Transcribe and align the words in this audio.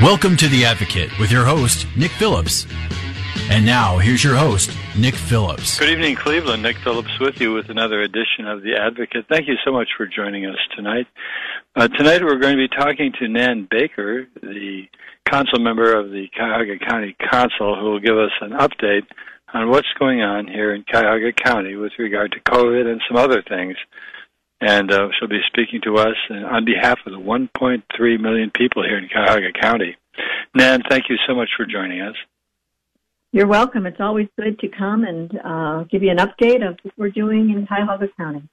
Welcome 0.00 0.36
to 0.36 0.46
The 0.46 0.64
Advocate 0.64 1.18
with 1.18 1.32
your 1.32 1.44
host, 1.44 1.84
Nick 1.96 2.12
Phillips. 2.12 2.68
And 3.50 3.66
now, 3.66 3.98
here's 3.98 4.22
your 4.22 4.36
host, 4.36 4.70
Nick 4.96 5.16
Phillips. 5.16 5.76
Good 5.76 5.88
evening, 5.88 6.14
Cleveland. 6.14 6.62
Nick 6.62 6.76
Phillips 6.84 7.18
with 7.18 7.40
you 7.40 7.52
with 7.52 7.68
another 7.68 8.02
edition 8.02 8.46
of 8.46 8.62
The 8.62 8.76
Advocate. 8.76 9.26
Thank 9.28 9.48
you 9.48 9.56
so 9.64 9.72
much 9.72 9.88
for 9.96 10.06
joining 10.06 10.46
us 10.46 10.56
tonight. 10.76 11.08
Uh, 11.74 11.88
tonight, 11.88 12.22
we're 12.22 12.38
going 12.38 12.56
to 12.56 12.68
be 12.68 12.68
talking 12.68 13.12
to 13.18 13.26
Nan 13.26 13.66
Baker, 13.68 14.28
the 14.40 14.84
council 15.28 15.58
member 15.58 15.92
of 15.98 16.10
the 16.12 16.28
Cuyahoga 16.28 16.78
County 16.78 17.16
Council, 17.28 17.74
who 17.74 17.90
will 17.90 18.00
give 18.00 18.16
us 18.16 18.30
an 18.40 18.52
update 18.52 19.04
on 19.52 19.68
what's 19.68 19.92
going 19.98 20.22
on 20.22 20.46
here 20.46 20.72
in 20.72 20.84
Cuyahoga 20.84 21.32
County 21.32 21.74
with 21.74 21.90
regard 21.98 22.30
to 22.32 22.40
COVID 22.40 22.86
and 22.86 23.02
some 23.08 23.16
other 23.16 23.42
things 23.42 23.76
and 24.60 24.90
uh, 24.90 25.08
she'll 25.18 25.28
be 25.28 25.40
speaking 25.46 25.80
to 25.82 25.96
us 25.96 26.16
on 26.30 26.64
behalf 26.64 26.98
of 27.06 27.12
the 27.12 27.18
1.3 27.18 28.20
million 28.20 28.50
people 28.50 28.82
here 28.82 28.98
in 28.98 29.08
Cuyahoga 29.08 29.52
County. 29.60 29.96
Nan, 30.54 30.82
thank 30.88 31.04
you 31.08 31.16
so 31.26 31.34
much 31.34 31.50
for 31.56 31.64
joining 31.64 32.00
us. 32.00 32.16
You're 33.30 33.46
welcome. 33.46 33.86
It's 33.86 34.00
always 34.00 34.26
good 34.38 34.58
to 34.60 34.68
come 34.68 35.04
and 35.04 35.38
uh, 35.44 35.84
give 35.84 36.02
you 36.02 36.10
an 36.10 36.16
update 36.16 36.66
of 36.66 36.78
what 36.82 36.94
we're 36.96 37.10
doing 37.10 37.50
in 37.50 37.66
Cuyahoga 37.66 38.08
County. 38.16 38.48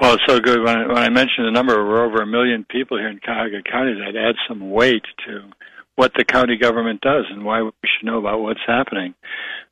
Well, 0.00 0.14
it's 0.14 0.22
so 0.28 0.38
good. 0.38 0.60
When 0.62 0.76
I, 0.76 0.86
when 0.86 0.98
I 0.98 1.08
mentioned 1.08 1.46
the 1.46 1.50
number, 1.50 1.74
we're 1.84 2.04
over 2.04 2.22
a 2.22 2.26
million 2.26 2.66
people 2.68 2.98
here 2.98 3.08
in 3.08 3.18
Cuyahoga 3.18 3.62
County. 3.62 3.94
That 3.94 4.14
adds 4.16 4.38
some 4.46 4.70
weight 4.70 5.04
to 5.26 5.50
what 5.96 6.12
the 6.14 6.24
county 6.24 6.58
government 6.58 7.00
does 7.00 7.24
and 7.30 7.42
why 7.42 7.62
we 7.62 7.70
should 7.84 8.04
know 8.04 8.18
about 8.18 8.40
what's 8.40 8.60
happening. 8.66 9.14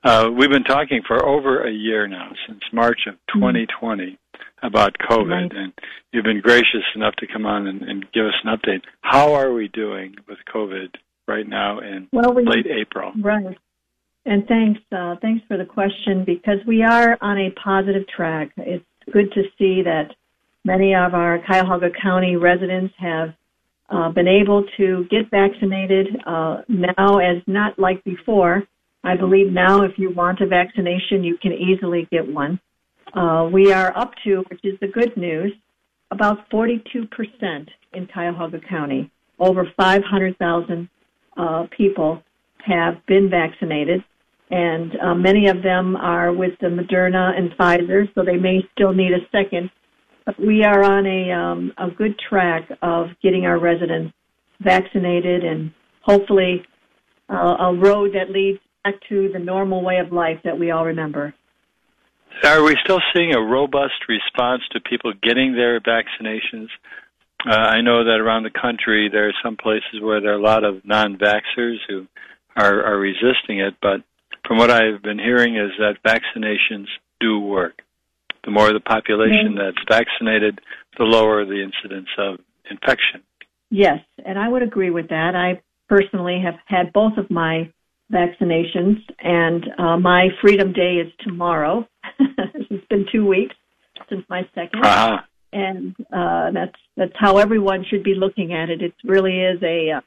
Uh, 0.02 0.30
we've 0.34 0.50
been 0.50 0.64
talking 0.64 1.02
for 1.06 1.22
over 1.24 1.62
a 1.62 1.70
year 1.70 2.08
now, 2.08 2.30
since 2.48 2.60
March 2.72 3.00
of 3.06 3.14
2020. 3.34 4.04
Mm-hmm 4.04 4.23
about 4.62 4.96
COVID, 5.10 5.30
right. 5.30 5.52
and 5.52 5.72
you've 6.12 6.24
been 6.24 6.40
gracious 6.40 6.84
enough 6.94 7.14
to 7.16 7.26
come 7.26 7.46
on 7.46 7.66
and, 7.66 7.82
and, 7.82 8.06
give 8.12 8.24
us 8.26 8.34
an 8.44 8.56
update. 8.56 8.80
How 9.02 9.34
are 9.34 9.52
we 9.52 9.68
doing 9.68 10.14
with 10.28 10.38
COVID 10.52 10.88
right 11.28 11.46
now 11.46 11.80
in 11.80 12.08
well, 12.12 12.32
we, 12.32 12.46
late 12.46 12.66
April? 12.66 13.12
Right. 13.20 13.56
And 14.26 14.46
thanks, 14.46 14.80
uh, 14.90 15.16
thanks 15.20 15.44
for 15.46 15.58
the 15.58 15.66
question 15.66 16.24
because 16.24 16.58
we 16.66 16.82
are 16.82 17.18
on 17.20 17.38
a 17.38 17.50
positive 17.62 18.08
track. 18.08 18.52
It's 18.56 18.84
good 19.12 19.30
to 19.32 19.42
see 19.58 19.82
that 19.82 20.14
many 20.64 20.94
of 20.94 21.12
our 21.12 21.38
Cuyahoga 21.46 21.90
County 22.00 22.36
residents 22.36 22.94
have 22.98 23.34
uh, 23.90 24.10
been 24.10 24.28
able 24.28 24.64
to 24.78 25.06
get 25.10 25.30
vaccinated 25.30 26.08
uh, 26.26 26.62
now, 26.68 27.18
as 27.18 27.42
not 27.46 27.78
like 27.78 28.02
before. 28.04 28.62
I 29.02 29.16
believe 29.16 29.52
now, 29.52 29.82
if 29.82 29.98
you 29.98 30.10
want 30.10 30.40
a 30.40 30.46
vaccination, 30.46 31.22
you 31.22 31.36
can 31.36 31.52
easily 31.52 32.08
get 32.10 32.26
one. 32.26 32.58
Uh, 33.14 33.48
we 33.52 33.72
are 33.72 33.96
up 33.96 34.12
to, 34.24 34.44
which 34.50 34.60
is 34.64 34.78
the 34.80 34.88
good 34.88 35.16
news, 35.16 35.52
about 36.10 36.50
42% 36.50 37.06
in 37.92 38.06
Cuyahoga 38.12 38.58
County. 38.68 39.10
Over 39.38 39.70
500,000 39.76 40.88
uh, 41.36 41.66
people 41.76 42.22
have 42.64 42.94
been 43.06 43.30
vaccinated, 43.30 44.02
and 44.50 44.92
uh, 45.00 45.14
many 45.14 45.48
of 45.48 45.62
them 45.62 45.96
are 45.96 46.32
with 46.32 46.52
the 46.60 46.66
Moderna 46.66 47.38
and 47.38 47.50
Pfizer, 47.52 48.12
so 48.14 48.24
they 48.24 48.36
may 48.36 48.60
still 48.72 48.92
need 48.92 49.12
a 49.12 49.26
second. 49.30 49.70
But 50.26 50.40
we 50.40 50.64
are 50.64 50.82
on 50.82 51.06
a, 51.06 51.30
um, 51.30 51.72
a 51.78 51.90
good 51.90 52.18
track 52.18 52.68
of 52.82 53.08
getting 53.22 53.46
our 53.46 53.58
residents 53.58 54.12
vaccinated 54.60 55.44
and 55.44 55.72
hopefully 56.02 56.64
uh, 57.28 57.56
a 57.60 57.74
road 57.74 58.12
that 58.14 58.30
leads 58.30 58.58
back 58.82 58.94
to 59.08 59.30
the 59.32 59.38
normal 59.38 59.82
way 59.82 59.98
of 59.98 60.12
life 60.12 60.38
that 60.44 60.58
we 60.58 60.70
all 60.70 60.84
remember. 60.84 61.34
Are 62.42 62.62
we 62.62 62.76
still 62.84 63.00
seeing 63.14 63.34
a 63.34 63.40
robust 63.40 64.08
response 64.08 64.62
to 64.72 64.80
people 64.80 65.12
getting 65.22 65.54
their 65.54 65.80
vaccinations? 65.80 66.68
Uh, 67.46 67.54
I 67.54 67.80
know 67.80 68.04
that 68.04 68.20
around 68.20 68.42
the 68.42 68.50
country 68.50 69.08
there 69.10 69.28
are 69.28 69.34
some 69.42 69.56
places 69.56 70.00
where 70.00 70.20
there 70.20 70.32
are 70.32 70.38
a 70.38 70.42
lot 70.42 70.64
of 70.64 70.84
non-vaxxers 70.84 71.76
who 71.88 72.06
are, 72.56 72.82
are 72.84 72.98
resisting 72.98 73.60
it, 73.60 73.74
but 73.80 74.02
from 74.46 74.58
what 74.58 74.70
I've 74.70 75.02
been 75.02 75.18
hearing 75.18 75.56
is 75.56 75.70
that 75.78 76.02
vaccinations 76.06 76.86
do 77.20 77.38
work. 77.38 77.82
The 78.44 78.50
more 78.50 78.72
the 78.72 78.80
population 78.80 79.56
that's 79.56 79.78
vaccinated, 79.88 80.60
the 80.98 81.04
lower 81.04 81.44
the 81.44 81.62
incidence 81.62 82.08
of 82.18 82.40
infection. 82.70 83.22
Yes, 83.70 84.00
and 84.24 84.38
I 84.38 84.48
would 84.48 84.62
agree 84.62 84.90
with 84.90 85.08
that. 85.08 85.34
I 85.34 85.62
personally 85.88 86.40
have 86.44 86.54
had 86.66 86.92
both 86.92 87.16
of 87.16 87.30
my 87.30 87.72
vaccinations, 88.12 88.98
and 89.18 89.64
uh, 89.78 89.96
my 89.96 90.28
Freedom 90.40 90.72
Day 90.72 90.96
is 90.96 91.12
tomorrow. 91.20 91.86
been 92.94 93.06
two 93.10 93.26
weeks 93.26 93.54
since 94.08 94.24
my 94.28 94.42
2nd 94.56 94.84
uh-huh. 94.84 95.18
and 95.52 95.94
uh, 96.12 96.50
that's 96.52 96.78
that's 96.96 97.12
how 97.16 97.38
everyone 97.38 97.84
should 97.88 98.04
be 98.04 98.14
looking 98.14 98.52
at 98.52 98.70
it. 98.70 98.82
It 98.82 98.94
really 99.04 99.40
is 99.40 99.60
a 99.62 100.00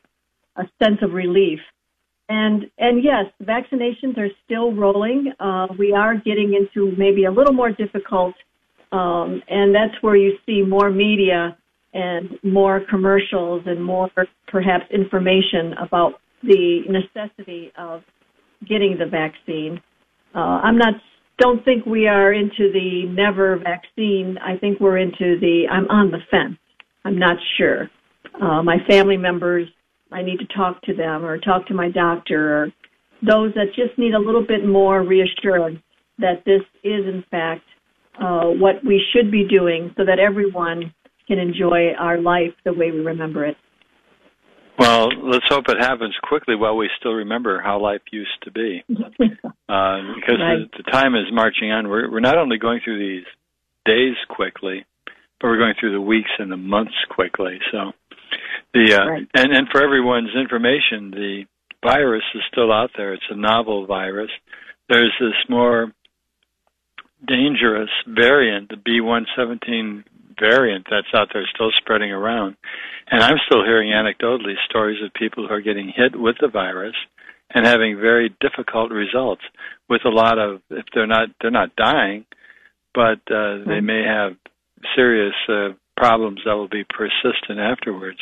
a 0.56 0.64
sense 0.82 1.00
of 1.02 1.14
relief. 1.14 1.60
And 2.30 2.70
and 2.78 3.04
yes, 3.04 3.26
vaccinations 3.42 4.18
are 4.18 4.30
still 4.46 4.74
rolling. 4.74 5.34
Uh, 5.40 5.68
we 5.78 5.94
are 5.94 6.16
getting 6.16 6.54
into 6.60 6.96
maybe 6.98 7.26
a 7.26 7.32
little 7.32 7.54
more 7.54 7.72
difficult, 7.72 8.36
um, 8.92 9.42
and 9.48 9.74
that's 9.74 9.98
where 10.02 10.16
you 10.16 10.34
see 10.46 10.62
more 10.62 10.90
media 10.90 11.58
and 11.94 12.38
more 12.44 12.82
commercials 12.90 13.64
and 13.66 13.84
more 13.84 14.10
perhaps 14.48 14.86
information 14.92 15.74
about 15.86 16.14
the 16.44 16.82
necessity 16.90 17.72
of 17.78 18.02
getting 18.68 18.98
the 19.00 19.06
vaccine. 19.06 19.82
Uh, 20.36 20.60
I'm 20.66 20.78
not 20.78 20.96
don't 21.38 21.64
think 21.64 21.86
we 21.86 22.08
are 22.08 22.34
into 22.34 22.72
the 22.72 23.06
never 23.10 23.58
vaccine. 23.58 24.38
I 24.40 24.58
think 24.58 24.80
we're 24.80 24.98
into 24.98 25.40
the 25.40 25.68
I'm 25.72 25.88
on 25.90 26.12
the 26.12 26.20
fence. 26.32 26.58
I'm 27.06 27.18
not 27.18 27.38
sure. 27.58 27.90
Uh, 28.42 28.64
my 28.64 28.78
family 28.90 29.18
members, 29.18 29.68
I 30.12 30.22
need 30.22 30.40
to 30.40 30.46
talk 30.56 30.82
to 30.84 30.94
them 30.94 31.24
or 31.24 31.38
talk 31.38 31.68
to 31.68 31.74
my 31.74 31.90
doctor 31.90 32.64
or 32.64 32.68
those 33.22 33.54
that 33.56 33.68
just 33.76 33.98
need 33.98 34.14
a 34.14 34.20
little 34.20 34.46
bit 34.46 34.66
more 34.66 35.04
reassurance 35.04 35.80
that 36.20 36.44
this 36.46 36.62
is 36.84 37.06
in 37.06 37.24
fact 37.30 37.64
uh, 38.20 38.46
what 38.46 38.84
we 38.86 39.04
should 39.14 39.32
be 39.32 39.48
doing 39.48 39.94
so 39.98 40.06
that 40.06 40.20
everyone 40.20 40.94
can 41.28 41.40
enjoy 41.40 41.92
our 42.00 42.20
life 42.20 42.54
the 42.66 42.74
way 42.74 42.92
we 42.92 43.00
remember 43.00 43.46
it. 43.46 43.58
Well, 44.78 45.10
let's 45.24 45.46
hope 45.50 45.66
it 45.70 45.80
happens 45.80 46.16
quickly 46.24 46.56
while 46.56 46.78
we 46.78 46.90
still 47.00 47.14
remember 47.14 47.62
how 47.62 47.82
life 47.82 48.02
used 48.12 48.42
to 48.44 48.52
be. 48.52 48.84
Uh, 49.70 50.00
because 50.16 50.40
right. 50.40 50.72
the, 50.72 50.82
the 50.82 50.92
time 50.92 51.14
is 51.14 51.26
marching 51.30 51.74
on. 51.74 51.90
We're, 51.90 52.10
we're 52.10 52.22
not 52.22 52.38
only 52.38 52.58
going 52.58 52.80
through 52.82 53.00
these 53.00 53.26
days 53.86 54.16
quickly, 54.30 54.86
but 55.42 55.48
we're 55.48 55.58
going 55.58 55.74
through 55.78 55.92
the 55.92 56.00
weeks 56.00 56.30
and 56.40 56.50
the 56.50 56.56
months 56.56 56.96
quickly. 57.10 57.60
So, 57.70 57.92
the 58.74 58.94
uh, 58.94 59.06
right. 59.06 59.28
and 59.34 59.54
and 59.54 59.68
for 59.70 59.84
everyone's 59.84 60.34
information, 60.40 61.12
the 61.12 61.44
virus 61.84 62.24
is 62.34 62.44
still 62.50 62.72
out 62.72 62.92
there. 62.96 63.14
It's 63.14 63.24
a 63.30 63.36
novel 63.36 63.86
virus. 63.86 64.32
There's 64.88 65.14
this 65.20 65.36
more 65.50 65.92
dangerous 67.26 67.90
variant, 68.08 68.70
the 68.70 68.76
B117 68.76 70.04
variant 70.40 70.88
that's 70.90 71.14
out 71.14 71.30
there 71.34 71.48
still 71.54 71.72
spreading 71.78 72.12
around. 72.12 72.56
And 73.10 73.24
I'm 73.24 73.38
still 73.46 73.64
hearing 73.64 73.92
anecdotally 73.92 74.56
stories 74.70 75.02
of 75.04 75.14
people 75.14 75.48
who 75.48 75.54
are 75.54 75.62
getting 75.62 75.92
hit 75.96 76.20
with 76.20 76.36
the 76.40 76.48
virus 76.48 76.96
and 77.54 77.66
having 77.66 78.00
very 78.00 78.36
difficult 78.42 78.92
results 78.92 79.42
with 79.90 80.02
a 80.06 80.10
lot 80.10 80.38
of 80.38 80.62
if 80.70 80.86
they're 80.94 81.08
not 81.08 81.30
they're 81.42 81.52
not 81.52 81.76
dying, 81.76 82.26
but 82.94 83.20
uh, 83.32 83.60
they 83.66 83.80
may 83.80 84.04
have 84.04 84.34
serious 84.96 85.34
uh, 85.48 85.70
problems 85.96 86.42
that 86.46 86.56
will 86.56 86.68
be 86.68 86.84
persistent 86.84 87.60
afterwards. 87.60 88.20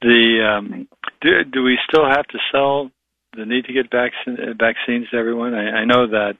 The 0.00 0.56
um, 0.58 0.88
do, 1.20 1.44
do 1.44 1.62
we 1.62 1.78
still 1.88 2.06
have 2.06 2.26
to 2.28 2.38
sell 2.52 2.90
the 3.36 3.44
need 3.44 3.64
to 3.66 3.72
get 3.72 3.90
vaccine, 3.90 4.36
vaccines 4.58 5.08
to 5.10 5.16
everyone? 5.16 5.54
I, 5.54 5.80
I 5.80 5.84
know 5.84 6.06
that 6.06 6.34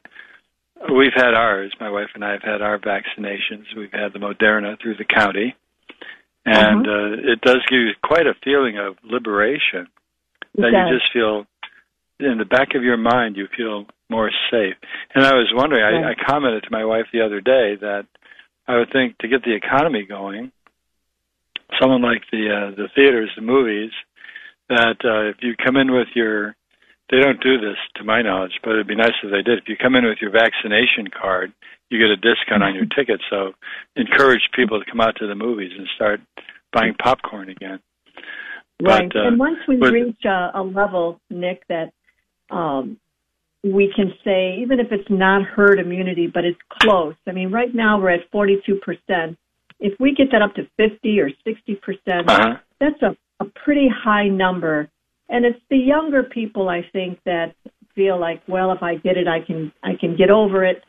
We've 0.93 1.15
had 1.15 1.35
ours. 1.35 1.73
My 1.81 1.91
wife 1.91 2.11
and 2.15 2.25
I 2.25 2.33
have 2.33 2.43
had 2.43 2.63
our 2.63 2.79
vaccinations. 2.79 3.65
We've 3.77 3.93
had 3.93 4.13
the 4.13 4.19
Moderna 4.19 4.81
through 4.81 4.97
the 4.97 5.05
county, 5.05 5.57
and 6.45 6.87
uh-huh. 6.87 6.91
uh, 6.91 7.33
it 7.33 7.41
does 7.41 7.63
give 7.69 7.81
you 7.81 7.93
quite 8.05 8.27
a 8.27 8.35
feeling 8.45 8.79
of 8.79 8.97
liberation. 9.03 9.89
That 10.57 10.73
you 10.73 10.99
just 10.99 11.13
feel 11.13 11.47
in 12.19 12.39
the 12.39 12.45
back 12.47 12.75
of 12.75 12.83
your 12.83 12.97
mind, 12.97 13.37
you 13.37 13.47
feel 13.57 13.87
more 14.09 14.31
safe. 14.51 14.75
And 15.15 15.25
I 15.25 15.35
was 15.35 15.51
wondering. 15.55 15.83
I, 15.83 16.11
I 16.11 16.15
commented 16.29 16.63
to 16.65 16.71
my 16.71 16.85
wife 16.85 17.07
the 17.13 17.25
other 17.25 17.41
day 17.41 17.77
that 17.81 18.07
I 18.69 18.79
would 18.79 18.91
think 18.93 19.19
to 19.19 19.29
get 19.29 19.43
the 19.45 19.55
economy 19.55 20.07
going, 20.07 20.53
someone 21.81 22.03
like 22.03 22.23
the 22.31 22.49
uh, 22.51 22.77
the 22.77 22.89
theaters, 22.95 23.31
the 23.37 23.43
movies, 23.43 23.91
that 24.69 24.97
uh, 25.05 25.31
if 25.31 25.37
you 25.41 25.55
come 25.57 25.77
in 25.77 25.93
with 25.93 26.09
your 26.15 26.55
they 27.11 27.21
don't 27.21 27.41
do 27.41 27.59
this 27.59 27.77
to 27.97 28.05
my 28.05 28.23
knowledge, 28.23 28.59
but 28.63 28.73
it'd 28.73 28.89
be 28.89 28.97
nice 28.97 29.15
if 29.23 29.31
they 29.31 29.43
did. 29.43 29.59
If 29.59 29.69
you 29.69 29.77
come 29.81 29.95
in 29.95 30.05
with 30.05 30.19
your 30.21 30.31
vaccination 30.31 31.09
card, 31.09 31.53
you 31.89 31.99
get 31.99 32.11
a 32.11 32.17
discount 32.17 32.63
on 32.63 32.75
your 32.75 32.87
ticket. 32.97 33.21
So 33.31 33.53
encourage 33.95 34.49
people 34.55 34.81
to 34.81 34.91
come 34.91 35.01
out 35.01 35.17
to 35.17 35.27
the 35.27 35.35
movies 35.35 35.73
and 35.77 35.87
start 35.95 36.21
buying 36.73 36.95
popcorn 36.95 37.49
again. 37.49 37.81
Right. 38.83 39.09
But, 39.09 39.19
uh, 39.19 39.29
and 39.29 39.39
once 39.39 39.59
we 39.69 39.77
but, 39.77 39.93
reach 39.93 40.25
a, 40.25 40.51
a 40.55 40.63
level, 40.63 41.21
Nick, 41.31 41.63
that 41.69 41.93
um, 42.51 42.99
we 43.63 43.93
can 43.95 44.13
say, 44.25 44.59
even 44.61 44.81
if 44.81 44.89
it's 44.91 45.09
not 45.09 45.43
herd 45.43 45.79
immunity, 45.79 46.27
but 46.27 46.45
it's 46.45 46.59
close. 46.69 47.15
I 47.27 47.33
mean, 47.33 47.51
right 47.51 47.75
now 47.75 48.01
we're 48.01 48.11
at 48.11 48.31
42%. 48.33 49.37
If 49.79 49.99
we 50.01 50.15
get 50.15 50.29
that 50.33 50.43
up 50.43 50.55
to 50.55 50.69
50 50.77 51.21
or 51.21 51.31
60%, 51.47 52.29
uh-huh. 52.29 52.57
that's 52.81 53.01
a, 53.03 53.17
a 53.41 53.47
pretty 53.65 53.89
high 53.89 54.29
number. 54.29 54.89
And 55.29 55.45
it's 55.45 55.59
the 55.71 55.77
younger 55.77 56.23
people, 56.23 56.69
I 56.69 56.83
think, 56.93 57.19
that 57.25 57.55
feel 57.95 58.21
like, 58.21 58.43
well, 58.47 58.73
if 58.73 58.83
I 58.83 58.97
get 58.97 59.17
it, 59.17 59.27
I 59.27 59.45
can, 59.45 59.73
I 59.83 59.93
can 59.99 60.17
get 60.17 60.31
over 60.31 60.65
it. 60.65 60.83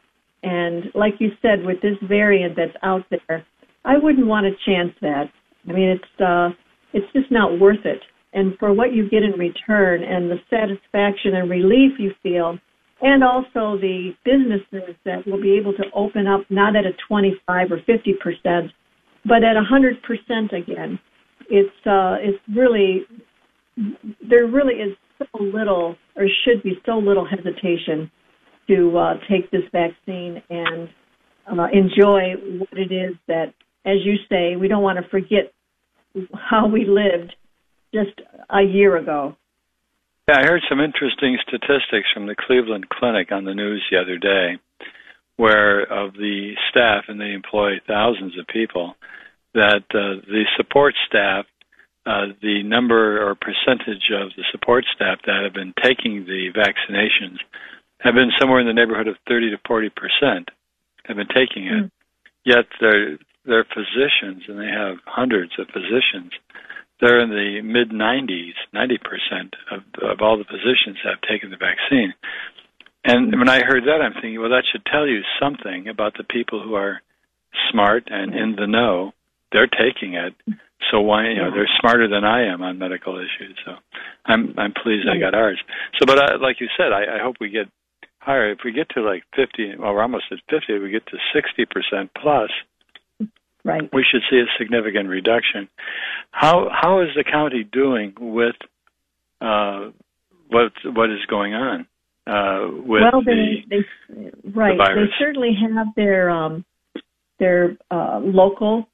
And 0.44 0.86
like 0.94 1.16
you 1.20 1.30
said, 1.42 1.64
with 1.64 1.82
this 1.82 1.98
variant 2.08 2.56
that's 2.56 2.78
out 2.84 3.04
there, 3.10 3.46
I 3.86 3.98
wouldn't 3.98 4.28
want 4.28 4.46
to 4.46 4.72
chance 4.72 4.94
that. 5.02 5.26
I 5.68 5.72
mean, 5.72 5.90
it's, 5.90 6.22
uh, 6.22 6.50
it's 6.94 7.12
just 7.14 7.32
not 7.32 7.60
worth 7.60 7.86
it. 7.86 8.02
And 8.34 8.58
for 8.60 8.74
what 8.74 8.94
you 8.94 9.10
get 9.10 9.24
in 9.24 9.32
return 9.32 10.04
and 10.04 10.30
the 10.30 10.38
satisfaction 10.50 11.36
and 11.36 11.50
relief 11.50 11.94
you 11.98 12.12
feel, 12.22 12.60
and 13.02 13.24
also 13.24 13.78
the 13.80 14.12
businesses 14.26 14.96
that 15.06 15.26
will 15.28 15.42
be 15.42 15.58
able 15.58 15.74
to 15.74 15.84
open 15.94 16.28
up 16.28 16.42
not 16.50 16.76
at 16.76 16.86
a 16.86 16.92
25 17.08 17.72
or 17.72 17.78
50 17.86 18.14
percent, 18.22 18.72
but 19.26 19.44
at 19.44 19.56
100 19.56 20.02
percent 20.04 20.52
again. 20.54 21.00
It's 21.50 21.70
uh, 21.86 22.18
it's 22.20 22.40
really 22.56 23.06
there 24.28 24.48
really 24.48 24.76
is 24.76 24.98
so 25.20 25.44
little 25.44 25.96
or 26.16 26.26
should 26.46 26.64
be 26.64 26.74
so 26.86 26.98
little 26.98 27.28
hesitation 27.28 28.12
to 28.68 28.98
uh, 28.98 29.14
take 29.30 29.50
this 29.52 29.64
vaccine 29.72 30.42
and 30.50 30.90
uh, 31.48 31.68
enjoy 31.72 32.34
what 32.60 32.74
it 32.74 32.92
is 32.92 33.16
that, 33.28 33.54
as 33.86 33.98
you 34.04 34.16
say, 34.30 34.56
we 34.56 34.68
don't 34.68 34.84
want 34.84 34.98
to 35.02 35.10
forget 35.10 35.54
how 36.34 36.68
we 36.68 36.86
lived 36.86 37.36
just 37.94 38.20
a 38.50 38.62
year 38.62 38.98
ago. 38.98 39.36
Yeah, 40.28 40.40
I 40.40 40.46
heard 40.46 40.62
some 40.68 40.82
interesting 40.82 41.38
statistics 41.48 42.10
from 42.14 42.28
the 42.28 42.36
Cleveland 42.36 42.90
Clinic 42.90 43.32
on 43.32 43.46
the 43.46 43.54
news 43.54 43.82
the 43.90 43.98
other 43.98 44.18
day, 44.18 44.60
where 45.38 45.82
of 45.84 46.14
the 46.14 46.54
staff, 46.70 47.06
and 47.08 47.22
they 47.22 47.32
employ 47.32 47.80
thousands 47.88 48.38
of 48.38 48.46
people, 48.48 48.96
that 49.54 49.86
uh, 49.92 50.20
the 50.28 50.44
support 50.58 50.96
staff, 51.08 51.46
uh, 52.08 52.28
the 52.42 52.64
number 52.64 53.22
or 53.22 53.36
percentage 53.36 54.10
of 54.12 54.32
the 54.38 54.44
support 54.52 54.86
staff 54.96 55.20
that 55.26 55.44
have 55.44 55.54
been 55.54 55.74
taking 55.84 56.26
the 56.26 56.50
vaccinations 56.56 57.38
have 58.00 58.14
been 58.14 58.32
somewhere 58.40 58.60
in 58.60 58.68
the 58.68 58.74
neighborhood 58.74 59.08
of 59.08 59.18
30 59.28 59.52
to 59.52 59.58
40 59.68 59.90
percent 59.90 60.50
have 61.06 61.18
been 61.18 61.28
taking 61.28 61.68
it. 61.68 61.84
Mm. 61.84 61.92
Yet 62.46 62.66
they're 62.80 63.18
they're 63.46 63.66
physicians, 63.66 64.44
and 64.48 64.60
they 64.60 64.72
have 64.72 64.98
hundreds 65.06 65.54
of 65.60 65.68
physicians 65.68 66.32
they're 67.00 67.20
in 67.20 67.30
the 67.30 67.62
mid 67.62 67.92
90s, 67.92 68.54
90% 68.74 69.54
of, 69.72 69.84
of 70.02 70.22
all 70.22 70.38
the 70.38 70.46
physicians 70.46 70.98
have 71.04 71.22
taken 71.22 71.52
the 71.52 71.58
vaccine. 71.58 72.14
And 73.04 73.38
when 73.38 73.50
I 73.50 73.62
heard 73.64 73.84
that, 73.84 74.02
I'm 74.02 74.14
thinking, 74.14 74.40
well, 74.40 74.50
that 74.50 74.64
should 74.72 74.86
tell 74.86 75.08
you 75.08 75.22
something 75.40 75.88
about 75.88 76.16
the 76.18 76.24
people 76.24 76.62
who 76.62 76.74
are 76.74 77.02
smart 77.72 78.06
and 78.08 78.34
in 78.34 78.56
the 78.56 78.68
know. 78.68 79.14
They're 79.52 79.68
taking 79.68 80.16
it, 80.16 80.34
so 80.92 81.02
why? 81.02 81.30
You 81.30 81.36
know, 81.36 81.52
they're 81.52 81.70
smarter 81.80 82.08
than 82.08 82.24
I 82.24 82.52
am 82.52 82.62
on 82.62 82.78
medical 82.78 83.18
issues. 83.18 83.58
So 83.66 83.74
I'm 84.26 84.54
I'm 84.58 84.74
pleased 84.74 85.08
I 85.08 85.20
got 85.20 85.34
ours. 85.34 85.62
So, 86.00 86.06
but 86.06 86.20
I, 86.20 86.36
like 86.36 86.60
you 86.60 86.68
said, 86.78 86.92
I, 86.92 87.18
I 87.18 87.24
hope 87.24 87.38
we 87.40 87.50
get 87.50 87.68
higher. 88.20 88.52
If 88.52 88.60
we 88.66 88.72
get 88.72 88.90
to 88.90 89.02
like 89.02 89.24
50, 89.36 89.78
well, 89.80 89.94
we're 89.94 90.02
almost 90.02 90.26
at 90.32 90.40
50. 90.50 90.74
If 90.74 90.84
we 90.84 90.92
get 90.92 91.06
to 91.08 91.18
60 91.34 91.66
percent 91.66 92.12
plus, 92.22 92.52
Right. 93.68 93.90
We 93.92 94.06
should 94.10 94.22
see 94.30 94.38
a 94.38 94.46
significant 94.58 95.10
reduction. 95.10 95.68
How 96.32 96.70
how 96.72 97.02
is 97.02 97.10
the 97.18 97.26
county 97.26 97.66
doing 97.66 98.14
with 98.18 98.56
uh, 99.42 99.90
what 100.50 100.72
what 100.86 101.10
is 101.10 101.26
going 101.30 101.54
on 101.54 101.86
uh, 102.26 102.68
with 102.72 103.02
well, 103.02 103.22
they, 103.26 103.66
the, 103.70 103.84
they, 104.10 104.50
right. 104.52 104.78
The 104.78 104.96
they 104.96 105.12
certainly 105.20 105.52
have 105.62 105.88
their 105.98 106.30
um, 106.30 106.64
their 107.40 107.78
uh, 107.92 108.20
local, 108.24 108.88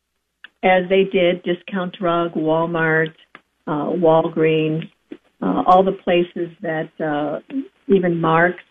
as 0.64 0.88
they 0.90 1.04
did, 1.04 1.44
discount 1.44 1.96
drug, 2.00 2.34
Walmart, 2.34 3.14
uh, 3.68 3.92
Walgreens, 3.92 4.84
uh, 5.42 5.64
all 5.68 5.84
the 5.84 5.98
places 6.04 6.56
that 6.62 6.90
uh, 7.04 7.40
even 7.88 8.20
Marc's. 8.20 8.64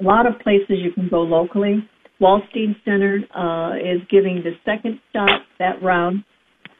A 0.00 0.02
lot 0.02 0.26
of 0.26 0.38
places 0.40 0.78
you 0.78 0.92
can 0.92 1.08
go 1.08 1.20
locally. 1.20 1.86
Wolstein 2.20 2.74
Center 2.84 3.18
uh, 3.34 3.76
is 3.76 4.00
giving 4.10 4.42
the 4.44 4.52
second 4.64 5.00
shot 5.12 5.42
that 5.58 5.82
round, 5.82 6.22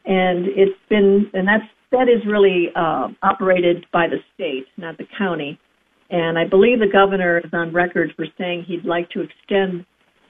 and 0.05 0.47
it's 0.47 0.79
been 0.89 1.31
and 1.35 1.49
that's 1.49 1.65
that 1.91 2.09
is 2.09 2.25
really 2.27 2.69
uh, 2.77 3.09
operated 3.23 3.85
by 3.93 4.07
the 4.07 4.19
state, 4.35 4.67
not 4.77 4.97
the 4.97 5.07
county. 5.19 5.59
And 6.11 6.39
I 6.39 6.47
believe 6.47 6.79
the 6.79 6.91
governor 6.93 7.39
is 7.39 7.51
on 7.53 7.73
record 7.73 8.13
for 8.17 8.27
saying 8.39 8.65
he'd 8.67 8.85
like 8.85 9.09
to 9.11 9.23
extend 9.23 9.85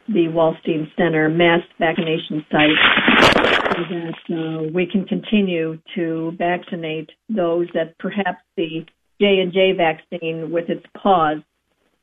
the 0.08 0.26
Wolstein 0.28 0.86
Center 0.96 1.28
mass 1.28 1.60
vaccination 1.78 2.44
site 2.50 3.39
that 3.70 4.14
uh, 4.30 4.70
we 4.74 4.86
can 4.86 5.04
continue 5.04 5.78
to 5.94 6.32
vaccinate 6.38 7.10
those 7.28 7.66
that 7.74 7.98
perhaps 7.98 8.38
the 8.56 8.84
J 9.20 9.40
and 9.40 9.52
J 9.52 9.72
vaccine, 9.76 10.50
with 10.50 10.68
its 10.68 10.84
pause, 11.00 11.38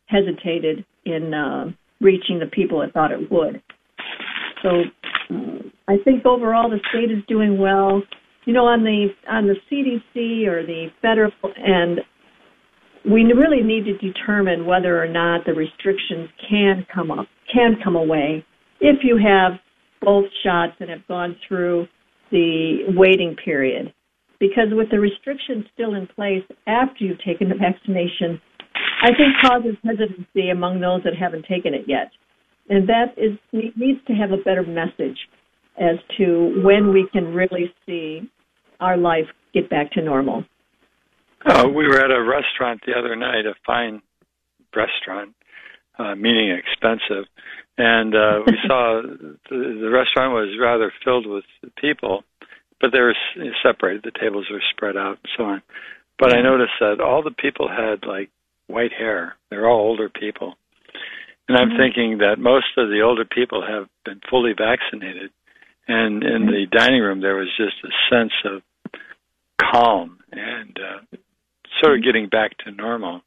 hesitated 0.06 0.86
in 1.06 1.34
uh, 1.34 1.72
reaching 2.00 2.40
the 2.40 2.46
people 2.46 2.81
it 2.81 2.94
thought 2.94 3.12
it 3.12 3.31
would. 3.31 3.62
So 4.64 4.69
uh, 5.30 5.36
I 5.88 5.98
think 6.04 6.25
overall 6.25 6.69
the 6.69 6.80
state 6.90 7.12
is 7.12 7.24
doing 7.28 7.58
well. 7.58 8.02
You 8.46 8.54
know, 8.54 8.66
on 8.66 8.84
the 8.84 9.08
on 9.30 9.48
the 9.48 9.56
CDC 9.69 10.48
or 10.48 10.66
the 10.66 10.88
federal 11.02 11.31
and 11.44 12.00
we 13.06 13.24
really 13.24 13.64
need 13.64 13.86
to 13.86 13.98
determine 13.98 14.66
whether 14.66 15.02
or 15.02 15.08
not 15.08 15.46
the 15.46 15.54
restrictions 15.54 16.30
can 16.50 16.86
come 16.94 17.12
up 17.12 17.28
can 17.54 17.78
come 17.84 17.96
away 17.96 18.46
if 18.81 18.98
you 19.04 19.18
have 19.18 19.60
both 20.02 20.26
shots 20.44 20.74
and 20.80 20.90
have 20.90 21.08
gone 21.08 21.36
through 21.48 21.88
the 22.32 22.94
waiting 22.96 23.36
period. 23.44 23.94
Because 24.40 24.68
with 24.72 24.90
the 24.92 25.00
restrictions 25.00 25.66
still 25.74 25.96
in 25.96 26.08
place 26.08 26.44
after 26.68 27.04
you've 27.04 27.24
taken 27.24 27.50
the 27.50 27.56
vaccination, 27.56 28.40
I 29.02 29.07
think 29.07 29.33
causes 29.42 29.76
hesitancy 29.83 30.50
among 30.50 30.80
those 30.80 31.04
that 31.04 31.16
haven't 31.16 31.45
taken 31.45 31.74
it 31.74 31.86
yet. 31.88 32.12
And 32.69 32.88
that 32.90 33.16
is 33.18 33.38
needs 33.52 34.00
to 34.07 34.14
have 34.14 34.31
a 34.31 34.38
better 34.38 34.64
message 34.64 35.18
as 35.80 35.98
to 36.18 36.62
when 36.64 36.92
we 36.92 37.07
can 37.12 37.33
really 37.33 37.74
see 37.86 38.30
our 38.80 38.98
life 38.98 39.26
get 39.54 39.69
back 39.69 39.92
to 39.94 40.02
normal. 40.02 40.44
Uh, 41.45 41.68
we 41.68 41.88
were 41.88 42.00
at 42.00 42.12
a 42.12 42.21
restaurant 42.21 42.81
the 42.86 42.94
other 42.98 43.16
night, 43.16 43.45
a 43.45 43.54
fine 43.66 44.02
restaurant, 44.76 45.33
uh, 45.98 46.16
meaning 46.16 46.52
expensive, 46.52 47.26
and 47.78 48.16
uh, 48.16 48.40
we 48.46 48.54
saw 48.68 49.02
the, 49.02 49.38
the 49.50 49.90
restaurant 49.90 50.34
was 50.34 50.57
rather 50.60 50.92
filled 51.04 51.28
with 51.28 51.46
people, 51.80 52.24
but 52.81 52.92
they 52.92 53.00
were 53.00 53.16
separated. 53.64 54.04
The 54.04 54.19
tables 54.19 54.48
were 54.52 54.62
spread 54.72 54.98
out 54.98 55.19
and 55.24 55.31
so 55.38 55.44
on. 55.44 55.62
But 56.19 56.36
I 56.36 56.42
noticed 56.42 56.74
that 56.80 57.00
all 57.00 57.24
the 57.24 57.31
people 57.31 57.69
had 57.69 58.07
like 58.07 58.30
white 58.68 58.92
hair. 58.92 59.36
They're 59.50 59.68
all 59.68 59.80
older 59.80 60.10
people. 60.10 60.56
And 61.48 61.57
I'm 61.57 61.69
mm-hmm. 61.69 61.78
thinking 61.78 62.18
that 62.19 62.40
most 62.40 62.78
of 62.78 62.90
the 62.90 63.02
older 63.02 63.26
people 63.26 63.64
have 63.66 63.88
been 64.04 64.19
fully 64.30 64.54
vaccinated. 64.57 65.31
And 65.88 66.24
in 66.24 66.44
mm-hmm. 66.44 66.52
the 66.52 66.66
dining 66.69 67.02
room, 67.02 67.22
there 67.22 67.36
was 67.36 67.48
just 67.56 67.76
a 67.84 68.14
sense 68.14 68.34
of 68.44 68.62
calm 69.62 70.19
and 70.31 70.78
uh, 70.78 71.18
sort 71.81 71.94
of 71.94 72.00
mm-hmm. 72.00 72.06
getting 72.06 72.30
back 72.30 72.57
to 72.66 72.72
normal. 72.72 73.22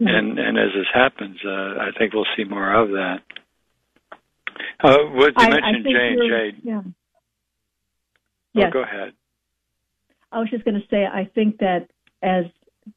Mm-hmm. 0.00 0.08
And 0.08 0.38
and 0.38 0.58
as 0.58 0.70
this 0.74 0.86
happens, 0.92 1.36
uh, 1.44 1.50
I 1.50 1.90
think 1.98 2.12
we'll 2.14 2.26
see 2.36 2.44
more 2.44 2.72
of 2.72 2.88
that. 2.90 3.18
Uh, 4.82 4.98
what 5.12 5.32
you 5.38 5.46
I, 5.46 5.50
mentioned 5.50 5.84
J 5.84 6.08
and 6.08 6.22
J. 6.28 6.92
Yeah. 8.54 8.66
Oh, 8.68 8.70
go 8.70 8.82
ahead. 8.82 9.12
I 10.30 10.38
was 10.38 10.50
just 10.50 10.64
going 10.64 10.74
to 10.74 10.86
say, 10.90 11.04
I 11.04 11.30
think 11.34 11.58
that 11.58 11.88
as 12.22 12.44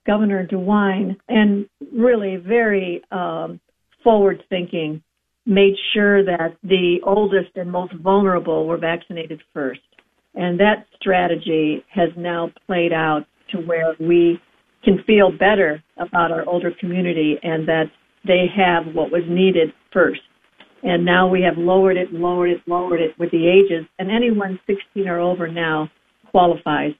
Governor 0.05 0.47
DeWine, 0.47 1.17
and 1.27 1.67
really 1.93 2.37
very 2.37 3.03
um, 3.11 3.59
forward 4.03 4.43
thinking, 4.49 5.03
made 5.45 5.75
sure 5.93 6.23
that 6.25 6.57
the 6.63 6.97
oldest 7.03 7.55
and 7.55 7.71
most 7.71 7.93
vulnerable 7.93 8.65
were 8.65 8.77
vaccinated 8.77 9.41
first. 9.53 9.81
And 10.33 10.59
that 10.59 10.87
strategy 10.99 11.85
has 11.93 12.09
now 12.17 12.51
played 12.65 12.91
out 12.91 13.25
to 13.51 13.59
where 13.59 13.95
we 13.99 14.39
can 14.85 15.03
feel 15.05 15.31
better 15.31 15.83
about 15.97 16.31
our 16.31 16.47
older 16.47 16.71
community 16.79 17.35
and 17.43 17.67
that 17.67 17.85
they 18.25 18.45
have 18.55 18.93
what 18.93 19.11
was 19.11 19.23
needed 19.27 19.69
first. 19.91 20.21
And 20.83 21.03
now 21.03 21.27
we 21.27 21.41
have 21.41 21.57
lowered 21.57 21.97
it, 21.97 22.13
lowered 22.13 22.51
it, 22.51 22.61
lowered 22.67 23.01
it 23.01 23.11
with 23.17 23.31
the 23.31 23.47
ages. 23.47 23.85
And 23.97 24.11
anyone 24.11 24.59
16 24.67 25.07
or 25.07 25.19
over 25.19 25.47
now 25.47 25.89
qualifies. 26.29 26.91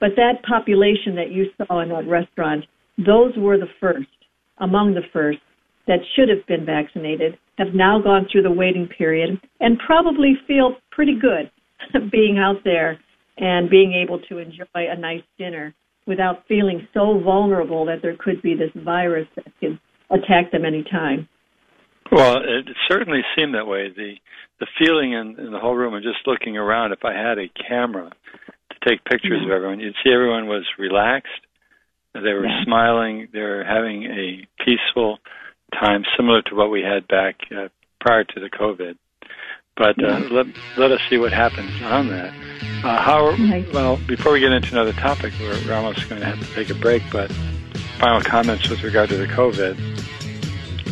But 0.00 0.10
that 0.16 0.42
population 0.46 1.14
that 1.14 1.30
you 1.30 1.46
saw 1.56 1.80
in 1.80 1.90
that 1.90 2.08
restaurant, 2.08 2.64
those 2.98 3.32
were 3.36 3.56
the 3.56 3.70
first, 3.80 4.08
among 4.58 4.94
the 4.94 5.06
first, 5.12 5.38
that 5.86 6.00
should 6.14 6.28
have 6.28 6.44
been 6.46 6.66
vaccinated, 6.66 7.38
have 7.58 7.74
now 7.74 8.00
gone 8.00 8.26
through 8.30 8.42
the 8.42 8.50
waiting 8.50 8.88
period, 8.98 9.40
and 9.60 9.78
probably 9.84 10.34
feel 10.46 10.76
pretty 10.90 11.16
good 11.20 11.50
being 12.10 12.38
out 12.38 12.56
there 12.64 12.98
and 13.38 13.70
being 13.70 13.92
able 13.92 14.18
to 14.20 14.38
enjoy 14.38 14.64
a 14.74 14.98
nice 14.98 15.22
dinner 15.38 15.74
without 16.06 16.46
feeling 16.48 16.86
so 16.92 17.20
vulnerable 17.20 17.86
that 17.86 18.02
there 18.02 18.16
could 18.18 18.42
be 18.42 18.54
this 18.54 18.70
virus 18.84 19.28
that 19.36 19.46
could 19.60 19.78
attack 20.10 20.50
them 20.50 20.64
anytime. 20.64 21.28
Well, 22.10 22.36
it 22.36 22.66
certainly 22.88 23.22
seemed 23.36 23.54
that 23.54 23.66
way. 23.66 23.88
The 23.94 24.14
the 24.60 24.66
feeling 24.78 25.12
in, 25.12 25.40
in 25.44 25.50
the 25.50 25.58
whole 25.58 25.74
room 25.74 25.94
and 25.94 26.04
just 26.04 26.26
looking 26.26 26.56
around, 26.56 26.92
if 26.92 27.04
I 27.04 27.14
had 27.14 27.38
a 27.38 27.48
camera 27.68 28.10
to 28.70 28.88
take 28.88 29.04
pictures 29.04 29.40
mm-hmm. 29.40 29.50
of 29.50 29.56
everyone, 29.56 29.80
you'd 29.80 29.94
see 30.04 30.12
everyone 30.12 30.46
was 30.46 30.64
relaxed. 30.78 31.30
They 32.14 32.32
were 32.32 32.46
yeah. 32.46 32.64
smiling. 32.64 33.28
They 33.32 33.40
were 33.40 33.64
having 33.64 34.04
a 34.04 34.46
peaceful 34.64 35.18
time, 35.72 36.04
similar 36.16 36.42
to 36.42 36.54
what 36.54 36.70
we 36.70 36.82
had 36.82 37.08
back 37.08 37.36
uh, 37.50 37.68
prior 38.00 38.24
to 38.24 38.40
the 38.40 38.50
COVID. 38.50 38.96
But 39.76 40.02
uh, 40.02 40.20
let 40.30 40.46
let 40.76 40.92
us 40.92 41.00
see 41.08 41.18
what 41.18 41.32
happens 41.32 41.70
on 41.82 42.08
that. 42.08 42.34
Uh, 42.84 43.00
how 43.00 43.36
well 43.72 43.96
before 44.06 44.32
we 44.32 44.40
get 44.40 44.52
into 44.52 44.72
another 44.72 44.92
topic, 44.92 45.32
we're, 45.40 45.58
we're 45.66 45.74
almost 45.74 46.08
going 46.08 46.20
to 46.20 46.26
have 46.26 46.38
to 46.38 46.54
take 46.54 46.70
a 46.70 46.74
break. 46.74 47.02
But 47.10 47.32
final 47.98 48.20
comments 48.20 48.68
with 48.68 48.82
regard 48.82 49.08
to 49.10 49.16
the 49.16 49.26
COVID 49.26 49.78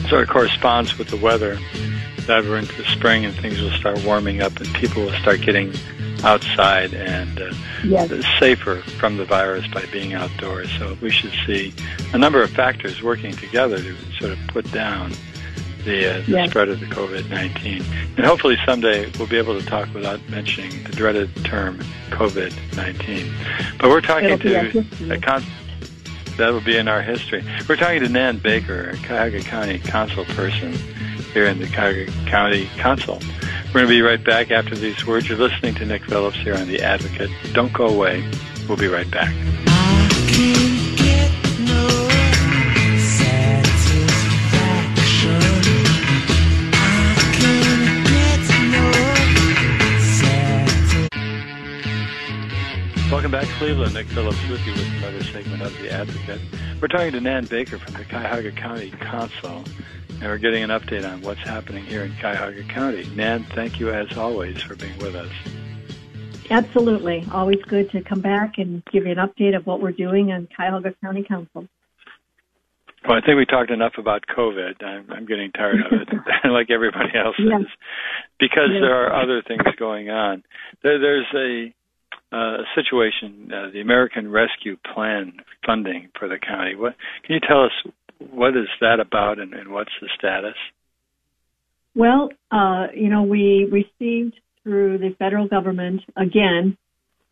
sort 0.09 0.23
of 0.23 0.29
corresponds 0.29 0.97
with 0.97 1.09
the 1.09 1.17
weather 1.17 1.59
that 2.27 2.45
we're 2.45 2.59
into 2.59 2.75
the 2.77 2.85
spring 2.85 3.25
and 3.25 3.35
things 3.35 3.61
will 3.61 3.71
start 3.73 4.03
warming 4.05 4.41
up 4.41 4.57
and 4.61 4.73
people 4.75 5.03
will 5.05 5.13
start 5.15 5.41
getting 5.41 5.73
outside 6.23 6.95
and 6.95 7.41
uh, 7.41 7.53
yes. 7.85 8.11
safer 8.39 8.77
from 8.99 9.17
the 9.17 9.25
virus 9.25 9.67
by 9.69 9.85
being 9.87 10.15
outdoors. 10.15 10.71
So 10.79 10.97
we 11.01 11.11
should 11.11 11.33
see 11.47 11.73
a 12.13 12.19
number 12.19 12.43
of 12.43 12.51
factors 12.51 13.03
working 13.03 13.33
together 13.33 13.79
to 13.79 13.97
sort 14.19 14.33
of 14.33 14.39
put 14.49 14.71
down 14.73 15.13
the, 15.85 16.19
uh, 16.19 16.21
the 16.23 16.33
yes. 16.33 16.51
spread 16.51 16.69
of 16.69 16.81
the 16.81 16.87
COVID-19. 16.87 17.85
And 18.17 18.27
hopefully 18.27 18.57
someday 18.65 19.11
we'll 19.19 19.29
be 19.29 19.39
able 19.39 19.59
to 19.59 19.67
talk 19.67 19.93
without 19.95 20.21
mentioning 20.29 20.83
the 20.85 20.93
dreaded 20.93 21.35
term 21.45 21.79
COVID-19. 22.11 23.79
But 23.79 23.91
we're 23.91 24.01
talking 24.01 24.39
to 24.39 25.13
a 25.13 25.19
con- 25.19 25.45
that 26.37 26.53
will 26.53 26.61
be 26.61 26.77
in 26.77 26.89
our 26.89 27.03
history. 27.03 27.45
We're 27.69 27.77
talking 27.77 28.01
to 28.01 28.09
Nan 28.09 28.39
Baker, 28.39 28.91
a 28.91 28.97
Cuyahoga 28.97 29.41
County 29.41 29.79
council 29.79 30.25
person 30.25 30.73
here 31.33 31.47
in 31.47 31.59
the 31.59 31.67
Cuyahoga 31.67 32.11
County 32.31 32.67
Council. 32.77 33.21
We're 33.69 33.83
going 33.83 33.87
to 33.87 33.89
be 33.89 34.03
right 34.03 34.23
back 34.23 34.51
after 34.51 34.75
these 34.75 35.07
words. 35.07 35.29
You're 35.29 35.39
listening 35.39 35.75
to 35.77 35.87
Nick 35.87 36.05
Phillips 36.05 36.37
here 36.37 36.55
on 36.55 36.67
The 36.67 36.83
Advocate. 36.83 37.31
Don't 37.53 37.73
go 37.73 37.87
away. 37.87 38.29
We'll 38.69 38.79
be 38.79 38.89
right 38.89 39.11
back. 39.11 39.35
Welcome 53.31 53.49
back, 53.49 53.59
Cleveland. 53.59 53.95
Nick 53.95 54.09
Phillips 54.09 54.49
with 54.49 54.67
you 54.67 54.73
with 54.73 54.93
another 54.97 55.23
segment 55.23 55.63
of 55.63 55.73
The 55.79 55.93
Advocate. 55.93 56.41
We're 56.83 56.89
talking 56.89 57.13
to 57.13 57.21
Nan 57.21 57.45
Baker 57.45 57.79
from 57.79 57.95
the 57.95 58.05
Cuyahoga 58.05 58.51
County 58.51 58.91
Council, 58.91 59.63
and 60.15 60.23
we're 60.23 60.39
getting 60.39 60.65
an 60.65 60.71
update 60.71 61.09
on 61.09 61.23
what's 61.23 61.39
happening 61.39 61.85
here 61.85 62.03
in 62.03 62.13
Cuyahoga 62.17 62.65
County. 62.65 63.09
Nan, 63.15 63.47
thank 63.55 63.79
you 63.79 63.91
as 63.91 64.19
always 64.19 64.61
for 64.63 64.75
being 64.75 64.99
with 64.99 65.15
us. 65.15 65.31
Absolutely. 66.51 67.25
Always 67.31 67.63
good 67.69 67.89
to 67.93 68.03
come 68.03 68.21
back 68.21 68.59
and 68.59 68.85
give 68.87 69.07
you 69.07 69.13
an 69.13 69.19
update 69.19 69.55
of 69.55 69.65
what 69.65 69.81
we're 69.81 69.93
doing 69.93 70.31
in 70.31 70.49
Cuyahoga 70.49 70.93
County 71.01 71.23
Council. 71.23 71.69
Well, 73.07 73.17
I 73.17 73.21
think 73.21 73.37
we 73.37 73.47
talked 73.47 73.71
enough 73.71 73.93
about 73.97 74.25
COVID. 74.27 74.83
I'm, 74.83 75.09
I'm 75.09 75.27
getting 75.27 75.53
tired 75.53 75.87
of 75.87 75.93
it, 75.93 76.09
like 76.51 76.69
everybody 76.73 77.17
else 77.17 77.37
yes. 77.39 77.61
is, 77.61 77.67
because 78.41 78.71
yes. 78.73 78.81
there 78.81 79.07
are 79.07 79.23
other 79.23 79.41
things 79.47 79.63
going 79.79 80.11
on. 80.11 80.43
There, 80.83 80.99
there's 80.99 81.27
a 81.33 81.73
uh, 82.33 82.59
situation, 82.75 83.51
uh, 83.53 83.71
the 83.73 83.81
American 83.81 84.31
Rescue 84.31 84.77
Plan 84.95 85.33
funding 85.67 86.09
for 86.19 86.29
the 86.29 86.39
county. 86.39 86.77
What 86.77 86.95
can 87.25 87.35
you 87.35 87.41
tell 87.41 87.65
us? 87.65 87.73
What 88.19 88.51
is 88.51 88.69
that 88.81 89.01
about, 89.01 89.39
and, 89.39 89.55
and 89.55 89.71
what's 89.71 89.91
the 90.01 90.09
status? 90.17 90.55
Well, 91.95 92.29
uh, 92.53 92.89
you 92.95 93.09
know, 93.09 93.23
we 93.23 93.69
received 93.71 94.35
through 94.63 94.99
the 94.99 95.15
federal 95.19 95.49
government 95.49 96.03
again 96.17 96.77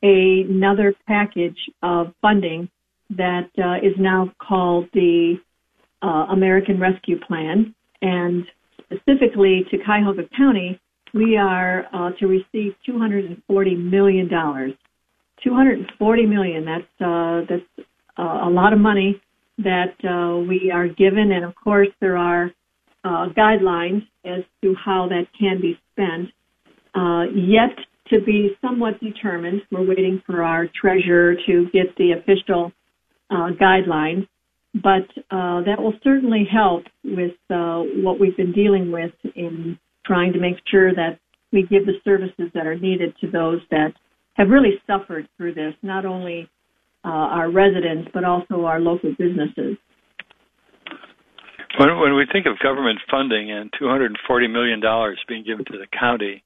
a, 0.02 0.44
another 0.48 0.94
package 1.06 1.58
of 1.82 2.14
funding 2.22 2.68
that 3.10 3.50
uh, 3.58 3.86
is 3.86 3.94
now 3.98 4.32
called 4.38 4.88
the 4.92 5.36
uh, 6.02 6.26
American 6.30 6.80
Rescue 6.80 7.18
Plan, 7.20 7.74
and 8.02 8.44
specifically 8.84 9.64
to 9.70 9.78
Cuyahoga 9.78 10.22
County, 10.36 10.80
we 11.14 11.36
are 11.36 11.86
uh, 11.92 12.10
to 12.18 12.26
receive 12.26 12.74
240 12.84 13.74
million 13.76 14.28
dollars 14.28 14.72
240 15.42 16.26
million. 16.26 16.64
That's 16.64 17.00
uh, 17.00 17.40
that's 17.48 17.88
uh, 18.18 18.48
a 18.48 18.50
lot 18.50 18.72
of 18.72 18.78
money 18.78 19.20
that 19.58 19.94
uh, 20.04 20.38
we 20.38 20.70
are 20.72 20.88
given, 20.88 21.32
and 21.32 21.44
of 21.44 21.54
course 21.54 21.88
there 22.00 22.16
are 22.16 22.50
uh, 23.04 23.28
guidelines 23.36 24.06
as 24.24 24.44
to 24.62 24.74
how 24.84 25.08
that 25.08 25.26
can 25.38 25.60
be 25.60 25.78
spent. 25.92 26.30
Uh, 26.94 27.24
yet 27.34 27.76
to 28.08 28.20
be 28.24 28.56
somewhat 28.62 28.98
determined. 29.00 29.60
We're 29.70 29.86
waiting 29.86 30.22
for 30.26 30.42
our 30.42 30.66
treasurer 30.80 31.34
to 31.46 31.66
get 31.72 31.94
the 31.98 32.12
official 32.12 32.72
uh, 33.30 33.50
guidelines, 33.60 34.26
but 34.74 35.06
that 35.30 35.76
will 35.78 35.92
certainly 36.02 36.48
help 36.50 36.84
with 37.04 37.32
what 37.48 38.18
we've 38.18 38.36
been 38.36 38.52
dealing 38.52 38.90
with 38.90 39.12
in 39.36 39.78
trying 40.06 40.32
to 40.32 40.40
make 40.40 40.56
sure 40.70 40.94
that 40.94 41.18
we 41.52 41.62
give 41.62 41.86
the 41.86 42.00
services 42.04 42.50
that 42.54 42.66
are 42.66 42.78
needed 42.78 43.14
to 43.20 43.30
those 43.30 43.60
that 43.70 43.92
have 44.38 44.48
really 44.48 44.80
suffered 44.86 45.28
through 45.36 45.54
this, 45.54 45.74
not 45.82 46.06
only 46.06 46.48
uh, 47.04 47.08
our 47.08 47.50
residents, 47.50 48.08
but 48.14 48.24
also 48.24 48.64
our 48.64 48.80
local 48.80 49.10
businesses. 49.18 49.76
When, 51.78 51.98
when 52.00 52.14
we 52.14 52.26
think 52.32 52.46
of 52.46 52.58
government 52.60 53.00
funding 53.10 53.50
and 53.50 53.70
$240 53.80 54.50
million 54.50 54.80
being 55.28 55.44
given 55.44 55.64
to 55.66 55.78
the 55.78 55.86
county, 55.86 56.42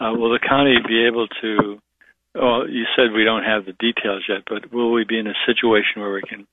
uh, 0.00 0.12
will 0.12 0.30
the 0.30 0.42
county 0.46 0.76
be 0.86 1.06
able 1.06 1.28
to? 1.40 1.78
Well, 2.34 2.68
you 2.68 2.84
said 2.94 3.12
we 3.14 3.24
don't 3.24 3.42
have 3.42 3.64
the 3.64 3.72
details 3.72 4.22
yet, 4.28 4.42
but 4.48 4.72
will 4.72 4.92
we 4.92 5.04
be 5.04 5.18
in 5.18 5.26
a 5.26 5.34
situation 5.46 6.02
where 6.02 6.12
we 6.12 6.22
can 6.22 6.46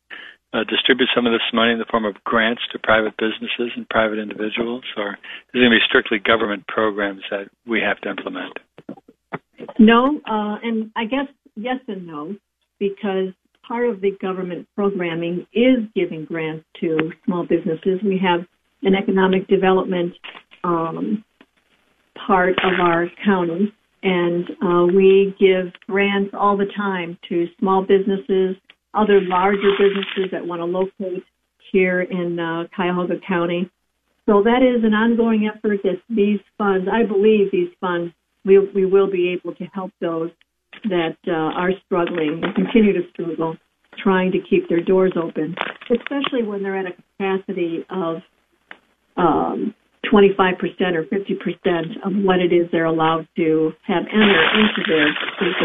uh, 0.53 0.63
distribute 0.63 1.10
some 1.13 1.27
of 1.27 1.34
this 1.34 1.46
money 1.53 1.74
in 1.74 1.79
the 1.79 1.86
form 1.89 2.05
of 2.05 2.15
grants 2.24 2.62
to 2.72 2.79
private 2.79 3.13
businesses 3.17 3.72
and 3.75 3.88
private 3.89 4.17
individuals, 4.17 4.84
or 4.96 5.12
is 5.12 5.53
it 5.53 5.57
going 5.57 5.69
to 5.69 5.77
be 5.77 5.86
strictly 5.88 6.17
government 6.17 6.65
programs 6.67 7.22
that 7.29 7.50
we 7.67 7.79
have 7.81 8.00
to 8.01 8.10
implement? 8.10 8.57
No, 9.80 10.20
uh, 10.30 10.58
and 10.64 10.92
I 10.96 11.06
guess 11.06 11.28
yes 11.56 11.78
and 11.88 12.06
no, 12.06 12.36
because 12.80 13.34
part 13.68 13.90
of 13.90 14.02
the 14.02 14.12
government 14.22 14.68
programming 14.76 15.46
is 15.54 15.80
giving 15.96 16.26
grants 16.26 16.66
to 16.82 17.12
small 17.26 17.46
businesses. 17.46 18.00
We 18.04 18.20
have 18.24 18.42
an 18.84 18.96
economic 18.96 19.48
development 19.48 20.14
um, 20.64 21.24
part 22.26 22.52
of 22.64 22.80
our 22.80 23.08
county, 23.26 23.74
and 24.04 24.46
uh, 24.64 24.86
we 24.96 25.36
give 25.40 25.74
grants 25.88 26.34
all 26.38 26.56
the 26.56 26.72
time 26.76 27.18
to 27.30 27.48
small 27.60 27.82
businesses, 27.82 28.56
other 28.94 29.22
larger 29.22 29.72
businesses 29.78 30.32
that 30.32 30.46
want 30.46 30.60
to 30.62 30.66
locate 30.66 31.24
here 31.72 32.02
in 32.02 32.40
uh, 32.40 32.64
Cuyahoga 32.76 33.16
County. 33.28 33.70
So 34.26 34.44
that 34.44 34.62
is 34.62 34.84
an 34.84 34.94
ongoing 34.94 35.50
effort 35.54 35.80
that 35.84 36.02
these 36.10 36.40
funds, 36.58 36.88
I 36.92 37.06
believe 37.06 37.52
these 37.52 37.70
funds 37.80 38.14
we, 38.48 38.58
we 38.74 38.86
will 38.86 39.12
be 39.12 39.30
able 39.34 39.54
to 39.56 39.66
help 39.66 39.92
those 40.01 40.32
that 40.86 41.18
uh, 41.27 41.32
are 41.32 41.72
struggling 41.86 42.42
and 42.44 42.56
continue 42.56 42.94
to 42.94 43.01
struggle, 43.12 43.56
trying 44.01 44.32
to 44.32 44.39
keep 44.50 44.70
their 44.70 44.82
doors 44.82 45.13
open, 45.22 45.56
especially 45.92 46.44
when 46.44 46.63
they're 46.63 46.77
at 46.77 46.86
a 46.86 46.96
capacity 47.18 47.86
of 47.89 48.18
um, 49.18 49.75
25% 50.12 50.32
or 50.94 51.04
50% 51.04 52.06
of 52.06 52.13
what 52.24 52.39
it 52.39 52.54
is 52.54 52.68
they're 52.72 52.86
allowed 52.86 53.27
to 53.36 53.72
have 53.86 54.04
enter 54.04 54.44
into 54.54 54.82
their 54.88 55.08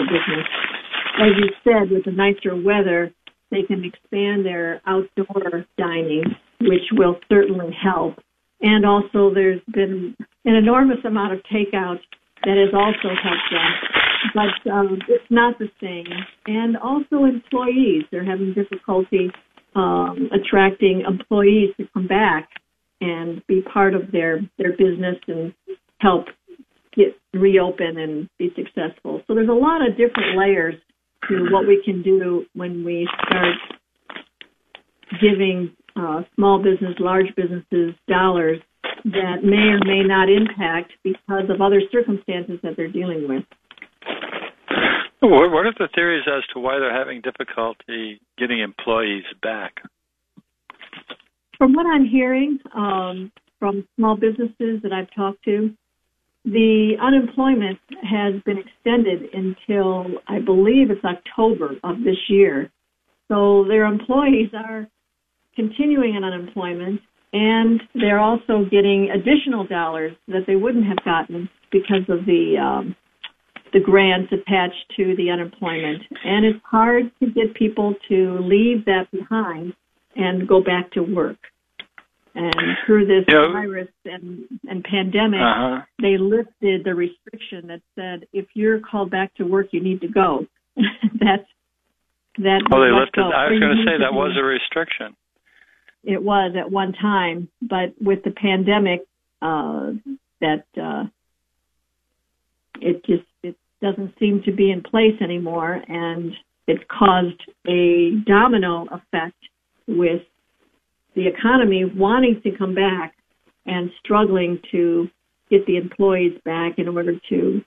business. 0.06 0.46
As 1.20 1.30
you 1.36 1.50
said, 1.62 1.90
with 1.90 2.04
the 2.04 2.10
nicer 2.10 2.56
weather, 2.56 3.12
they 3.50 3.62
can 3.62 3.84
expand 3.84 4.44
their 4.46 4.80
outdoor 4.86 5.66
dining, 5.76 6.24
which 6.62 6.88
will 6.92 7.16
certainly 7.28 7.76
help. 7.80 8.14
And 8.62 8.86
also, 8.86 9.32
there's 9.34 9.60
been 9.72 10.16
an 10.44 10.54
enormous 10.54 11.04
amount 11.04 11.34
of 11.34 11.40
takeout 11.52 11.98
that 12.44 12.56
has 12.56 12.74
also 12.74 13.14
helped 13.22 13.50
them. 13.50 13.72
But 14.34 14.70
um, 14.70 14.98
it's 15.08 15.30
not 15.30 15.58
the 15.58 15.68
same. 15.80 16.06
And 16.46 16.76
also 16.76 17.24
employees, 17.24 18.04
they're 18.10 18.24
having 18.24 18.54
difficulty 18.54 19.30
um, 19.74 20.28
attracting 20.32 21.02
employees 21.06 21.74
to 21.78 21.88
come 21.92 22.06
back 22.06 22.48
and 23.00 23.44
be 23.46 23.62
part 23.62 23.94
of 23.94 24.12
their, 24.12 24.40
their 24.58 24.72
business 24.72 25.16
and 25.26 25.52
help 25.98 26.26
get 26.94 27.16
reopen 27.32 27.98
and 27.98 28.28
be 28.38 28.52
successful. 28.54 29.22
So 29.26 29.34
there's 29.34 29.48
a 29.48 29.52
lot 29.52 29.80
of 29.86 29.96
different 29.96 30.38
layers 30.38 30.74
to 31.28 31.46
what 31.50 31.66
we 31.66 31.82
can 31.84 32.02
do 32.02 32.44
when 32.54 32.84
we 32.84 33.08
start 33.26 33.54
giving 35.20 35.74
uh, 35.96 36.22
small 36.34 36.58
business, 36.62 36.94
large 36.98 37.34
businesses 37.36 37.94
dollars 38.08 38.58
that 39.04 39.42
may 39.42 39.74
or 39.74 39.80
may 39.84 40.02
not 40.06 40.28
impact 40.28 40.92
because 41.02 41.50
of 41.50 41.60
other 41.60 41.82
circumstances 41.90 42.58
that 42.62 42.74
they're 42.76 42.90
dealing 42.90 43.28
with. 43.28 43.44
What 45.20 45.66
are 45.66 45.72
the 45.78 45.88
theories 45.94 46.24
as 46.26 46.42
to 46.52 46.60
why 46.60 46.78
they're 46.78 46.96
having 46.96 47.20
difficulty 47.20 48.20
getting 48.38 48.60
employees 48.60 49.24
back? 49.40 49.74
From 51.58 51.74
what 51.74 51.86
I'm 51.86 52.04
hearing 52.04 52.58
um, 52.74 53.30
from 53.60 53.86
small 53.96 54.16
businesses 54.16 54.82
that 54.82 54.92
I've 54.92 55.14
talked 55.14 55.44
to, 55.44 55.72
the 56.44 56.94
unemployment 57.00 57.78
has 58.02 58.42
been 58.42 58.58
extended 58.58 59.32
until 59.32 60.18
I 60.26 60.40
believe 60.40 60.90
it's 60.90 61.04
October 61.04 61.76
of 61.84 61.98
this 61.98 62.18
year. 62.28 62.72
So 63.28 63.64
their 63.68 63.84
employees 63.84 64.50
are 64.52 64.88
continuing 65.54 66.16
in 66.16 66.24
unemployment 66.24 67.00
and 67.32 67.80
they're 67.94 68.20
also 68.20 68.64
getting 68.70 69.10
additional 69.10 69.66
dollars 69.66 70.12
that 70.28 70.42
they 70.46 70.56
wouldn't 70.56 70.86
have 70.86 71.02
gotten 71.04 71.48
because 71.70 72.04
of 72.08 72.26
the 72.26 72.56
um, 72.60 72.94
the 73.72 73.80
grants 73.80 74.30
attached 74.32 74.84
to 74.96 75.16
the 75.16 75.30
unemployment. 75.30 76.02
And 76.24 76.44
it's 76.44 76.58
hard 76.64 77.10
to 77.20 77.26
get 77.26 77.54
people 77.54 77.94
to 78.08 78.38
leave 78.40 78.84
that 78.84 79.10
behind 79.10 79.72
and 80.14 80.46
go 80.46 80.62
back 80.62 80.92
to 80.92 81.00
work. 81.00 81.38
And 82.34 82.54
through 82.86 83.06
this 83.06 83.24
know, 83.28 83.52
virus 83.52 83.88
and, 84.04 84.44
and 84.68 84.82
pandemic, 84.84 85.40
uh-huh. 85.40 85.82
they 86.00 86.16
lifted 86.18 86.84
the 86.84 86.94
restriction 86.94 87.68
that 87.68 87.80
said 87.94 88.26
if 88.32 88.46
you're 88.54 88.80
called 88.80 89.10
back 89.10 89.34
to 89.34 89.44
work, 89.44 89.68
you 89.72 89.82
need 89.82 90.00
to 90.00 90.08
go. 90.08 90.46
That's 90.76 91.44
that. 92.38 92.64
Oh, 92.72 92.80
they 92.80 92.92
lifted. 92.92 93.16
Go. 93.16 93.30
I 93.36 93.52
was 93.52 93.60
going 93.60 93.76
to 93.76 93.84
say 93.84 93.98
that 94.00 94.14
was 94.14 94.32
a 94.40 94.44
restriction. 94.44 95.14
It 96.04 96.22
was 96.22 96.54
at 96.58 96.70
one 96.70 96.92
time, 96.92 97.48
but 97.60 97.94
with 98.00 98.24
the 98.24 98.32
pandemic, 98.32 99.02
uh, 99.40 99.92
that 100.40 100.64
uh, 100.80 101.04
it 102.80 103.04
just 103.04 103.24
it 103.42 103.56
doesn't 103.80 104.14
seem 104.18 104.42
to 104.44 104.52
be 104.52 104.70
in 104.70 104.82
place 104.82 105.20
anymore, 105.20 105.80
and 105.88 106.32
it 106.66 106.88
caused 106.88 107.40
a 107.66 108.12
domino 108.26 108.86
effect 108.90 109.36
with 109.86 110.22
the 111.14 111.26
economy 111.26 111.84
wanting 111.84 112.40
to 112.42 112.56
come 112.56 112.74
back 112.74 113.14
and 113.66 113.90
struggling 114.02 114.60
to 114.70 115.08
get 115.50 115.66
the 115.66 115.76
employees 115.76 116.38
back 116.44 116.78
in 116.78 116.88
order 116.88 117.14
to 117.28 117.60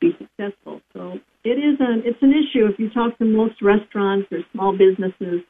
be 0.00 0.10
successful. 0.18 0.80
So 0.92 1.18
it 1.44 1.58
is 1.58 1.78
a 1.80 2.06
it's 2.08 2.22
an 2.22 2.32
issue. 2.32 2.66
If 2.66 2.78
you 2.78 2.90
talk 2.90 3.16
to 3.18 3.24
most 3.24 3.62
restaurants 3.62 4.28
or 4.32 4.38
small 4.52 4.72
businesses, 4.72 5.42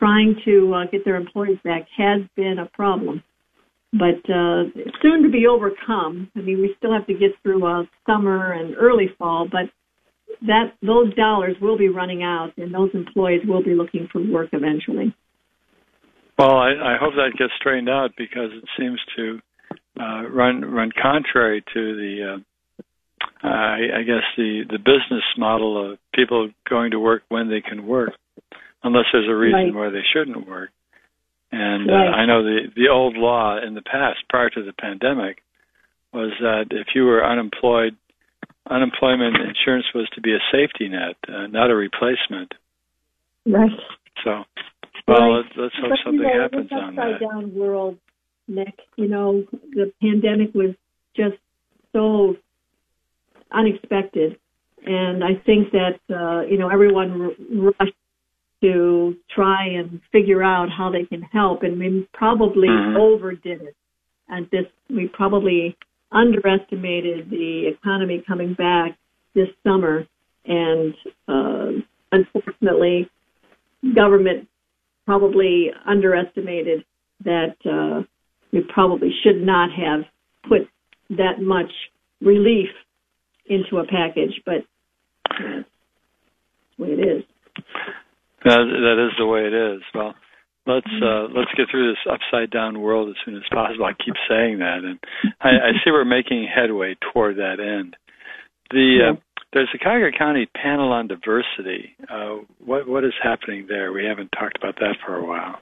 trying 0.00 0.34
to 0.44 0.74
uh, 0.74 0.90
get 0.90 1.04
their 1.04 1.16
employees 1.16 1.58
back 1.62 1.86
has 1.96 2.22
been 2.34 2.56
a 2.58 2.66
problem. 2.74 3.22
But 3.92 4.22
uh, 4.30 4.64
soon 5.02 5.22
to 5.24 5.30
be 5.30 5.46
overcome. 5.46 6.30
I 6.36 6.40
mean, 6.40 6.60
we 6.60 6.74
still 6.78 6.92
have 6.92 7.06
to 7.06 7.14
get 7.14 7.30
through 7.42 7.64
uh, 7.66 7.84
summer 8.06 8.52
and 8.52 8.76
early 8.76 9.10
fall, 9.18 9.48
but 9.50 9.70
that 10.46 10.74
those 10.80 11.14
dollars 11.14 11.56
will 11.60 11.76
be 11.76 11.88
running 11.88 12.22
out, 12.22 12.52
and 12.56 12.72
those 12.72 12.90
employees 12.94 13.42
will 13.46 13.62
be 13.62 13.74
looking 13.74 14.08
for 14.12 14.22
work 14.22 14.50
eventually. 14.52 15.14
Well, 16.38 16.56
I, 16.56 16.70
I 16.70 16.96
hope 16.98 17.14
that 17.16 17.36
gets 17.38 17.52
straightened 17.58 17.90
out 17.90 18.12
because 18.16 18.50
it 18.52 18.64
seems 18.78 18.98
to 19.16 19.40
uh, 20.00 20.22
run 20.30 20.62
run 20.64 20.90
contrary 20.90 21.62
to 21.74 21.96
the, 21.96 22.34
uh, 22.34 22.84
uh, 23.44 23.48
I, 23.48 23.98
I 23.98 24.02
guess 24.04 24.22
the 24.36 24.62
the 24.70 24.78
business 24.78 25.24
model 25.36 25.92
of 25.92 25.98
people 26.14 26.50
going 26.68 26.92
to 26.92 26.98
work 26.98 27.24
when 27.28 27.50
they 27.50 27.60
can 27.60 27.86
work, 27.86 28.12
unless 28.82 29.06
there's 29.12 29.28
a 29.28 29.34
reason 29.34 29.74
right. 29.74 29.74
why 29.74 29.90
they 29.90 30.04
shouldn't 30.12 30.48
work. 30.48 30.70
And 31.52 31.90
uh. 31.90 31.94
I 31.94 32.26
know 32.26 32.44
the 32.44 32.68
the 32.76 32.88
old 32.88 33.16
law 33.16 33.58
in 33.58 33.74
the 33.74 33.82
past, 33.82 34.18
prior 34.28 34.50
to 34.50 34.62
the 34.62 34.72
pandemic, 34.72 35.42
was 36.12 36.32
that 36.40 36.66
if 36.70 36.88
you 36.94 37.04
were 37.04 37.24
unemployed, 37.24 37.96
unemployment 38.68 39.36
insurance 39.36 39.86
was 39.94 40.08
to 40.14 40.20
be 40.20 40.32
a 40.32 40.38
safety 40.52 40.88
net, 40.88 41.16
uh, 41.28 41.48
not 41.48 41.70
a 41.70 41.74
replacement. 41.74 42.54
Right. 43.46 43.70
So 44.22 44.44
well, 45.08 45.36
let's, 45.36 45.48
let's 45.56 45.74
hope 45.80 45.90
but, 45.90 45.98
something 46.04 46.20
you 46.20 46.34
know, 46.34 46.42
happens 46.42 46.70
on 46.72 46.94
that. 46.94 47.02
Upside 47.02 47.20
down 47.20 47.54
world, 47.54 47.98
Nick. 48.46 48.78
You 48.96 49.08
know, 49.08 49.44
the 49.72 49.92
pandemic 50.00 50.54
was 50.54 50.74
just 51.16 51.36
so 51.92 52.36
unexpected, 53.50 54.38
and 54.86 55.24
I 55.24 55.34
think 55.44 55.72
that 55.72 55.98
uh, 56.08 56.46
you 56.46 56.58
know 56.58 56.68
everyone 56.68 57.22
r- 57.22 57.72
rushed 57.80 57.96
to 58.62 59.16
try 59.34 59.66
and 59.66 60.00
figure 60.12 60.42
out 60.42 60.68
how 60.70 60.90
they 60.90 61.04
can 61.04 61.22
help, 61.22 61.62
and 61.62 61.78
we 61.78 62.08
probably 62.12 62.68
mm-hmm. 62.68 62.96
overdid 62.96 63.62
it. 63.62 63.76
And 64.28 64.46
this, 64.50 64.66
we 64.88 65.08
probably 65.12 65.76
underestimated 66.12 67.30
the 67.30 67.70
economy 67.74 68.22
coming 68.26 68.54
back 68.54 68.98
this 69.34 69.48
summer, 69.64 70.06
and 70.44 70.94
uh, 71.28 71.80
unfortunately, 72.12 73.08
government 73.94 74.48
probably 75.06 75.70
underestimated 75.86 76.84
that 77.24 77.54
uh, 77.64 78.02
we 78.52 78.60
probably 78.72 79.10
should 79.22 79.40
not 79.40 79.70
have 79.70 80.00
put 80.48 80.68
that 81.10 81.40
much 81.40 81.70
relief 82.20 82.68
into 83.46 83.78
a 83.78 83.86
package, 83.86 84.40
but 84.44 84.64
that's 85.28 85.68
the 86.78 86.84
way 86.84 86.90
it 86.90 87.00
is. 87.00 87.24
That, 88.44 88.64
that 88.64 89.06
is 89.06 89.12
the 89.18 89.26
way 89.26 89.40
it 89.40 89.52
is. 89.52 89.82
Well, 89.94 90.14
let's 90.66 90.94
uh, 91.02 91.28
let's 91.34 91.52
get 91.56 91.66
through 91.70 91.90
this 91.90 92.12
upside 92.12 92.50
down 92.50 92.80
world 92.80 93.08
as 93.08 93.16
soon 93.24 93.36
as 93.36 93.42
possible. 93.50 93.84
I 93.84 93.92
keep 93.92 94.14
saying 94.28 94.58
that, 94.58 94.80
and 94.84 94.98
I, 95.40 95.48
I 95.48 95.70
see 95.84 95.90
we're 95.90 96.04
making 96.04 96.48
headway 96.48 96.96
toward 97.12 97.36
that 97.36 97.60
end. 97.60 97.96
The 98.70 99.12
uh, 99.12 99.20
there's 99.52 99.68
a 99.74 99.78
Cuyahoga 99.78 100.16
County 100.16 100.46
panel 100.46 100.92
on 100.92 101.08
diversity. 101.08 101.96
Uh, 102.08 102.44
what 102.64 102.88
what 102.88 103.04
is 103.04 103.12
happening 103.22 103.66
there? 103.68 103.92
We 103.92 104.04
haven't 104.04 104.30
talked 104.38 104.56
about 104.56 104.76
that 104.76 104.96
for 105.04 105.16
a 105.16 105.26
while. 105.26 105.56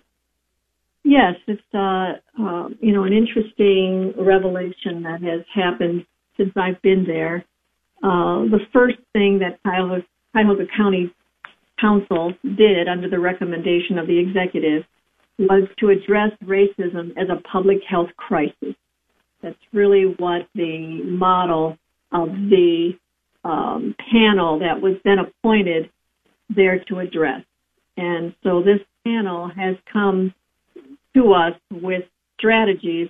Yes, 1.04 1.34
it's 1.46 1.62
uh, 1.72 2.18
uh, 2.40 2.68
you 2.80 2.92
know 2.92 3.04
an 3.04 3.12
interesting 3.12 4.12
revelation 4.18 5.02
that 5.04 5.22
has 5.22 5.44
happened 5.54 6.04
since 6.36 6.50
I've 6.56 6.80
been 6.82 7.04
there. 7.06 7.44
Uh, 8.02 8.46
the 8.46 8.60
first 8.72 8.98
thing 9.12 9.40
that 9.40 9.58
Cuyahoga, 9.62 10.04
Cuyahoga 10.32 10.64
County 10.76 11.12
Council 11.80 12.32
did 12.42 12.88
under 12.88 13.08
the 13.08 13.18
recommendation 13.18 13.98
of 13.98 14.06
the 14.06 14.18
executive 14.18 14.84
was 15.38 15.68
to 15.78 15.90
address 15.90 16.32
racism 16.44 17.10
as 17.16 17.28
a 17.30 17.40
public 17.48 17.78
health 17.88 18.08
crisis. 18.16 18.74
That's 19.42 19.56
really 19.72 20.14
what 20.18 20.48
the 20.54 21.02
model 21.04 21.78
of 22.12 22.28
the 22.28 22.92
um, 23.44 23.94
panel 24.12 24.58
that 24.58 24.80
was 24.80 24.96
then 25.04 25.18
appointed 25.18 25.90
there 26.54 26.82
to 26.88 26.98
address. 26.98 27.42
And 27.96 28.34
so 28.42 28.62
this 28.62 28.80
panel 29.04 29.48
has 29.48 29.76
come 29.92 30.34
to 31.14 31.32
us 31.32 31.54
with 31.70 32.02
strategies 32.38 33.08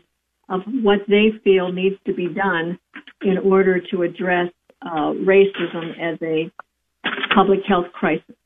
of 0.49 0.61
what 0.83 1.01
they 1.09 1.31
feel 1.45 1.73
needs 1.73 1.97
to 2.07 2.15
be 2.15 2.29
done 2.29 2.79
in 3.23 3.39
order 3.39 3.81
to 3.91 4.03
address 4.03 4.51
uh, 4.83 5.13
racism 5.13 5.91
as 6.01 6.19
a 6.23 6.51
public 7.35 7.61
health 7.69 7.87
crisis. 7.93 8.37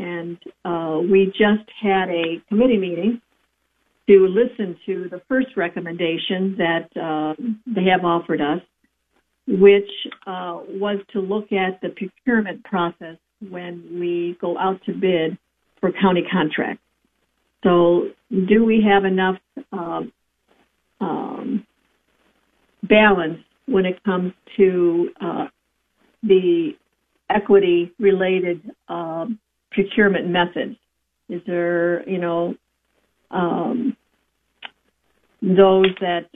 And 0.00 0.38
uh, 0.64 1.00
we 1.10 1.26
just 1.26 1.68
had 1.82 2.08
a 2.08 2.42
committee 2.48 2.78
meeting 2.78 3.20
to 4.08 4.26
listen 4.26 4.76
to 4.86 5.08
the 5.10 5.20
first 5.28 5.48
recommendation 5.56 6.56
that 6.58 6.88
uh, 7.00 7.34
they 7.66 7.84
have 7.84 8.04
offered 8.04 8.40
us 8.40 8.60
which 9.50 9.90
uh, 10.26 10.60
was 10.68 11.00
to 11.12 11.20
look 11.20 11.50
at 11.52 11.80
the 11.80 11.88
procurement 11.88 12.62
process 12.64 13.16
when 13.48 13.98
we 13.98 14.36
go 14.40 14.56
out 14.58 14.80
to 14.86 14.92
bid 14.92 15.36
for 15.80 15.90
county 16.00 16.22
contracts. 16.30 16.82
So, 17.64 18.10
do 18.30 18.64
we 18.64 18.82
have 18.88 19.04
enough 19.04 19.36
uh, 19.72 20.02
um, 21.00 21.66
balance 22.84 23.38
when 23.66 23.86
it 23.86 24.02
comes 24.04 24.32
to 24.56 25.10
uh, 25.20 25.46
the 26.22 26.70
equity 27.28 27.92
related 27.98 28.62
uh, 28.88 29.26
procurement 29.70 30.28
methods? 30.28 30.76
Is 31.28 31.40
there, 31.46 32.08
you 32.08 32.18
know, 32.18 32.54
um, 33.30 33.96
those 35.42 35.86
that 36.00 36.26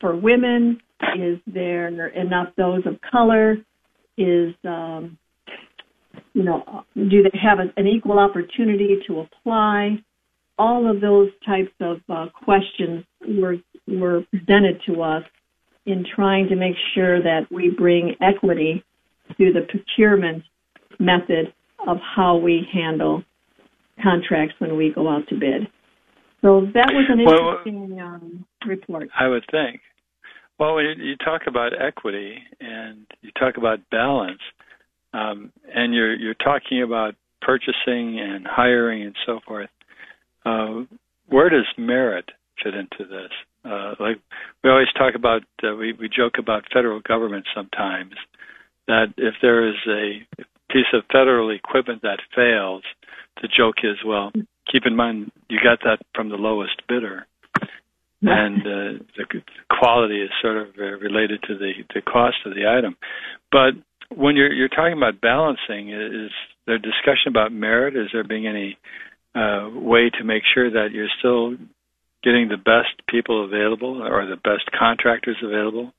for 0.00 0.16
women 0.16 0.80
is 1.18 1.38
there 1.46 1.88
enough 2.08 2.48
those 2.56 2.86
of 2.86 2.98
color? 3.10 3.56
Is 4.16 4.54
um, 4.64 5.18
you 6.32 6.42
know, 6.42 6.84
do 6.94 7.22
they 7.22 7.38
have 7.42 7.58
an 7.58 7.86
equal 7.86 8.18
opportunity 8.18 8.98
to 9.06 9.20
apply? 9.20 9.96
All 10.58 10.90
of 10.90 11.00
those 11.00 11.28
types 11.44 11.72
of 11.80 11.98
uh, 12.08 12.26
questions 12.44 13.04
were 13.26 13.56
were 13.86 14.22
presented 14.30 14.80
to 14.86 15.02
us 15.02 15.22
in 15.84 16.04
trying 16.14 16.48
to 16.48 16.56
make 16.56 16.74
sure 16.94 17.22
that 17.22 17.42
we 17.50 17.70
bring 17.70 18.16
equity 18.20 18.82
to 19.38 19.52
the 19.52 19.66
procurement 19.68 20.42
method 20.98 21.52
of 21.86 21.98
how 22.16 22.36
we 22.36 22.66
handle 22.72 23.22
contracts 24.02 24.54
when 24.58 24.76
we 24.76 24.92
go 24.94 25.08
out 25.08 25.26
to 25.28 25.34
bid. 25.34 25.68
So 26.42 26.66
that 26.74 26.92
was 26.92 27.06
an 27.08 27.20
interesting 27.20 27.96
well, 27.96 28.06
um, 28.06 28.44
report. 28.66 29.08
I 29.18 29.28
would 29.28 29.44
think. 29.50 29.80
Well, 30.58 30.74
when 30.76 30.86
you, 30.98 31.16
talk 31.16 31.42
about 31.46 31.72
equity 31.78 32.38
and 32.60 33.06
you 33.20 33.30
talk 33.38 33.56
about 33.56 33.78
balance, 33.90 34.40
um, 35.12 35.52
and 35.74 35.94
you're 35.94 36.14
you're 36.14 36.34
talking 36.34 36.82
about 36.82 37.14
purchasing 37.42 38.18
and 38.20 38.46
hiring 38.46 39.02
and 39.02 39.14
so 39.26 39.40
forth, 39.46 39.68
uh, 40.44 40.84
where 41.28 41.50
does 41.50 41.66
merit 41.76 42.30
fit 42.62 42.74
into 42.74 43.04
this? 43.10 43.30
Uh, 43.64 43.94
like 43.98 44.16
we 44.62 44.70
always 44.70 44.92
talk 44.96 45.14
about, 45.14 45.42
uh, 45.62 45.74
we 45.74 45.92
we 45.92 46.08
joke 46.08 46.34
about 46.38 46.64
federal 46.72 47.00
government 47.00 47.44
sometimes 47.54 48.14
that 48.86 49.12
if 49.16 49.34
there 49.42 49.68
is 49.68 49.76
a 49.88 50.44
piece 50.70 50.86
of 50.92 51.04
federal 51.12 51.50
equipment 51.50 52.02
that 52.02 52.18
fails, 52.34 52.82
the 53.42 53.48
joke 53.48 53.76
is, 53.82 53.96
well, 54.04 54.32
keep 54.70 54.86
in 54.86 54.96
mind 54.96 55.30
you 55.48 55.58
got 55.62 55.80
that 55.84 55.98
from 56.14 56.28
the 56.28 56.36
lowest 56.36 56.82
bidder, 56.88 57.26
and 58.22 58.60
uh, 58.62 59.04
the 59.16 59.42
quality 59.70 60.22
is 60.22 60.30
sort 60.42 60.56
of 60.56 60.68
uh, 60.78 60.98
related 60.98 61.42
to 61.42 61.56
the 61.56 61.72
the 61.94 62.00
cost 62.00 62.36
of 62.44 62.54
the 62.54 62.66
item. 62.66 62.96
But 63.52 63.74
when 64.14 64.36
you're 64.36 64.52
you're 64.52 64.68
talking 64.68 64.96
about 64.96 65.20
balancing, 65.20 65.90
is 65.90 66.30
there 66.66 66.78
discussion 66.78 67.28
about 67.28 67.52
merit? 67.52 67.96
Is 67.96 68.08
there 68.12 68.24
being 68.24 68.46
any 68.46 68.78
uh, 69.34 69.68
way 69.72 70.10
to 70.18 70.24
make 70.24 70.42
sure 70.52 70.70
that 70.70 70.88
you're 70.92 71.12
still 71.18 71.56
getting 72.22 72.48
the 72.48 72.56
best 72.56 73.06
people 73.08 73.44
available 73.44 74.02
or 74.02 74.26
the 74.26 74.36
best 74.36 74.70
contractors 74.76 75.36
available? 75.42 75.92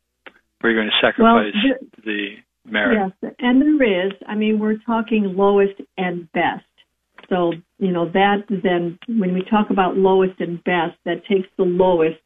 Or 0.61 0.69
are 0.69 0.71
you 0.71 0.77
going 0.77 0.89
to 0.89 1.05
sacrifice 1.07 1.53
well, 1.53 1.77
the, 1.97 2.03
the 2.03 2.35
merit? 2.71 3.13
Yes, 3.21 3.33
and 3.39 3.61
there 3.61 4.07
is. 4.07 4.13
I 4.27 4.35
mean, 4.35 4.59
we're 4.59 4.77
talking 4.85 5.35
lowest 5.35 5.79
and 5.97 6.31
best. 6.31 6.63
So, 7.29 7.53
you 7.79 7.91
know, 7.91 8.09
that 8.11 8.43
then, 8.49 8.97
when 9.07 9.33
we 9.33 9.43
talk 9.49 9.69
about 9.69 9.97
lowest 9.97 10.39
and 10.39 10.63
best, 10.63 10.97
that 11.05 11.25
takes 11.29 11.47
the 11.57 11.63
lowest 11.63 12.19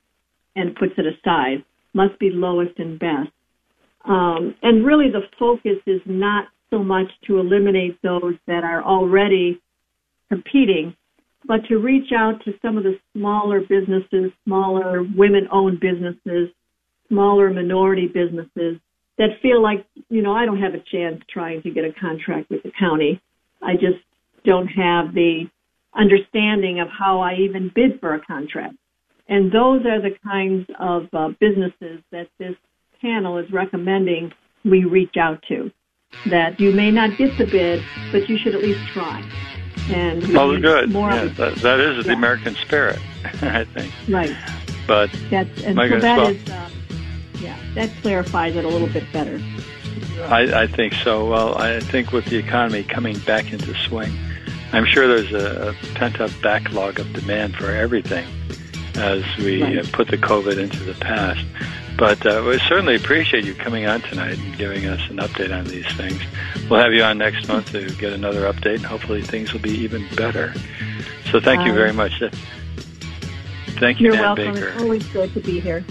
and 0.56 0.76
puts 0.76 0.94
it 0.98 1.06
aside. 1.06 1.64
Must 1.94 2.18
be 2.20 2.30
lowest 2.30 2.78
and 2.78 3.00
best. 3.00 3.30
Um, 4.06 4.56
and 4.62 4.86
really 4.86 5.10
the 5.12 5.22
focus 5.40 5.78
is 5.86 6.02
not 6.06 6.46
so 6.70 6.84
much 6.84 7.08
to 7.28 7.40
eliminate 7.40 8.02
those 8.02 8.36
that 8.48 8.64
are 8.64 8.84
already 8.84 9.62
competing, 10.30 10.96
but 11.46 11.66
to 11.68 11.78
reach 11.78 12.12
out 12.16 12.44
to 12.46 12.54
some 12.62 12.78
of 12.78 12.84
the 12.84 12.98
smaller 13.16 13.60
businesses, 13.62 14.32
smaller 14.46 15.04
women 15.16 15.48
owned 15.52 15.80
businesses, 15.80 16.50
smaller 17.10 17.52
minority 17.52 18.08
businesses 18.08 18.80
that 19.22 19.40
feel 19.40 19.62
like, 19.62 19.86
you 20.10 20.24
know, 20.24 20.34
I 20.34 20.48
don't 20.48 20.60
have 20.60 20.74
a 20.74 20.80
chance 20.80 21.22
trying 21.32 21.62
to 21.62 21.70
get 21.70 21.86
a 21.86 21.94
contract 21.94 22.50
with 22.50 22.64
the 22.64 22.72
county. 22.72 23.22
I 23.62 23.74
just 23.74 24.00
don't 24.44 24.66
have 24.66 25.14
the 25.14 25.44
understanding 25.96 26.80
of 26.80 26.88
how 26.88 27.20
I 27.20 27.36
even 27.36 27.72
bid 27.76 28.00
for 28.00 28.16
a 28.16 28.20
contract. 28.26 28.74
And 29.28 29.52
those 29.52 29.86
are 29.86 30.02
the 30.02 30.18
kinds 30.26 30.68
of 30.80 31.04
uh, 31.14 31.30
businesses 31.40 32.02
that 32.12 32.30
this 32.40 32.56
panel 33.00 33.38
is 33.38 33.46
recommending 33.52 34.34
we 34.66 34.86
reach 34.86 35.16
out 35.18 35.44
to. 35.50 35.72
That 36.32 36.60
you 36.60 36.72
may 36.72 36.90
not 36.90 37.16
get 37.16 37.38
the 37.38 37.46
bid, 37.46 37.84
but 38.12 38.28
you 38.28 38.40
should 38.40 38.56
at 38.56 38.64
least 38.64 38.82
try. 38.92 39.24
And 39.90 40.36
oh, 40.36 40.60
good. 40.60 40.90
More 40.90 41.12
yeah, 41.12 41.26
that, 41.26 41.58
that 41.58 41.80
is 41.80 41.98
yeah. 41.98 42.04
the 42.04 42.14
American 42.14 42.56
spirit, 42.56 43.00
I 43.44 43.66
think. 43.66 43.94
Right. 44.10 44.36
But 44.88 45.12
that's 45.30 45.62
and 45.62 45.78
so 45.78 46.00
that 46.00 46.18
well, 46.18 46.28
is, 46.30 46.50
uh, 46.50 46.70
yeah, 47.42 47.58
that 47.76 47.90
clarifies 48.02 48.56
it 48.56 48.66
a 48.66 48.68
little 48.68 48.88
bit 48.88 49.12
better. 49.12 49.42
I, 50.24 50.64
I 50.64 50.68
think 50.68 50.94
so. 50.94 51.30
Well, 51.30 51.58
I 51.58 51.80
think 51.80 52.12
with 52.12 52.26
the 52.26 52.38
economy 52.38 52.84
coming 52.84 53.18
back 53.20 53.52
into 53.52 53.74
swing, 53.76 54.12
I'm 54.72 54.86
sure 54.86 55.08
there's 55.08 55.34
a, 55.34 55.70
a 55.70 55.74
pent 55.96 56.22
up 56.22 56.32
backlog 56.42 57.00
of 57.00 57.12
demand 57.14 57.56
for 57.56 57.72
everything 57.72 58.28
as 58.96 59.24
we 59.38 59.64
right. 59.64 59.92
put 59.92 60.10
the 60.10 60.18
COVID 60.18 60.58
into 60.58 60.84
the 60.84 60.94
past. 60.94 61.46
But 61.98 62.26
uh, 62.26 62.44
we 62.48 62.58
certainly 62.60 62.96
appreciate 62.96 63.44
you 63.46 63.54
coming 63.54 63.86
on 63.86 64.02
tonight 64.02 64.38
and 64.40 64.58
giving 64.58 64.86
us 64.86 65.02
an 65.10 65.18
update 65.18 65.56
on 65.56 65.66
these 65.66 65.86
things. 65.94 66.20
We'll 66.70 66.80
have 66.80 66.94
you 66.94 67.04
on 67.04 67.18
next 67.18 67.48
month 67.48 67.72
to 67.74 67.90
get 67.96 68.14
another 68.14 68.52
update, 68.52 68.76
and 68.76 68.86
hopefully 68.86 69.22
things 69.22 69.54
will 69.54 69.60
be 69.60 69.72
even 69.72 70.08
better. 70.16 70.54
So 71.32 71.40
thank 71.40 71.66
you 71.66 71.74
very 71.74 71.94
much. 71.94 72.22
Thank 73.80 74.00
you, 74.00 74.14
You're 74.14 74.22
welcome. 74.22 74.54
Baker. 74.54 74.68
It's 74.70 74.82
always 74.82 75.08
good 75.08 75.34
to 75.34 75.40
be 75.42 75.60
here. 75.60 75.84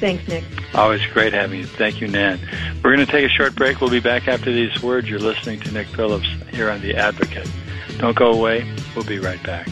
Thanks, 0.00 0.26
Nick. 0.28 0.44
Always 0.74 1.04
great 1.08 1.34
having 1.34 1.60
you. 1.60 1.66
Thank 1.66 2.00
you, 2.00 2.08
Nan. 2.08 2.40
We're 2.82 2.96
going 2.96 3.04
to 3.04 3.12
take 3.12 3.26
a 3.26 3.28
short 3.28 3.54
break. 3.54 3.82
We'll 3.82 3.90
be 3.90 4.00
back 4.00 4.28
after 4.28 4.50
these 4.50 4.82
words. 4.82 5.10
You're 5.10 5.18
listening 5.18 5.60
to 5.60 5.72
Nick 5.72 5.88
Phillips 5.88 6.26
here 6.50 6.70
on 6.70 6.80
The 6.80 6.96
Advocate. 6.96 7.50
Don't 7.98 8.16
go 8.16 8.32
away. 8.32 8.66
We'll 8.96 9.04
be 9.04 9.18
right 9.18 9.42
back. 9.42 9.68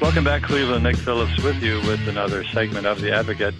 Welcome 0.00 0.24
back, 0.24 0.42
Cleveland. 0.42 0.82
Nick 0.82 0.96
Phillips 0.96 1.40
with 1.44 1.62
you 1.62 1.76
with 1.82 2.08
another 2.08 2.44
segment 2.46 2.86
of 2.86 3.00
The 3.00 3.12
Advocate. 3.12 3.54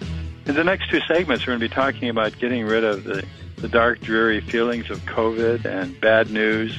In 0.45 0.53
the 0.53 0.63
next 0.63 0.89
two 0.89 0.99
segments, 1.07 1.45
we're 1.45 1.51
going 1.51 1.59
to 1.61 1.69
be 1.69 1.73
talking 1.73 2.09
about 2.09 2.37
getting 2.37 2.65
rid 2.65 2.83
of 2.83 3.03
the, 3.03 3.25
the 3.57 3.67
dark, 3.67 3.99
dreary 4.01 4.41
feelings 4.41 4.89
of 4.91 4.99
COVID 5.01 5.65
and 5.65 5.99
bad 5.99 6.29
news 6.29 6.77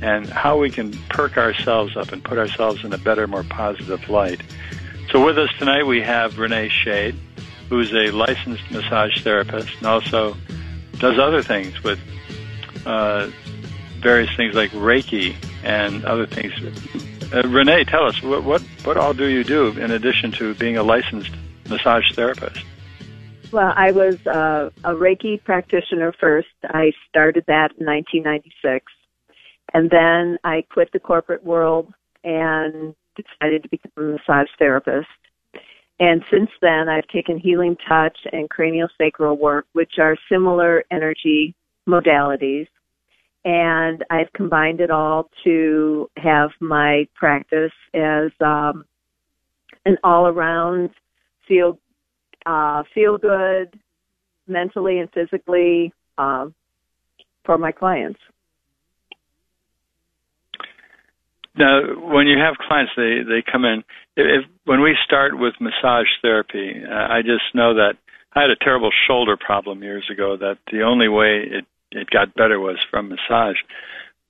and 0.00 0.28
how 0.28 0.58
we 0.58 0.70
can 0.70 0.92
perk 1.08 1.36
ourselves 1.36 1.96
up 1.96 2.12
and 2.12 2.22
put 2.22 2.38
ourselves 2.38 2.84
in 2.84 2.92
a 2.92 2.98
better, 2.98 3.26
more 3.26 3.42
positive 3.42 4.08
light. 4.08 4.40
So 5.10 5.24
with 5.24 5.38
us 5.38 5.50
tonight, 5.58 5.84
we 5.84 6.00
have 6.02 6.38
Renee 6.38 6.68
Shade, 6.68 7.16
who's 7.68 7.92
a 7.92 8.10
licensed 8.12 8.70
massage 8.70 9.22
therapist 9.22 9.76
and 9.78 9.86
also 9.86 10.36
does 10.98 11.18
other 11.18 11.42
things 11.42 11.82
with 11.82 11.98
uh, 12.86 13.30
various 13.98 14.34
things 14.36 14.54
like 14.54 14.70
Reiki 14.70 15.34
and 15.64 16.04
other 16.04 16.26
things 16.26 16.52
uh, 17.32 17.42
Renee, 17.42 17.84
tell 17.84 18.06
us 18.06 18.20
what, 18.22 18.42
what 18.42 18.60
what 18.82 18.96
all 18.96 19.14
do 19.14 19.26
you 19.26 19.44
do 19.44 19.68
in 19.68 19.92
addition 19.92 20.32
to 20.32 20.52
being 20.54 20.76
a 20.76 20.82
licensed 20.82 21.30
massage 21.68 22.12
therapist? 22.14 22.64
Well, 23.52 23.72
I 23.76 23.90
was 23.90 24.24
uh, 24.26 24.70
a 24.84 24.94
Reiki 24.94 25.42
practitioner 25.42 26.12
first. 26.20 26.48
I 26.64 26.92
started 27.08 27.44
that 27.48 27.72
in 27.78 27.86
1996, 27.86 28.86
and 29.74 29.90
then 29.90 30.38
I 30.44 30.64
quit 30.70 30.90
the 30.92 31.00
corporate 31.00 31.44
world 31.44 31.92
and 32.22 32.94
decided 33.16 33.62
to 33.64 33.68
become 33.68 33.92
a 33.96 34.00
massage 34.00 34.48
therapist. 34.58 35.08
And 35.98 36.22
since 36.30 36.50
then, 36.62 36.88
I've 36.88 37.08
taken 37.08 37.38
healing 37.38 37.76
touch 37.88 38.16
and 38.32 38.48
cranial 38.48 38.88
sacral 38.96 39.36
work, 39.36 39.66
which 39.72 39.98
are 39.98 40.16
similar 40.28 40.84
energy 40.90 41.54
modalities 41.88 42.68
and 43.44 44.04
I've 44.10 44.32
combined 44.34 44.80
it 44.80 44.90
all 44.90 45.30
to 45.44 46.10
have 46.16 46.50
my 46.60 47.06
practice 47.14 47.72
as 47.94 48.30
um, 48.40 48.84
an 49.86 49.96
all-around 50.04 50.90
feel 51.48 51.78
uh, 52.46 52.82
feel 52.94 53.18
good 53.18 53.78
mentally 54.46 54.98
and 54.98 55.10
physically 55.12 55.92
um, 56.18 56.54
for 57.44 57.58
my 57.58 57.72
clients. 57.72 58.20
Now, 61.56 61.80
when 61.98 62.26
you 62.26 62.38
have 62.38 62.56
clients, 62.56 62.92
they 62.96 63.20
they 63.26 63.42
come 63.42 63.64
in. 63.64 63.82
If, 64.16 64.44
when 64.64 64.80
we 64.82 64.96
start 65.04 65.38
with 65.38 65.54
massage 65.60 66.06
therapy, 66.22 66.82
uh, 66.88 66.92
I 66.94 67.22
just 67.22 67.54
know 67.54 67.74
that 67.74 67.94
I 68.34 68.42
had 68.42 68.50
a 68.50 68.56
terrible 68.56 68.90
shoulder 69.06 69.36
problem 69.36 69.82
years 69.82 70.08
ago. 70.10 70.36
That 70.36 70.58
the 70.70 70.82
only 70.82 71.08
way 71.08 71.42
it 71.50 71.64
it 71.90 72.08
got 72.10 72.34
better 72.34 72.60
was 72.60 72.78
from 72.90 73.08
massage. 73.08 73.56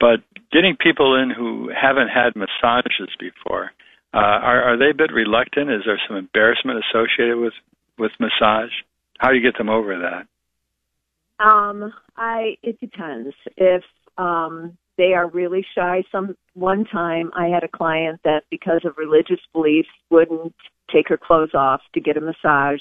But 0.01 0.21
getting 0.51 0.77
people 0.77 1.15
in 1.15 1.31
who 1.31 1.69
haven't 1.69 2.09
had 2.09 2.35
massages 2.35 3.15
before, 3.19 3.73
uh, 4.15 4.17
are, 4.17 4.63
are 4.63 4.79
they 4.79 4.91
a 4.91 4.95
bit 4.95 5.13
reluctant? 5.13 5.71
Is 5.71 5.83
there 5.85 6.01
some 6.09 6.17
embarrassment 6.17 6.83
associated 6.89 7.37
with 7.37 7.53
with 8.01 8.13
massage? 8.19 8.73
How 9.19 9.29
do 9.29 9.37
you 9.37 9.43
get 9.43 9.57
them 9.57 9.69
over 9.69 9.99
that? 9.99 11.45
Um, 11.45 11.93
I 12.17 12.57
it 12.63 12.81
depends. 12.81 13.35
If 13.57 13.83
um, 14.19 14.77
they 14.99 15.13
are 15.15 15.29
really 15.29 15.65
shy, 15.75 16.03
some 16.11 16.37
one 16.55 16.85
time 16.85 17.31
I 17.35 17.47
had 17.47 17.65
a 17.65 17.69
client 17.69 18.21
that 18.25 18.45
because 18.51 18.81
of 18.85 18.99
religious 18.99 19.41
beliefs 19.53 19.89
wouldn't 20.11 20.55
take 20.93 21.09
her 21.09 21.17
clothes 21.17 21.55
off 21.55 21.81
to 21.95 22.01
get 22.01 22.17
a 22.17 22.21
massage. 22.21 22.81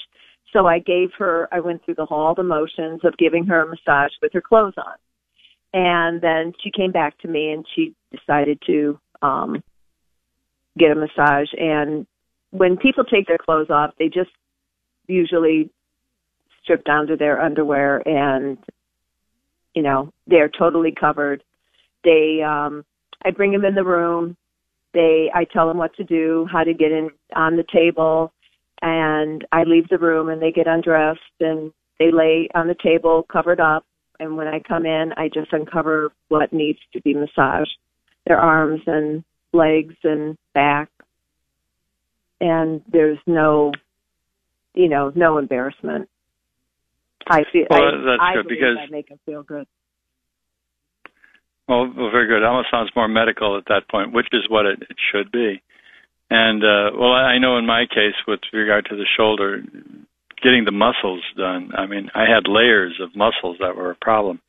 So 0.52 0.66
I 0.66 0.80
gave 0.80 1.10
her, 1.18 1.48
I 1.52 1.60
went 1.60 1.84
through 1.84 1.94
the 1.94 2.06
whole 2.06 2.34
the 2.34 2.42
motions 2.42 3.02
of 3.04 3.16
giving 3.16 3.46
her 3.46 3.62
a 3.62 3.68
massage 3.68 4.10
with 4.20 4.32
her 4.32 4.40
clothes 4.40 4.74
on. 4.76 4.96
And 5.72 6.20
then 6.20 6.52
she 6.60 6.72
came 6.72 6.90
back 6.90 7.16
to 7.18 7.28
me 7.28 7.52
and 7.52 7.64
she 7.74 7.94
decided 8.10 8.60
to 8.66 8.98
um 9.22 9.62
get 10.78 10.90
a 10.90 10.94
massage 10.94 11.48
and 11.56 12.06
when 12.50 12.76
people 12.76 13.04
take 13.04 13.26
their 13.26 13.38
clothes 13.38 13.70
off, 13.70 13.94
they 13.98 14.08
just 14.08 14.30
usually 15.10 15.70
strip 16.62 16.84
down 16.84 17.06
to 17.08 17.16
their 17.16 17.40
underwear 17.40 18.06
and 18.06 18.58
you 19.74 19.82
know, 19.82 20.12
they're 20.26 20.50
totally 20.50 20.92
covered. 20.98 21.42
They 22.04 22.42
um 22.46 22.84
I 23.24 23.30
bring 23.30 23.52
them 23.52 23.64
in 23.64 23.74
the 23.74 23.84
room 23.84 24.36
they 24.92 25.30
I 25.34 25.44
tell 25.44 25.68
them 25.68 25.78
what 25.78 25.94
to 25.96 26.04
do, 26.04 26.46
how 26.50 26.64
to 26.64 26.74
get 26.74 26.92
in 26.92 27.10
on 27.36 27.56
the 27.56 27.64
table, 27.72 28.32
and 28.82 29.46
I 29.52 29.64
leave 29.64 29.88
the 29.88 29.98
room 29.98 30.28
and 30.28 30.40
they 30.40 30.50
get 30.50 30.66
undressed 30.66 31.20
and 31.40 31.72
they 31.98 32.10
lay 32.10 32.48
on 32.54 32.66
the 32.66 32.76
table 32.82 33.26
covered 33.30 33.60
up 33.60 33.84
and 34.18 34.36
when 34.36 34.48
I 34.48 34.60
come 34.60 34.86
in 34.86 35.12
I 35.16 35.28
just 35.28 35.52
uncover 35.52 36.12
what 36.28 36.52
needs 36.52 36.78
to 36.92 37.00
be 37.02 37.14
massaged. 37.14 37.76
Their 38.26 38.38
arms 38.38 38.80
and 38.86 39.22
legs 39.52 39.94
and 40.02 40.36
back. 40.54 40.88
And 42.40 42.80
there's 42.90 43.18
no 43.26 43.72
you 44.74 44.88
know, 44.88 45.12
no 45.14 45.38
embarrassment. 45.38 46.08
I 47.28 47.44
feel 47.52 47.66
well, 47.70 47.82
I, 47.82 47.90
that's 47.90 48.22
I 48.22 48.34
good 48.34 48.48
because 48.48 48.76
I 48.78 48.90
make 48.90 49.08
them 49.08 49.18
feel 49.26 49.42
good. 49.42 49.66
Well, 51.68 51.92
well, 51.96 52.10
very 52.10 52.26
good. 52.26 52.38
It 52.38 52.44
almost 52.44 52.68
sounds 52.70 52.90
more 52.96 53.06
medical 53.08 53.56
at 53.56 53.64
that 53.66 53.88
point, 53.88 54.12
which 54.12 54.26
is 54.32 54.48
what 54.48 54.66
it, 54.66 54.82
it 54.82 54.96
should 55.12 55.30
be. 55.30 55.62
And 56.30 56.62
uh, 56.64 56.90
well, 56.98 57.12
I 57.12 57.38
know 57.38 57.58
in 57.58 57.66
my 57.66 57.84
case, 57.88 58.14
with 58.26 58.40
regard 58.52 58.86
to 58.90 58.96
the 58.96 59.06
shoulder, 59.16 59.62
getting 60.42 60.64
the 60.64 60.72
muscles 60.72 61.22
done. 61.36 61.70
I 61.76 61.86
mean, 61.86 62.10
I 62.14 62.22
had 62.22 62.48
layers 62.48 62.98
of 63.00 63.14
muscles 63.14 63.58
that 63.60 63.76
were 63.76 63.90
a 63.90 63.96
problem. 63.96 64.40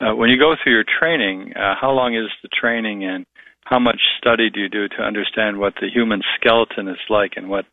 Uh, 0.00 0.14
when 0.14 0.30
you 0.30 0.38
go 0.38 0.54
through 0.62 0.72
your 0.72 0.84
training, 0.84 1.52
uh, 1.56 1.74
how 1.80 1.90
long 1.90 2.14
is 2.14 2.30
the 2.42 2.48
training, 2.48 3.04
and 3.04 3.26
how 3.64 3.78
much 3.78 4.00
study 4.18 4.48
do 4.48 4.60
you 4.60 4.68
do 4.68 4.88
to 4.88 5.02
understand 5.02 5.58
what 5.58 5.74
the 5.80 5.88
human 5.92 6.22
skeleton 6.36 6.88
is 6.88 6.98
like 7.10 7.32
and 7.36 7.48
what 7.50 7.66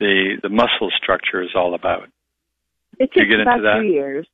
the 0.00 0.38
the 0.42 0.48
muscle 0.48 0.90
structure 0.96 1.42
is 1.42 1.50
all 1.54 1.74
about? 1.74 2.08
It 2.98 3.10
takes 3.12 3.28
get 3.30 3.40
about 3.40 3.58
into 3.58 3.62
that? 3.68 3.80
two 3.80 3.86
years. 3.86 4.26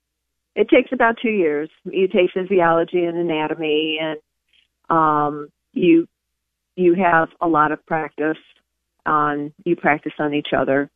It 0.55 0.69
takes 0.69 0.91
about 0.93 1.17
two 1.23 1.31
years. 1.31 1.71
You 1.85 2.09
take 2.09 2.33
physiology 2.35 3.05
and 3.05 3.17
anatomy, 3.17 3.99
and 4.01 4.19
um, 4.91 5.49
you 5.73 6.09
you 6.77 6.95
have 6.95 7.29
a 7.41 7.49
lot 7.49 7.73
of 7.73 7.85
practice 7.87 8.39
on. 9.07 9.53
You 9.65 9.77
practice 9.77 10.15
on 10.19 10.35
each 10.35 10.49
other, 10.57 10.91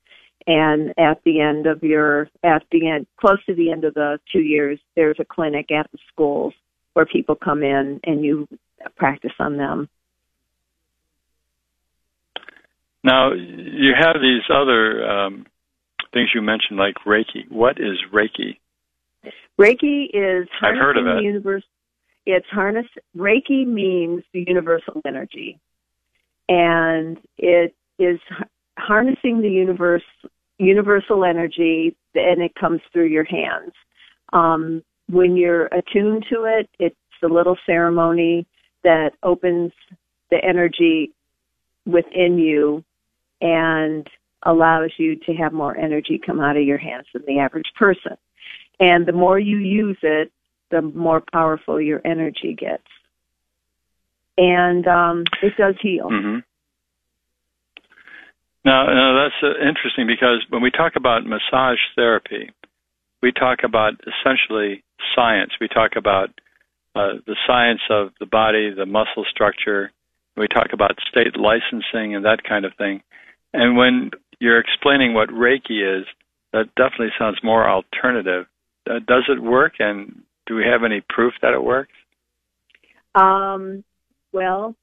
and 0.46 0.90
at 0.98 1.22
the 1.24 1.40
end 1.40 1.66
of 1.66 1.82
your 1.82 2.28
at 2.42 2.64
the 2.72 2.88
end, 2.88 3.06
close 3.20 3.44
to 3.46 3.54
the 3.54 3.70
end 3.70 3.84
of 3.84 3.94
the 3.94 4.18
two 4.32 4.40
years, 4.40 4.80
there's 4.96 5.18
a 5.20 5.24
clinic 5.24 5.70
at 5.70 5.90
the 5.92 5.98
schools 6.12 6.54
where 6.94 7.06
people 7.06 7.34
come 7.34 7.62
in 7.62 8.00
and 8.04 8.24
you 8.24 8.48
practice 8.96 9.32
on 9.38 9.56
them. 9.56 9.88
Now, 13.04 13.32
you 13.32 13.92
have 13.98 14.16
these 14.20 14.42
other 14.48 15.08
um, 15.08 15.46
things 16.12 16.30
you 16.34 16.42
mentioned, 16.42 16.78
like 16.78 16.94
Reiki. 17.06 17.50
What 17.50 17.78
is 17.78 17.98
Reiki? 18.12 18.58
Reiki 19.60 20.06
is 20.12 20.48
I've 20.62 20.76
heard 20.76 20.96
of 20.96 21.06
it. 21.06 21.22
universe. 21.22 21.64
It's 22.26 22.46
harness. 22.50 22.86
Reiki 23.16 23.66
means 23.66 24.22
the 24.32 24.44
universal 24.46 25.00
energy, 25.04 25.58
and 26.48 27.18
it 27.38 27.74
is 27.98 28.20
harnessing 28.78 29.42
the 29.42 29.50
universe, 29.50 30.04
universal 30.58 31.24
energy, 31.24 31.96
and 32.14 32.40
it 32.40 32.54
comes 32.54 32.80
through 32.92 33.06
your 33.06 33.24
hands. 33.24 33.72
Um, 34.32 34.82
when 35.08 35.36
you're 35.36 35.66
attuned 35.66 36.24
to 36.30 36.44
it, 36.44 36.70
it's 36.78 36.96
a 37.22 37.26
little 37.26 37.56
ceremony 37.66 38.46
that 38.84 39.10
opens 39.22 39.72
the 40.30 40.38
energy 40.42 41.12
within 41.84 42.38
you 42.38 42.84
and 43.42 44.06
allows 44.44 44.92
you 44.96 45.16
to 45.16 45.34
have 45.34 45.52
more 45.52 45.76
energy 45.76 46.20
come 46.24 46.40
out 46.40 46.56
of 46.56 46.62
your 46.62 46.78
hands 46.78 47.06
than 47.12 47.22
the 47.26 47.40
average 47.40 47.70
person. 47.78 48.16
And 48.80 49.06
the 49.06 49.12
more 49.12 49.38
you 49.38 49.58
use 49.58 49.98
it, 50.02 50.32
the 50.70 50.80
more 50.80 51.22
powerful 51.32 51.80
your 51.80 52.00
energy 52.04 52.56
gets. 52.58 52.86
And 54.38 54.86
um, 54.86 55.24
it 55.42 55.52
does 55.58 55.74
heal. 55.80 56.08
Mm-hmm. 56.08 56.38
Now, 58.64 58.86
now 58.86 59.22
that's 59.22 59.42
uh, 59.42 59.60
interesting 59.60 60.06
because 60.06 60.44
when 60.48 60.62
we 60.62 60.70
talk 60.70 60.92
about 60.96 61.26
massage 61.26 61.78
therapy, 61.94 62.50
we 63.22 63.32
talk 63.32 63.58
about 63.64 63.94
essentially 64.00 64.82
science. 65.14 65.52
We 65.60 65.68
talk 65.68 65.92
about 65.96 66.28
uh, 66.94 67.18
the 67.26 67.36
science 67.46 67.80
of 67.90 68.10
the 68.20 68.26
body, 68.26 68.72
the 68.74 68.86
muscle 68.86 69.24
structure. 69.30 69.92
We 70.36 70.48
talk 70.48 70.68
about 70.72 70.92
state 71.10 71.36
licensing 71.36 72.14
and 72.14 72.24
that 72.24 72.42
kind 72.48 72.64
of 72.64 72.72
thing. 72.78 73.02
And 73.52 73.76
when 73.76 74.10
you're 74.40 74.60
explaining 74.60 75.14
what 75.14 75.28
Reiki 75.28 76.00
is, 76.00 76.06
that 76.52 76.74
definitely 76.76 77.12
sounds 77.18 77.38
more 77.42 77.68
alternative. 77.68 78.46
Uh, 78.88 78.98
does 79.06 79.24
it 79.28 79.42
work, 79.42 79.74
and 79.78 80.22
do 80.46 80.56
we 80.56 80.64
have 80.64 80.84
any 80.84 81.02
proof 81.08 81.32
that 81.42 81.54
it 81.54 81.62
works? 81.62 81.92
Um, 83.14 83.84
well, 84.32 84.74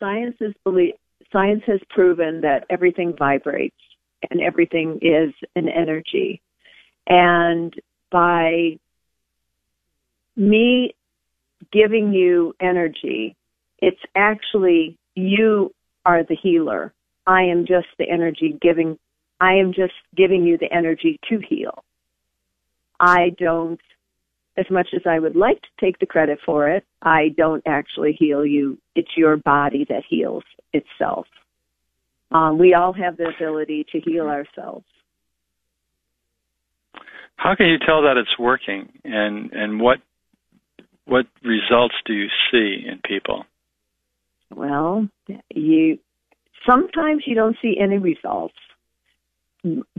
science 0.00 0.36
is 0.40 0.54
belie- 0.64 0.94
science 1.32 1.62
has 1.66 1.80
proven 1.90 2.40
that 2.42 2.64
everything 2.70 3.14
vibrates 3.18 3.76
and 4.30 4.40
everything 4.40 4.98
is 5.02 5.34
an 5.56 5.68
energy. 5.68 6.40
And 7.06 7.74
by 8.10 8.78
me 10.36 10.94
giving 11.72 12.12
you 12.12 12.54
energy, 12.60 13.36
it's 13.78 14.00
actually 14.14 14.98
you 15.14 15.74
are 16.04 16.22
the 16.22 16.36
healer. 16.40 16.92
I 17.26 17.42
am 17.44 17.66
just 17.66 17.88
the 17.98 18.08
energy 18.10 18.56
giving 18.60 18.98
I 19.40 19.54
am 19.54 19.72
just 19.72 19.94
giving 20.16 20.44
you 20.44 20.56
the 20.56 20.72
energy 20.72 21.18
to 21.28 21.40
heal. 21.48 21.82
I 23.00 23.30
don't 23.38 23.80
as 24.56 24.66
much 24.70 24.88
as 24.94 25.02
I 25.06 25.18
would 25.18 25.34
like 25.34 25.60
to 25.62 25.68
take 25.80 25.98
the 25.98 26.06
credit 26.06 26.38
for 26.44 26.68
it, 26.68 26.84
I 27.00 27.28
don't 27.36 27.62
actually 27.66 28.14
heal 28.18 28.44
you. 28.44 28.78
It's 28.94 29.16
your 29.16 29.36
body 29.36 29.86
that 29.88 30.02
heals 30.08 30.44
itself. 30.72 31.26
Um, 32.30 32.58
we 32.58 32.74
all 32.74 32.92
have 32.92 33.16
the 33.16 33.32
ability 33.34 33.86
to 33.92 34.00
heal 34.00 34.26
ourselves. 34.26 34.84
How 37.36 37.54
can 37.54 37.66
you 37.66 37.78
tell 37.84 38.02
that 38.02 38.16
it's 38.16 38.38
working, 38.38 38.92
and 39.04 39.52
and 39.52 39.80
what 39.80 39.98
what 41.06 41.26
results 41.42 41.94
do 42.06 42.12
you 42.12 42.28
see 42.50 42.84
in 42.86 43.00
people? 43.04 43.44
Well, 44.54 45.08
you 45.50 45.98
sometimes 46.68 47.24
you 47.26 47.34
don't 47.34 47.56
see 47.62 47.76
any 47.80 47.98
results 47.98 48.54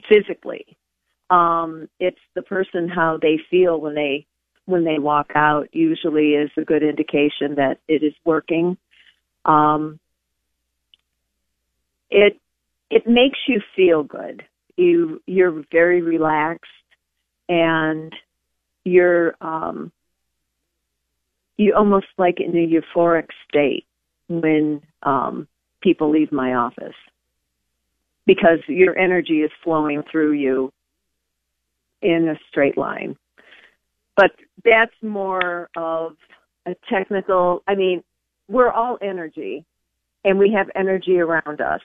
physically. 0.10 0.78
Um, 1.30 1.90
it's 2.00 2.20
the 2.36 2.42
person 2.42 2.90
how 2.90 3.18
they 3.22 3.40
feel 3.50 3.80
when 3.80 3.96
they 3.96 4.26
when 4.66 4.86
they 4.86 4.98
walk 4.98 5.32
out 5.36 5.68
usually 5.74 6.32
is 6.32 6.50
a 6.58 6.64
good 6.64 6.84
indication 6.84 7.56
that 7.56 7.80
it 7.88 8.04
is 8.04 8.14
working. 8.24 8.78
Um, 9.46 10.00
it 12.10 12.40
it 12.90 13.08
makes 13.08 13.40
you 13.48 13.62
feel 13.76 14.04
good. 14.04 14.44
You 14.78 15.22
you're 15.26 15.64
very 15.72 16.02
relaxed 16.02 16.70
and 17.50 18.14
you're 18.84 19.36
um, 19.42 19.92
you 21.58 21.74
almost 21.76 22.08
like 22.18 22.40
in 22.40 22.56
a 22.56 22.68
euphoric 22.98 23.28
state 23.50 23.86
when 24.28 24.82
um, 25.04 25.48
people 25.84 26.10
leave 26.10 26.32
my 26.32 26.56
office 26.56 26.96
because 28.26 28.60
your 28.68 28.98
energy 28.98 29.42
is 29.42 29.52
flowing 29.64 30.02
through 30.10 30.32
you 30.32 30.72
in 32.02 32.30
a 32.30 32.40
straight 32.50 32.78
line. 32.78 33.18
But 34.16 34.32
that's 34.64 34.96
more 35.02 35.70
of 35.76 36.16
a 36.66 36.76
technical, 36.90 37.64
I 37.68 37.76
mean, 37.76 38.04
we're 38.48 38.72
all 38.72 38.98
energy 39.02 39.66
and 40.24 40.40
we 40.40 40.54
have 40.54 40.70
energy 40.76 41.20
around 41.20 41.60
us. 41.62 41.82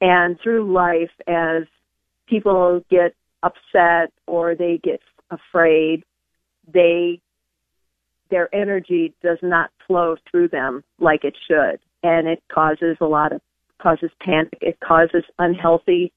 And 0.00 0.38
through 0.40 0.72
life, 0.72 1.10
as 1.26 1.64
people 2.26 2.84
get 2.90 3.14
upset 3.42 4.12
or 4.26 4.54
they 4.54 4.78
get 4.82 5.00
afraid, 5.30 6.04
they 6.72 7.20
their 8.28 8.52
energy 8.54 9.14
does 9.22 9.38
not 9.40 9.70
flow 9.86 10.16
through 10.28 10.48
them 10.48 10.82
like 10.98 11.24
it 11.24 11.36
should, 11.46 11.78
and 12.06 12.28
it 12.28 12.42
causes 12.52 12.96
a 13.00 13.04
lot 13.04 13.32
of 13.32 13.40
causes 13.82 14.10
panic. 14.20 14.56
It 14.60 14.78
causes 14.80 15.24
unhealthy 15.38 16.12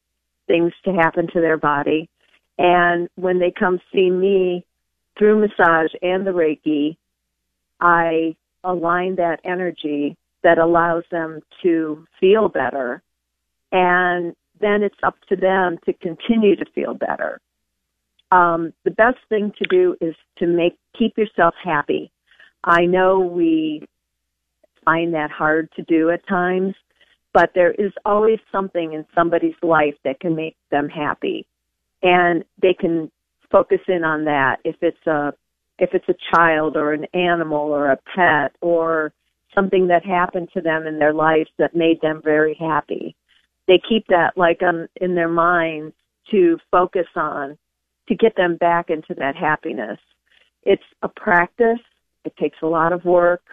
things 0.47 0.71
to 0.85 0.93
happen 0.93 1.27
to 1.33 1.41
their 1.41 1.57
body. 1.57 2.09
And 2.57 3.09
when 3.15 3.39
they 3.39 3.51
come 3.51 3.79
see 3.91 4.09
me 4.09 4.65
through 5.17 5.41
massage 5.41 5.91
and 6.01 6.25
the 6.25 6.31
Reiki, 6.31 6.97
I 7.81 8.35
align 8.63 9.15
that 9.15 9.39
energy 9.43 10.15
that 10.43 10.57
allows 10.57 11.03
them 11.11 11.41
to 11.63 12.05
feel 12.19 12.49
better. 12.49 13.01
And 13.71 14.35
then 14.61 14.83
it's 14.83 14.95
up 15.03 15.15
to 15.29 15.35
them 15.35 15.77
to 15.85 15.93
continue 15.93 16.55
to 16.55 16.65
feel 16.75 16.93
better. 16.93 17.39
Um, 18.31 18.73
the 18.83 18.91
best 18.91 19.17
thing 19.29 19.53
to 19.57 19.65
do 19.69 19.95
is 20.01 20.15
to 20.37 20.47
make 20.47 20.77
keep 20.97 21.17
yourself 21.17 21.55
happy. 21.63 22.11
I 22.63 22.85
know 22.85 23.19
we 23.19 23.87
find 24.89 25.13
that 25.13 25.31
hard 25.31 25.69
to 25.75 25.83
do 25.83 26.09
at 26.09 26.27
times, 26.27 26.73
but 27.33 27.51
there 27.53 27.71
is 27.71 27.91
always 28.05 28.39
something 28.51 28.93
in 28.93 29.05
somebody's 29.13 29.55
life 29.61 29.95
that 30.03 30.19
can 30.19 30.35
make 30.35 30.55
them 30.71 30.89
happy, 30.89 31.45
and 32.01 32.43
they 32.61 32.73
can 32.73 33.11
focus 33.51 33.79
in 33.87 34.03
on 34.03 34.25
that. 34.25 34.57
If 34.63 34.77
it's 34.81 35.05
a 35.07 35.33
if 35.77 35.91
it's 35.93 36.09
a 36.09 36.35
child 36.35 36.75
or 36.75 36.93
an 36.93 37.05
animal 37.13 37.71
or 37.71 37.91
a 37.91 37.99
pet 38.15 38.51
or 38.61 39.13
something 39.55 39.87
that 39.87 40.05
happened 40.05 40.49
to 40.53 40.61
them 40.61 40.85
in 40.85 40.99
their 40.99 41.13
lives 41.13 41.49
that 41.57 41.75
made 41.75 42.01
them 42.01 42.21
very 42.23 42.55
happy. 42.59 43.15
They 43.67 43.79
keep 43.87 44.05
that 44.07 44.33
like 44.35 44.61
um, 44.61 44.87
in 44.99 45.15
their 45.15 45.29
minds 45.29 45.95
to 46.31 46.57
focus 46.69 47.07
on 47.15 47.57
to 48.07 48.15
get 48.15 48.35
them 48.35 48.57
back 48.57 48.89
into 48.89 49.13
that 49.19 49.35
happiness. 49.35 49.99
It's 50.63 50.83
a 51.01 51.07
practice. 51.07 51.79
It 52.25 52.35
takes 52.37 52.57
a 52.61 52.67
lot 52.67 52.91
of 52.91 53.05
work, 53.05 53.43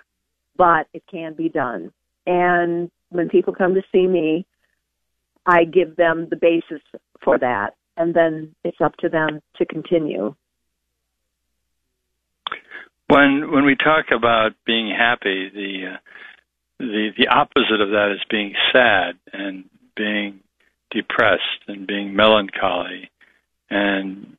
but 0.57 0.89
it 0.93 1.03
can 1.11 1.35
be 1.35 1.49
done. 1.49 1.93
And 2.27 2.91
when 3.11 3.29
people 3.29 3.55
come 3.55 3.75
to 3.75 3.83
see 3.93 4.07
me, 4.07 4.47
I 5.47 5.65
give 5.65 5.97
them 5.97 6.29
the 6.29 6.37
basis 6.37 6.83
for 7.23 7.39
that, 7.39 7.77
and 7.97 8.15
then 8.15 8.55
it's 8.65 8.81
up 8.81 8.97
to 8.99 9.09
them 9.09 9.41
to 9.57 9.67
continue. 9.67 10.35
When 13.09 13.53
when 13.53 13.65
we 13.65 13.77
talk 13.77 14.07
about 14.11 14.53
being 14.67 14.91
happy, 14.91 15.49
the 15.55 15.95
uh, 15.95 15.99
the 16.81 17.11
the 17.17 17.29
opposite 17.29 17.81
of 17.81 17.91
that 17.91 18.13
is 18.13 18.25
being 18.29 18.55
sad 18.73 19.15
and 19.33 19.65
being 19.97 20.41
depressed 20.91 21.63
and 21.69 21.87
being 21.87 22.15
melancholy 22.15 23.11
and 23.71 24.37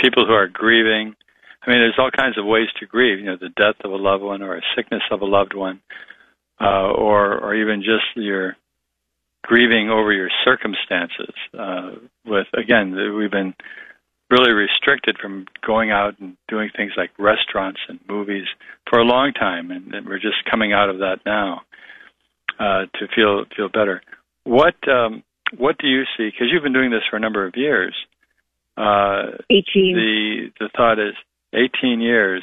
people 0.00 0.26
who 0.26 0.32
are 0.32 0.48
grieving. 0.48 1.14
I 1.62 1.70
mean, 1.70 1.80
there's 1.80 1.98
all 1.98 2.10
kinds 2.10 2.38
of 2.38 2.46
ways 2.46 2.68
to 2.78 2.86
grieve. 2.86 3.18
You 3.20 3.26
know, 3.26 3.36
the 3.36 3.50
death 3.50 3.84
of 3.84 3.92
a 3.92 3.96
loved 3.96 4.22
one 4.22 4.42
or 4.42 4.56
a 4.56 4.62
sickness 4.74 5.02
of 5.10 5.20
a 5.20 5.26
loved 5.26 5.54
one, 5.54 5.80
uh, 6.60 6.90
or 6.92 7.38
or 7.38 7.54
even 7.54 7.82
just 7.82 8.04
your 8.16 8.56
grieving 9.42 9.90
over 9.90 10.12
your 10.12 10.30
circumstances. 10.44 11.34
Uh, 11.58 11.92
with 12.24 12.46
again, 12.56 12.94
we've 13.16 13.30
been 13.30 13.54
really 14.30 14.52
restricted 14.52 15.16
from 15.20 15.46
going 15.66 15.90
out 15.90 16.18
and 16.20 16.36
doing 16.48 16.70
things 16.74 16.92
like 16.96 17.10
restaurants 17.18 17.80
and 17.88 17.98
movies 18.08 18.46
for 18.88 18.98
a 18.98 19.04
long 19.04 19.32
time, 19.32 19.70
and, 19.70 19.92
and 19.92 20.06
we're 20.06 20.20
just 20.20 20.44
coming 20.48 20.72
out 20.72 20.88
of 20.88 20.98
that 20.98 21.18
now 21.26 21.62
uh, 22.58 22.86
to 22.94 23.08
feel 23.14 23.44
feel 23.56 23.68
better. 23.68 24.02
What 24.44 24.76
um, 24.88 25.22
what 25.58 25.76
do 25.78 25.88
you 25.88 26.04
see? 26.16 26.30
Because 26.30 26.48
you've 26.52 26.62
been 26.62 26.72
doing 26.72 26.90
this 26.90 27.02
for 27.10 27.16
a 27.16 27.20
number 27.20 27.46
of 27.46 27.54
years. 27.56 27.94
Uh, 28.76 29.36
18. 29.50 29.64
The 29.74 30.50
the 30.60 30.70
thought 30.76 30.98
is 30.98 31.14
18 31.52 32.00
years. 32.00 32.42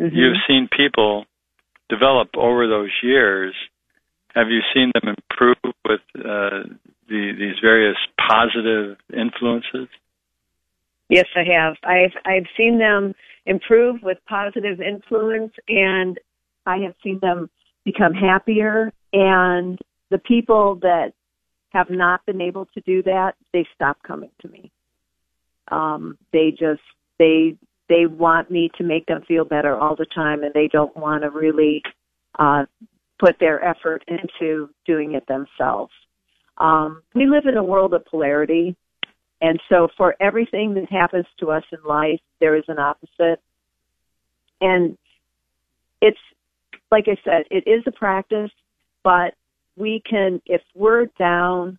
Mm-hmm. 0.00 0.16
You've 0.16 0.36
seen 0.46 0.68
people 0.74 1.26
develop 1.88 2.30
over 2.36 2.66
those 2.66 2.90
years. 3.02 3.54
Have 4.34 4.48
you 4.48 4.60
seen 4.72 4.92
them 4.94 5.14
improve 5.16 5.74
with 5.84 6.00
uh, 6.16 6.62
the, 7.08 7.32
these 7.38 7.58
various 7.60 7.96
positive 8.16 8.96
influences? 9.12 9.88
Yes, 11.08 11.26
I 11.34 11.42
have. 11.52 11.74
I've 11.82 12.12
I've 12.24 12.46
seen 12.56 12.78
them 12.78 13.14
improve 13.44 13.96
with 14.02 14.18
positive 14.28 14.80
influence, 14.80 15.52
and 15.68 16.16
I 16.64 16.78
have 16.78 16.94
seen 17.02 17.18
them 17.20 17.50
become 17.84 18.14
happier. 18.14 18.92
And 19.12 19.76
the 20.10 20.18
people 20.18 20.76
that 20.82 21.12
have 21.70 21.90
not 21.90 22.24
been 22.26 22.40
able 22.40 22.66
to 22.74 22.80
do 22.82 23.02
that, 23.02 23.32
they 23.52 23.66
stop 23.74 23.98
coming 24.06 24.30
to 24.42 24.48
me. 24.48 24.70
Um, 25.68 26.16
they 26.32 26.50
just 26.50 26.82
they 27.18 27.56
they 27.90 28.06
want 28.06 28.50
me 28.50 28.70
to 28.78 28.84
make 28.84 29.04
them 29.06 29.22
feel 29.26 29.44
better 29.44 29.76
all 29.76 29.96
the 29.96 30.06
time, 30.14 30.44
and 30.44 30.54
they 30.54 30.68
don't 30.68 30.96
want 30.96 31.24
to 31.24 31.30
really 31.30 31.82
uh, 32.38 32.64
put 33.18 33.36
their 33.40 33.62
effort 33.62 34.04
into 34.06 34.70
doing 34.86 35.14
it 35.14 35.26
themselves. 35.26 35.92
Um, 36.56 37.02
we 37.14 37.26
live 37.26 37.46
in 37.46 37.56
a 37.56 37.64
world 37.64 37.92
of 37.92 38.06
polarity, 38.06 38.76
and 39.42 39.60
so 39.68 39.88
for 39.96 40.14
everything 40.20 40.74
that 40.74 40.90
happens 40.90 41.26
to 41.40 41.50
us 41.50 41.64
in 41.72 41.78
life, 41.84 42.20
there 42.38 42.54
is 42.54 42.64
an 42.68 42.78
opposite. 42.78 43.40
And 44.60 44.96
it's, 46.00 46.18
like 46.92 47.06
I 47.08 47.16
said, 47.24 47.44
it 47.50 47.68
is 47.68 47.82
a 47.86 47.92
practice, 47.92 48.52
but 49.02 49.34
we 49.76 50.00
can, 50.08 50.40
if 50.46 50.62
we're 50.76 51.06
down, 51.18 51.78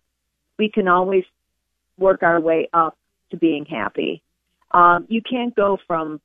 we 0.58 0.68
can 0.68 0.88
always 0.88 1.24
work 1.96 2.22
our 2.22 2.40
way 2.40 2.68
up 2.74 2.98
to 3.30 3.36
being 3.38 3.64
happy. 3.64 4.22
Um, 4.72 5.06
you 5.08 5.20
can't 5.22 5.54
go 5.54 5.78
from 5.86 6.20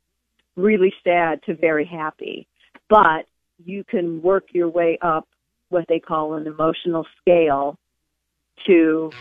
really 0.56 0.94
sad 1.04 1.42
to 1.44 1.56
very 1.56 1.86
happy, 1.86 2.48
but 2.90 3.26
you 3.64 3.84
can 3.84 4.22
work 4.22 4.46
your 4.54 4.70
way 4.70 4.98
up 5.02 5.28
what 5.70 5.86
they 5.90 6.00
call 6.00 6.36
an 6.36 6.48
emotional 6.48 7.06
scale 7.22 7.78
to 8.66 9.12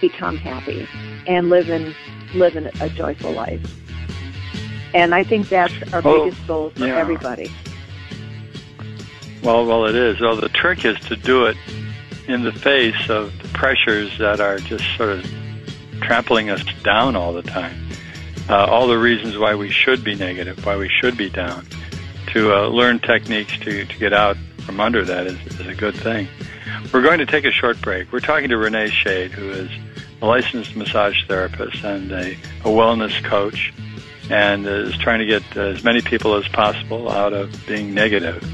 become 0.00 0.36
happy 0.36 0.86
and 1.26 1.48
live 1.48 1.68
in 1.68 1.94
live 2.34 2.56
in 2.56 2.66
a 2.80 2.88
joyful 2.90 3.32
life. 3.32 3.60
And 4.94 5.14
I 5.14 5.24
think 5.24 5.48
that's 5.48 5.74
our 5.92 6.00
oh, 6.04 6.24
biggest 6.24 6.46
goal 6.46 6.70
for 6.70 6.86
yeah. 6.86 6.96
everybody. 6.96 7.50
Well, 9.42 9.66
well, 9.66 9.86
it 9.86 9.94
is. 9.94 10.20
Well, 10.20 10.36
the 10.36 10.48
trick 10.48 10.84
is 10.84 10.98
to 11.00 11.16
do 11.16 11.46
it 11.46 11.56
in 12.26 12.42
the 12.42 12.52
face 12.52 13.08
of 13.08 13.32
the 13.42 13.48
pressures 13.48 14.16
that 14.18 14.40
are 14.40 14.58
just 14.58 14.84
sort 14.96 15.10
of 15.10 15.24
trampling 16.00 16.50
us 16.50 16.64
down 16.82 17.14
all 17.16 17.32
the 17.32 17.42
time. 17.42 17.85
Uh, 18.48 18.64
all 18.64 18.86
the 18.86 18.98
reasons 18.98 19.36
why 19.36 19.54
we 19.56 19.70
should 19.70 20.04
be 20.04 20.14
negative, 20.14 20.64
why 20.64 20.76
we 20.76 20.88
should 20.88 21.16
be 21.16 21.28
down. 21.28 21.66
To 22.32 22.54
uh, 22.54 22.68
learn 22.68 23.00
techniques 23.00 23.58
to, 23.58 23.84
to 23.84 23.98
get 23.98 24.12
out 24.12 24.36
from 24.58 24.78
under 24.78 25.04
that 25.04 25.26
is, 25.26 25.38
is 25.58 25.66
a 25.66 25.74
good 25.74 25.96
thing. 25.96 26.28
We're 26.92 27.02
going 27.02 27.18
to 27.18 27.26
take 27.26 27.44
a 27.44 27.50
short 27.50 27.80
break. 27.80 28.12
We're 28.12 28.20
talking 28.20 28.50
to 28.50 28.56
Renee 28.56 28.90
Shade, 28.90 29.32
who 29.32 29.50
is 29.50 29.70
a 30.22 30.26
licensed 30.26 30.76
massage 30.76 31.26
therapist 31.26 31.82
and 31.82 32.12
a, 32.12 32.32
a 32.32 32.68
wellness 32.68 33.22
coach, 33.24 33.72
and 34.30 34.66
is 34.66 34.96
trying 34.98 35.18
to 35.20 35.26
get 35.26 35.56
as 35.56 35.82
many 35.82 36.00
people 36.00 36.34
as 36.36 36.46
possible 36.48 37.10
out 37.10 37.32
of 37.32 37.66
being 37.66 37.94
negative. 37.94 38.44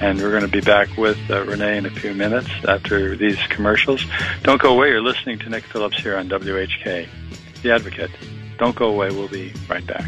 And 0.00 0.18
we're 0.20 0.30
going 0.30 0.42
to 0.42 0.48
be 0.48 0.60
back 0.60 0.96
with 0.96 1.18
uh, 1.30 1.44
Renee 1.44 1.78
in 1.78 1.86
a 1.86 1.90
few 1.90 2.14
minutes 2.14 2.48
after 2.66 3.16
these 3.16 3.38
commercials. 3.48 4.04
Don't 4.42 4.60
go 4.60 4.74
away. 4.74 4.88
You're 4.88 5.02
listening 5.02 5.38
to 5.40 5.50
Nick 5.50 5.64
Phillips 5.64 6.00
here 6.00 6.16
on 6.16 6.28
WHK, 6.28 7.06
The 7.62 7.72
Advocate. 7.72 8.10
Don't 8.60 8.76
go 8.76 8.90
away. 8.90 9.10
We'll 9.10 9.26
be 9.26 9.54
right 9.70 9.86
back. 9.86 10.04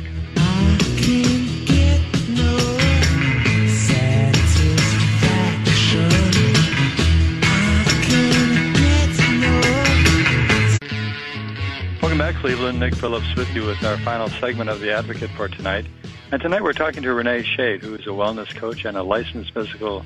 Welcome 12.02 12.18
back, 12.18 12.34
Cleveland. 12.34 12.78
Nick 12.78 12.94
Phillips 12.94 13.34
with 13.36 13.48
you 13.54 13.64
with 13.64 13.82
our 13.84 13.96
final 14.00 14.28
segment 14.28 14.68
of 14.68 14.80
The 14.80 14.92
Advocate 14.92 15.30
for 15.30 15.48
tonight. 15.48 15.86
And 16.30 16.42
tonight 16.42 16.62
we're 16.62 16.74
talking 16.74 17.02
to 17.04 17.14
Renee 17.14 17.44
Shade, 17.44 17.80
who 17.80 17.94
is 17.94 18.02
a 18.02 18.10
wellness 18.10 18.54
coach 18.54 18.84
and 18.84 18.98
a 18.98 19.02
licensed 19.02 19.54
physical 19.54 20.04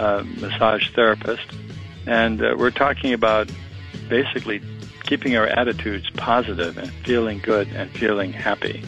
uh, 0.00 0.24
massage 0.40 0.90
therapist. 0.90 1.46
And 2.08 2.42
uh, 2.42 2.56
we're 2.58 2.72
talking 2.72 3.12
about 3.12 3.48
basically 4.08 4.60
keeping 5.04 5.36
our 5.36 5.46
attitudes 5.46 6.10
positive 6.10 6.76
and 6.76 6.90
feeling 7.04 7.38
good 7.38 7.68
and 7.68 7.90
feeling 7.90 8.32
happy. 8.32 8.82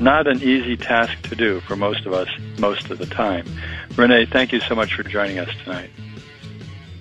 Not 0.00 0.26
an 0.26 0.42
easy 0.42 0.76
task 0.76 1.22
to 1.28 1.36
do 1.36 1.60
for 1.60 1.76
most 1.76 2.06
of 2.06 2.12
us 2.12 2.28
most 2.58 2.90
of 2.90 2.98
the 2.98 3.06
time. 3.06 3.46
Renee, 3.96 4.26
thank 4.26 4.52
you 4.52 4.60
so 4.60 4.74
much 4.74 4.94
for 4.94 5.02
joining 5.02 5.38
us 5.38 5.48
tonight. 5.64 5.90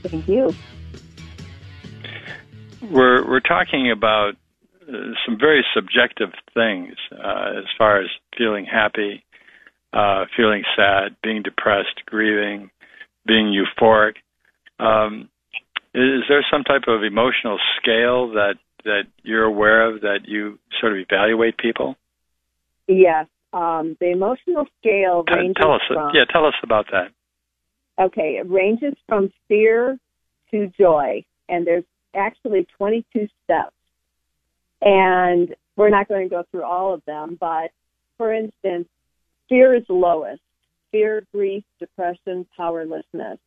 Thank 0.03 0.27
you. 0.27 0.53
We're, 2.81 3.27
we're 3.27 3.39
talking 3.39 3.91
about 3.91 4.35
some 5.25 5.37
very 5.39 5.65
subjective 5.73 6.29
things 6.53 6.95
uh, 7.11 7.53
as 7.57 7.65
far 7.77 7.99
as 7.99 8.07
feeling 8.37 8.65
happy, 8.65 9.23
uh, 9.93 10.25
feeling 10.35 10.63
sad, 10.75 11.15
being 11.23 11.41
depressed, 11.41 12.05
grieving, 12.05 12.69
being 13.25 13.47
euphoric. 13.47 14.15
Um, 14.79 15.29
is 15.95 16.23
there 16.27 16.45
some 16.51 16.63
type 16.63 16.83
of 16.87 17.03
emotional 17.03 17.57
scale 17.77 18.31
that 18.33 18.55
that 18.83 19.03
you're 19.23 19.45
aware 19.45 19.89
of 19.89 20.01
that 20.01 20.19
you 20.25 20.59
sort 20.79 20.91
of 20.91 20.99
evaluate 20.99 21.57
people? 21.57 21.95
Yes, 22.87 23.27
um, 23.53 23.97
the 23.99 24.11
emotional 24.11 24.65
scale 24.79 25.23
ranges 25.27 25.55
tell 25.59 25.73
us, 25.73 25.81
from. 25.87 26.11
Yeah, 26.13 26.25
tell 26.31 26.45
us 26.45 26.53
about 26.61 26.87
that. 26.91 27.11
Okay, 27.99 28.37
it 28.39 28.49
ranges 28.49 28.93
from 29.07 29.31
fear 29.47 29.97
to 30.51 30.67
joy, 30.77 31.23
and 31.47 31.65
there's 31.65 31.85
actually 32.13 32.67
22 32.77 33.27
steps. 33.43 33.71
And 34.81 35.55
we're 35.77 35.89
not 35.89 36.07
going 36.07 36.29
to 36.29 36.35
go 36.35 36.43
through 36.51 36.63
all 36.63 36.93
of 36.93 37.01
them, 37.05 37.37
but 37.39 37.71
for 38.17 38.33
instance, 38.33 38.87
fear 39.49 39.73
is 39.73 39.83
lowest. 39.89 40.41
Fear, 40.91 41.25
grief, 41.33 41.63
depression, 41.79 42.45
powerlessness. 42.55 43.39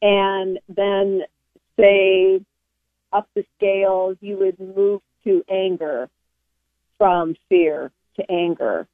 And 0.00 0.58
then 0.68 1.22
say 1.78 2.40
up 3.12 3.28
the 3.34 3.44
scale, 3.56 4.14
you 4.20 4.38
would 4.38 4.58
move 4.58 5.00
to 5.24 5.42
anger 5.50 6.08
from 6.98 7.34
fear 7.48 7.90
to 8.16 8.30
anger. 8.30 8.86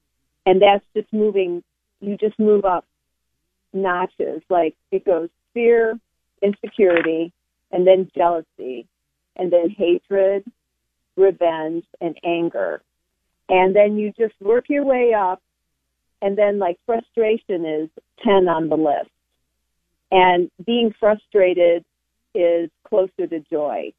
And 0.46 0.60
that's 0.60 0.84
just 0.94 1.12
moving, 1.12 1.62
you 2.00 2.16
just 2.16 2.38
move 2.38 2.64
up 2.64 2.84
notches. 3.72 4.42
Like 4.48 4.76
it 4.90 5.04
goes 5.04 5.28
fear, 5.52 5.98
insecurity, 6.42 7.32
and 7.72 7.86
then 7.86 8.10
jealousy, 8.14 8.86
and 9.36 9.52
then 9.52 9.70
hatred, 9.70 10.44
revenge, 11.16 11.84
and 12.00 12.16
anger. 12.24 12.82
And 13.48 13.74
then 13.74 13.98
you 13.98 14.12
just 14.18 14.34
work 14.40 14.66
your 14.68 14.84
way 14.84 15.12
up, 15.12 15.42
and 16.22 16.36
then 16.38 16.58
like 16.58 16.78
frustration 16.86 17.64
is 17.66 17.88
10 18.22 18.48
on 18.48 18.68
the 18.68 18.76
list. 18.76 19.10
And 20.10 20.50
being 20.64 20.94
frustrated 20.98 21.84
is 22.34 22.70
closer 22.84 23.26
to 23.26 23.40
joy. 23.50 23.92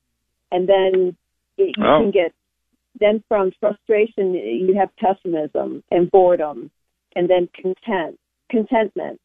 And 0.52 0.68
then 0.68 1.16
it, 1.58 1.76
you 1.78 1.84
Oh. 1.84 2.02
can 2.02 2.12
get, 2.12 2.34
then 3.00 3.24
from 3.28 3.52
frustration, 3.60 4.34
you 4.34 4.76
have 4.76 4.96
pessimism 4.98 5.84
and 5.92 6.10
boredom, 6.12 6.72
and 7.16 7.30
then 7.30 7.48
content, 7.54 8.20
contentment. 8.50 9.20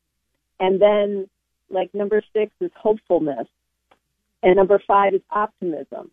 And 0.59 0.81
then, 0.81 1.29
like, 1.71 1.93
number 1.95 2.23
six 2.33 2.53
is 2.61 2.71
hopefulness. 2.77 3.49
And 4.43 4.57
number 4.57 4.79
five 4.87 5.15
is 5.15 5.23
optimism. 5.31 6.11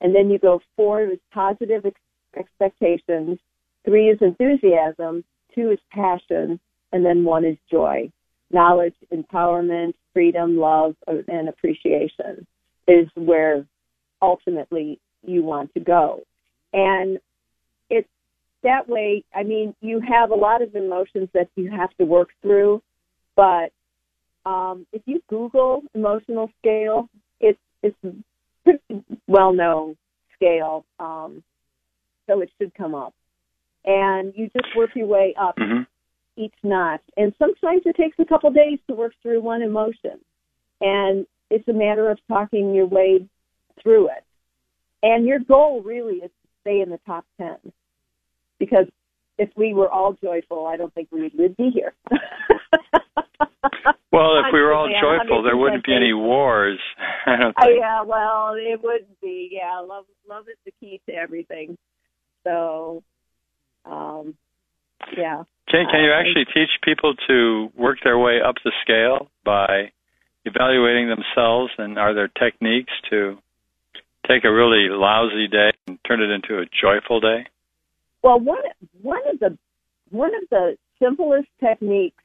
And 0.00 0.14
then 0.14 0.30
you 0.30 0.38
go 0.38 0.60
four 0.76 1.02
is 1.02 1.18
positive 1.32 1.86
ex- 1.86 2.00
expectations, 2.36 3.38
three 3.84 4.08
is 4.08 4.18
enthusiasm, 4.20 5.24
two 5.54 5.70
is 5.70 5.78
passion, 5.90 6.58
and 6.92 7.04
then 7.04 7.24
one 7.24 7.44
is 7.44 7.56
joy. 7.70 8.10
Knowledge, 8.52 8.94
empowerment, 9.12 9.94
freedom, 10.12 10.56
love, 10.56 10.94
and 11.06 11.48
appreciation 11.48 12.46
is 12.86 13.08
where 13.14 13.66
ultimately 14.20 15.00
you 15.26 15.42
want 15.42 15.72
to 15.74 15.80
go. 15.80 16.20
And 16.72 17.18
it's 17.90 18.08
that 18.62 18.88
way, 18.88 19.24
I 19.34 19.42
mean, 19.42 19.74
you 19.80 20.00
have 20.00 20.30
a 20.30 20.34
lot 20.34 20.62
of 20.62 20.74
emotions 20.74 21.28
that 21.34 21.48
you 21.56 21.70
have 21.70 21.90
to 21.98 22.04
work 22.04 22.28
through, 22.42 22.82
but 23.36 23.72
um, 24.44 24.86
if 24.92 25.02
you 25.06 25.22
Google 25.28 25.82
emotional 25.94 26.50
scale, 26.58 27.08
it's 27.40 27.58
it's 27.82 27.96
well 29.26 29.52
known 29.52 29.96
scale, 30.34 30.84
um, 30.98 31.42
so 32.28 32.40
it 32.40 32.50
should 32.58 32.74
come 32.74 32.94
up. 32.94 33.14
And 33.84 34.32
you 34.36 34.46
just 34.46 34.76
work 34.76 34.90
your 34.94 35.06
way 35.06 35.34
up 35.38 35.54
hmm 35.58 35.82
each 36.36 36.54
notch. 36.62 37.02
And 37.16 37.32
sometimes 37.38 37.82
it 37.84 37.96
takes 37.96 38.16
a 38.18 38.24
couple 38.24 38.50
days 38.50 38.78
to 38.88 38.94
work 38.94 39.12
through 39.22 39.42
one 39.42 39.62
emotion. 39.62 40.20
And 40.80 41.26
it's 41.50 41.66
a 41.68 41.72
matter 41.72 42.10
of 42.10 42.18
talking 42.28 42.74
your 42.74 42.86
way 42.86 43.26
through 43.82 44.08
it. 44.08 44.24
And 45.02 45.26
your 45.26 45.38
goal 45.40 45.82
really 45.82 46.16
is 46.16 46.30
to 46.30 46.48
stay 46.62 46.80
in 46.80 46.90
the 46.90 47.00
top 47.06 47.24
10. 47.38 47.56
Because 48.58 48.86
if 49.38 49.50
we 49.56 49.74
were 49.74 49.90
all 49.90 50.14
joyful, 50.22 50.66
I 50.66 50.76
don't 50.76 50.92
think 50.94 51.08
we 51.10 51.30
would 51.34 51.56
be 51.56 51.70
here. 51.72 51.94
Well, 54.12 54.38
if 54.40 54.52
we 54.52 54.60
were 54.60 54.74
all 54.74 54.88
joyful, 54.88 55.42
there 55.42 55.56
wouldn't 55.56 55.86
be 55.86 55.94
any 55.94 56.12
wars. 56.12 56.78
I 57.26 57.36
don't 57.36 57.54
Oh, 57.58 57.64
think. 57.64 57.80
yeah, 57.80 58.02
well, 58.02 58.54
it 58.54 58.82
wouldn't 58.82 59.18
be. 59.22 59.48
Yeah, 59.50 59.78
love 59.80 60.04
love 60.28 60.44
is 60.48 60.58
the 60.66 60.72
key 60.78 61.00
to 61.08 61.14
everything. 61.14 61.78
So, 62.44 63.02
um, 63.86 64.34
yeah. 65.16 65.44
Can 65.68 65.86
can 65.90 66.02
you 66.02 66.12
Uh, 66.12 66.20
actually 66.20 66.44
teach 66.52 66.70
people 66.82 67.14
to 67.28 67.70
work 67.76 67.98
their 68.04 68.18
way 68.18 68.40
up 68.40 68.56
the 68.64 68.72
scale 68.82 69.30
by 69.44 69.92
evaluating 70.44 71.08
themselves? 71.08 71.72
And 71.78 71.98
are 71.98 72.14
there 72.14 72.28
techniques 72.28 72.92
to 73.10 73.38
take 74.26 74.44
a 74.44 74.52
really 74.52 74.88
lousy 74.88 75.48
day 75.48 75.72
and 75.86 75.98
turn 76.06 76.20
it 76.20 76.30
into 76.30 76.60
a 76.60 76.66
joyful 76.80 77.20
day? 77.20 77.46
Well, 78.22 78.38
one 78.40 78.62
one 79.00 79.22
of 79.32 79.38
the 79.38 79.58
one 80.10 80.34
of 80.34 80.48
the 80.50 80.76
simplest 81.00 81.48
techniques 81.58 82.22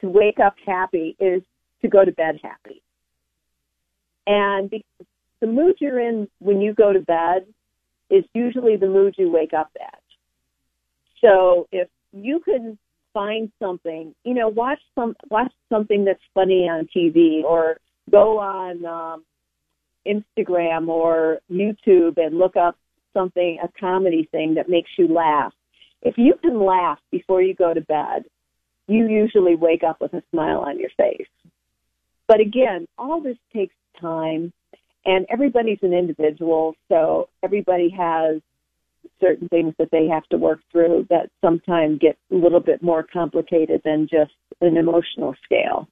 to 0.00 0.08
wake 0.08 0.38
up 0.40 0.54
happy 0.66 1.16
is 1.18 1.42
to 1.82 1.88
go 1.88 2.04
to 2.04 2.12
bed 2.12 2.40
happy. 2.42 2.82
And 4.26 4.68
the, 4.70 4.84
the 5.40 5.46
mood 5.46 5.76
you're 5.80 6.00
in 6.00 6.28
when 6.40 6.60
you 6.60 6.74
go 6.74 6.92
to 6.92 7.00
bed 7.00 7.46
is 8.10 8.24
usually 8.34 8.76
the 8.76 8.88
mood 8.88 9.14
you 9.16 9.30
wake 9.30 9.54
up 9.54 9.70
at. 9.80 9.97
So 11.20 11.68
if 11.72 11.88
you 12.12 12.40
can 12.40 12.78
find 13.12 13.50
something, 13.60 14.14
you 14.24 14.34
know, 14.34 14.48
watch 14.48 14.80
some 14.94 15.14
watch 15.30 15.52
something 15.68 16.04
that's 16.04 16.22
funny 16.34 16.68
on 16.68 16.88
TV 16.94 17.42
or 17.42 17.78
go 18.10 18.38
on 18.38 18.84
um, 18.84 19.24
Instagram 20.06 20.88
or 20.88 21.38
YouTube 21.50 22.18
and 22.18 22.38
look 22.38 22.56
up 22.56 22.76
something 23.14 23.58
a 23.62 23.68
comedy 23.80 24.28
thing 24.30 24.54
that 24.54 24.68
makes 24.68 24.90
you 24.96 25.12
laugh. 25.12 25.52
If 26.02 26.16
you 26.16 26.34
can 26.40 26.64
laugh 26.64 26.98
before 27.10 27.42
you 27.42 27.54
go 27.54 27.74
to 27.74 27.80
bed, 27.80 28.24
you 28.86 29.08
usually 29.08 29.56
wake 29.56 29.82
up 29.82 30.00
with 30.00 30.14
a 30.14 30.22
smile 30.30 30.60
on 30.60 30.78
your 30.78 30.90
face. 30.96 31.26
But 32.26 32.40
again, 32.40 32.86
all 32.96 33.20
this 33.20 33.36
takes 33.52 33.74
time 34.00 34.52
and 35.04 35.26
everybody's 35.30 35.78
an 35.82 35.92
individual, 35.92 36.74
so 36.88 37.28
everybody 37.42 37.88
has 37.96 38.40
certain 39.20 39.48
things 39.48 39.74
that 39.78 39.90
they 39.90 40.06
have 40.06 40.24
to 40.26 40.36
work 40.36 40.60
through 40.70 41.06
that 41.10 41.30
sometimes 41.40 41.98
get 41.98 42.16
a 42.30 42.34
little 42.34 42.60
bit 42.60 42.82
more 42.82 43.02
complicated 43.02 43.80
than 43.84 44.08
just 44.10 44.32
an 44.60 44.76
emotional 44.76 45.34
scale. 45.44 45.88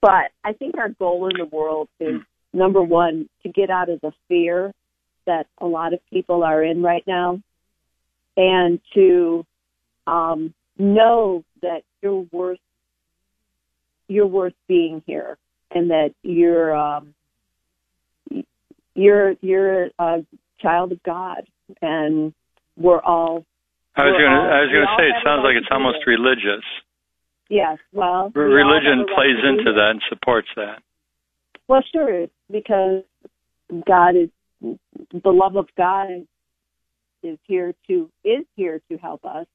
But 0.00 0.30
I 0.44 0.52
think 0.52 0.76
our 0.78 0.88
goal 0.88 1.28
in 1.28 1.38
the 1.38 1.54
world 1.54 1.88
is 2.00 2.20
number 2.52 2.82
one, 2.82 3.28
to 3.42 3.48
get 3.48 3.70
out 3.70 3.88
of 3.88 4.00
the 4.00 4.12
fear 4.28 4.72
that 5.26 5.46
a 5.58 5.66
lot 5.66 5.94
of 5.94 6.00
people 6.10 6.42
are 6.42 6.62
in 6.62 6.82
right 6.82 7.04
now 7.06 7.40
and 8.36 8.80
to 8.94 9.46
um, 10.06 10.52
know 10.78 11.44
that 11.62 11.82
you're 12.02 12.26
worth 12.32 12.58
you're 14.08 14.26
worth 14.26 14.54
being 14.68 15.02
here 15.06 15.38
and 15.70 15.90
that 15.90 16.12
you're 16.22 16.74
um, 16.76 17.14
you're 18.94 19.34
you're 19.40 19.84
a 19.98 20.26
child 20.60 20.92
of 20.92 21.02
God 21.02 21.46
and 21.80 22.32
we're 22.76 23.00
all 23.00 23.44
I 23.96 24.04
was 24.04 24.16
going 24.16 24.32
to 24.32 24.42
I 24.48 24.60
was 24.64 24.70
going 24.72 24.86
to 24.86 24.94
say 24.98 25.06
it 25.08 25.20
sounds 25.24 25.42
like 25.44 25.56
it's 25.56 25.68
almost 25.70 25.98
this. 26.00 26.06
religious. 26.06 26.64
yes 27.48 27.78
well 27.92 28.32
we 28.34 28.42
all 28.42 28.48
Religion 28.48 29.06
right 29.06 29.14
plays 29.14 29.38
into 29.44 29.72
that 29.72 29.90
and 29.90 30.02
supports 30.08 30.48
that. 30.56 30.82
Well, 31.68 31.82
sure, 31.92 32.26
because 32.50 33.04
God 33.86 34.16
is 34.16 34.28
the 34.60 35.30
love 35.30 35.56
of 35.56 35.68
God 35.76 36.26
is 37.22 37.38
here 37.46 37.74
to 37.88 38.10
is 38.24 38.44
here 38.56 38.80
to 38.90 38.98
help 38.98 39.24
us, 39.24 39.46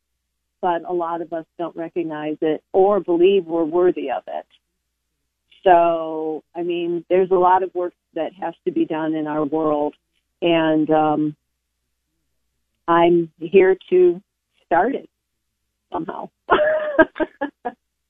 but 0.61 0.84
a 0.88 0.93
lot 0.93 1.22
of 1.22 1.34
us 1.34 1.45
don't 1.57 1.76
recognize 1.76 2.38
it 2.41 2.63
or 2.74 2.99
believe 2.99 3.45
we're 3.45 3.63
worthy 3.65 4.09
of 4.09 4.24
it. 4.28 4.45
So, 5.63 6.43
I 6.55 6.63
mean, 6.63 7.03
there's 7.09 7.32
a 7.32 7.36
lot 7.36 7.63
of 7.63 7.74
work 7.76 7.93
that 8.13 8.32
has 8.41 8.53
to 8.65 8.72
be 8.72 8.86
done 8.86 9.13
in 9.13 9.28
our 9.28 9.45
world, 9.45 9.95
and 10.41 10.89
um, 10.89 11.36
I'm 12.88 13.31
here 13.39 13.77
to 13.89 14.21
start 14.65 14.95
it 14.95 15.09
somehow. 15.91 16.29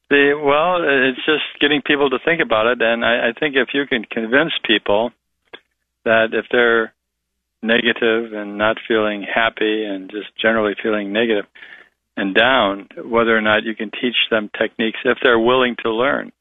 The, 0.09 0.39
well, 0.41 0.79
it's 0.81 1.19
just 1.25 1.43
getting 1.59 1.81
people 1.85 2.09
to 2.09 2.19
think 2.23 2.39
about 2.41 2.67
it, 2.67 2.81
and 2.81 3.03
I, 3.03 3.29
I 3.29 3.31
think 3.37 3.55
if 3.57 3.69
you 3.73 3.85
can 3.85 4.05
convince 4.05 4.53
people 4.65 5.11
that 6.05 6.27
if 6.31 6.45
they're 6.49 6.93
negative 7.61 8.31
and 8.31 8.57
not 8.57 8.77
feeling 8.87 9.23
happy 9.23 9.83
and 9.83 10.09
just 10.09 10.27
generally 10.41 10.75
feeling 10.81 11.11
negative 11.11 11.45
and 12.15 12.33
down, 12.33 12.87
whether 13.03 13.35
or 13.35 13.41
not 13.41 13.63
you 13.63 13.75
can 13.75 13.91
teach 13.91 14.15
them 14.31 14.49
techniques 14.57 14.99
if 15.03 15.17
they're 15.21 15.39
willing 15.39 15.75
to 15.83 15.91
learn 15.91 16.31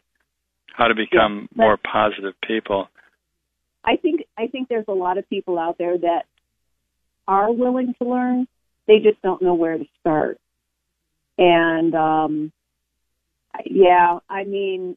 how 0.72 0.86
to 0.86 0.94
become 0.94 1.48
but- 1.50 1.62
more 1.62 1.76
positive 1.76 2.34
people. 2.46 2.88
I 3.84 3.96
think 3.96 4.22
I 4.36 4.48
think 4.48 4.68
there's 4.68 4.88
a 4.88 4.92
lot 4.92 5.16
of 5.16 5.28
people 5.28 5.60
out 5.60 5.78
there 5.78 5.96
that 5.96 6.26
are 7.28 7.52
willing 7.52 7.94
to 8.00 8.08
learn. 8.08 8.46
They 8.86 8.98
just 9.00 9.20
don't 9.22 9.42
know 9.42 9.54
where 9.54 9.76
to 9.78 9.84
start. 10.00 10.38
And 11.38 11.94
um 11.94 12.52
yeah, 13.64 14.18
I 14.28 14.44
mean 14.44 14.96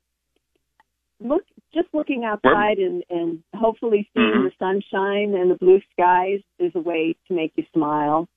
look 1.22 1.44
just 1.74 1.88
looking 1.94 2.24
outside 2.24 2.78
and, 2.80 3.04
and 3.10 3.44
hopefully 3.54 4.10
seeing 4.14 4.26
Mhm. 4.32 4.44
the 4.46 4.52
sunshine 4.58 5.36
and 5.36 5.52
the 5.52 5.56
blue 5.56 5.82
skies 5.92 6.42
is 6.60 6.72
a 6.76 6.80
way 6.80 7.16
to 7.28 7.34
make 7.34 7.54
you 7.56 7.66
smile. 7.74 8.28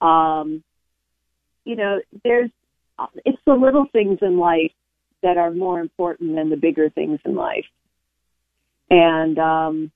Um 0.00 0.62
you 1.64 1.76
know, 1.76 2.00
there's 2.24 2.50
it's 3.24 3.42
the 3.46 3.54
little 3.54 3.86
things 3.92 4.18
in 4.22 4.38
life 4.38 4.72
that 5.22 5.36
are 5.36 5.50
more 5.50 5.80
important 5.80 6.34
than 6.36 6.50
the 6.50 6.56
bigger 6.56 6.88
things 6.90 7.18
in 7.24 7.34
life. 7.34 7.66
And 8.90 9.38
um 9.38 9.90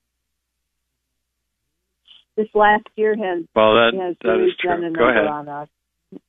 this 2.35 2.47
last 2.53 2.87
year 2.95 3.15
has 3.15 3.45
Well, 3.55 3.73
that 3.73 3.91
has 3.99 4.15
that 4.21 4.29
really 4.29 4.51
done 4.63 4.83
a 4.83 4.89
number 4.89 5.27
on 5.27 5.47
us. 5.49 5.69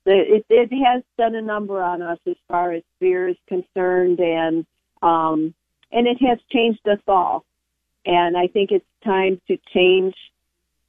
It, 0.07 0.45
it 0.49 0.71
it 0.71 0.85
has 0.85 1.03
done 1.19 1.35
a 1.35 1.43
number 1.43 1.83
on 1.83 2.03
us 2.03 2.19
as 2.27 2.37
far 2.49 2.73
as 2.73 2.83
fear 2.99 3.29
is 3.29 3.37
concerned, 3.49 4.21
and 4.21 4.67
um, 5.03 5.55
and 5.91 6.07
it 6.07 6.19
has 6.21 6.39
changed 6.53 6.87
us 6.89 7.01
all. 7.07 7.45
And 8.05 8.37
I 8.37 8.49
think 8.49 8.71
it's 8.73 8.85
time 9.05 9.41
to 9.49 9.57
change 9.73 10.15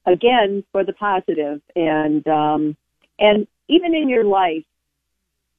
again 0.05 0.63
for 0.71 0.83
the 0.83 0.93
positive, 0.93 1.61
and 1.75 2.27
um, 2.27 2.77
and 3.19 3.47
even 3.67 3.95
in 3.95 4.09
your 4.09 4.25
life, 4.25 4.65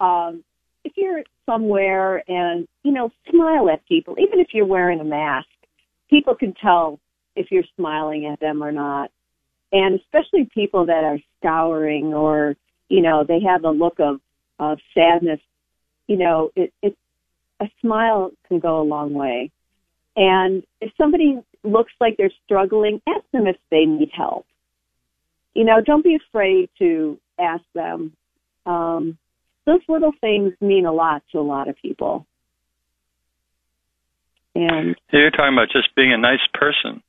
um, 0.01 0.45
if 0.85 0.93
you're 0.97 1.23
somewhere 1.47 2.23
and 2.29 2.69
you 2.83 2.93
know 2.93 3.11
smile 3.31 3.71
at 3.71 3.87
people, 3.87 4.17
even 4.19 4.41
if 4.41 4.49
you're 4.53 4.67
wearing 4.67 5.01
a 5.01 5.05
mask, 5.05 5.49
people 6.11 6.35
can 6.35 6.55
tell 6.55 7.01
if 7.37 7.51
you're 7.51 7.65
smiling 7.77 8.27
at 8.27 8.39
them 8.39 8.63
or 8.63 8.71
not 8.71 9.11
and 9.75 10.01
especially 10.01 10.49
people 10.55 10.87
that 10.87 11.05
are 11.05 11.19
scouring 11.39 12.15
or 12.15 12.57
you 12.89 13.03
know 13.03 13.25
they 13.25 13.41
have 13.41 13.65
a 13.65 13.71
look 13.71 14.01
of 14.01 14.21
of 14.59 14.79
sadness 14.95 15.41
you 16.07 16.17
know 16.17 16.51
it, 16.57 16.73
it's 16.81 16.97
a 17.61 17.71
smile 17.81 18.33
can 18.49 18.59
go 18.59 18.81
a 18.81 18.83
long 18.83 19.15
way. 19.15 19.51
And 20.17 20.63
if 20.81 20.93
somebody 20.97 21.39
looks 21.63 21.93
like 22.01 22.17
they're 22.17 22.33
struggling, 22.45 23.01
ask 23.09 23.25
them 23.33 23.47
if 23.47 23.57
they 23.71 23.85
need 23.85 24.11
help. 24.13 24.47
You 25.55 25.65
know, 25.65 25.81
don't 25.85 26.05
be 26.05 26.17
afraid 26.17 26.69
to 26.79 27.19
ask 27.39 27.65
them. 27.75 28.13
Um, 28.67 29.19
those 29.67 29.81
little 29.89 30.13
things 30.21 30.53
mean 30.61 30.87
a 30.87 30.93
lot 30.93 31.23
to 31.33 31.39
a 31.39 31.41
lot 31.41 31.69
of 31.69 31.77
people. 31.81 32.27
And 34.55 34.95
you're 35.11 35.31
talking 35.31 35.55
about 35.55 35.71
just 35.73 35.95
being 35.97 36.13
a 36.13 36.19
nice 36.19 36.47
person. 36.53 37.03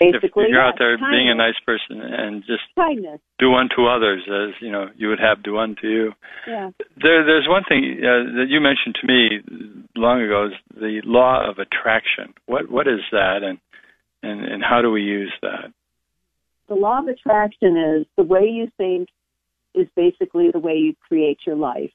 Basically, 0.00 0.44
if 0.44 0.50
you're 0.50 0.60
out 0.60 0.74
there 0.78 0.96
kindness. 0.96 1.16
being 1.16 1.30
a 1.30 1.34
nice 1.34 1.58
person 1.64 2.00
and 2.00 2.42
just 2.42 2.62
kindness. 2.76 3.20
do 3.38 3.54
unto 3.54 3.86
others 3.86 4.22
as 4.26 4.54
you 4.60 4.70
know 4.70 4.88
you 4.96 5.08
would 5.08 5.20
have 5.20 5.42
do 5.42 5.58
unto 5.58 5.86
you. 5.86 6.12
Yeah. 6.46 6.70
There, 7.00 7.24
there's 7.24 7.46
one 7.48 7.62
thing 7.68 7.98
uh, 8.00 8.38
that 8.38 8.46
you 8.48 8.60
mentioned 8.60 8.96
to 9.00 9.06
me 9.06 9.78
long 9.96 10.22
ago 10.22 10.46
is 10.46 10.52
the 10.74 11.00
law 11.04 11.48
of 11.48 11.58
attraction. 11.58 12.34
What 12.46 12.70
what 12.70 12.86
is 12.86 13.00
that, 13.12 13.42
and 13.42 13.58
and 14.22 14.44
and 14.44 14.62
how 14.62 14.82
do 14.82 14.90
we 14.90 15.02
use 15.02 15.32
that? 15.42 15.72
The 16.68 16.74
law 16.74 17.00
of 17.00 17.08
attraction 17.08 17.76
is 17.76 18.06
the 18.16 18.24
way 18.24 18.44
you 18.44 18.70
think 18.76 19.08
is 19.74 19.86
basically 19.94 20.50
the 20.50 20.58
way 20.58 20.74
you 20.74 20.94
create 21.08 21.38
your 21.46 21.56
life. 21.56 21.90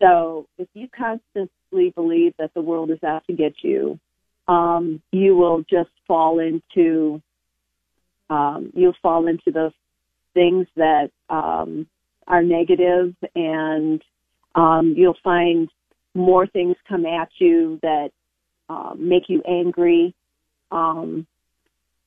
So 0.00 0.46
if 0.58 0.68
you 0.74 0.88
constantly 0.88 1.90
believe 1.94 2.34
that 2.38 2.54
the 2.54 2.62
world 2.62 2.90
is 2.90 3.02
out 3.04 3.24
to 3.26 3.32
get 3.32 3.54
you, 3.62 3.98
um, 4.48 5.00
you 5.12 5.36
will 5.36 5.62
just 5.70 5.90
fall 6.06 6.38
into 6.40 7.22
um, 8.30 8.72
you'll 8.74 8.96
fall 9.02 9.26
into 9.26 9.50
those 9.52 9.72
things 10.32 10.66
that 10.76 11.10
um, 11.28 11.86
are 12.26 12.42
negative, 12.42 13.14
and 13.34 14.02
um, 14.54 14.94
you'll 14.96 15.18
find 15.22 15.68
more 16.14 16.46
things 16.46 16.76
come 16.88 17.04
at 17.04 17.28
you 17.38 17.78
that 17.82 18.10
um, 18.70 18.96
make 18.98 19.28
you 19.28 19.42
angry. 19.46 20.14
Um, 20.70 21.26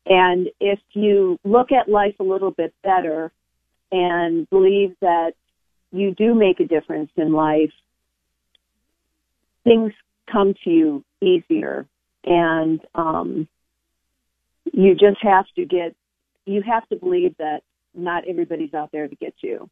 and 0.08 0.50
if 0.60 0.80
you 0.94 1.40
look 1.44 1.72
at 1.72 1.90
life 1.90 2.16
a 2.20 2.24
little 2.24 2.52
bit 2.52 2.74
better 2.84 3.32
and 3.92 4.50
believe 4.50 4.96
that 5.02 5.34
you 5.92 6.14
do 6.16 6.34
make 6.34 6.60
a 6.60 6.66
difference 6.66 7.12
in 7.18 7.34
life, 7.34 7.72
things 9.64 9.94
come 10.32 10.56
to 10.64 10.70
you 10.72 11.04
easier 11.22 11.88
and 12.26 12.80
um, 12.96 13.48
you 14.72 14.94
just 14.94 15.22
have 15.22 15.46
to 15.56 15.66
get 15.66 15.96
you 16.46 16.62
have 16.62 16.88
to 16.90 16.96
believe 16.96 17.36
that 17.38 17.62
not 17.94 18.28
everybody's 18.28 18.74
out 18.74 18.92
there 18.92 19.08
to 19.08 19.16
get 19.16 19.34
you 19.42 19.70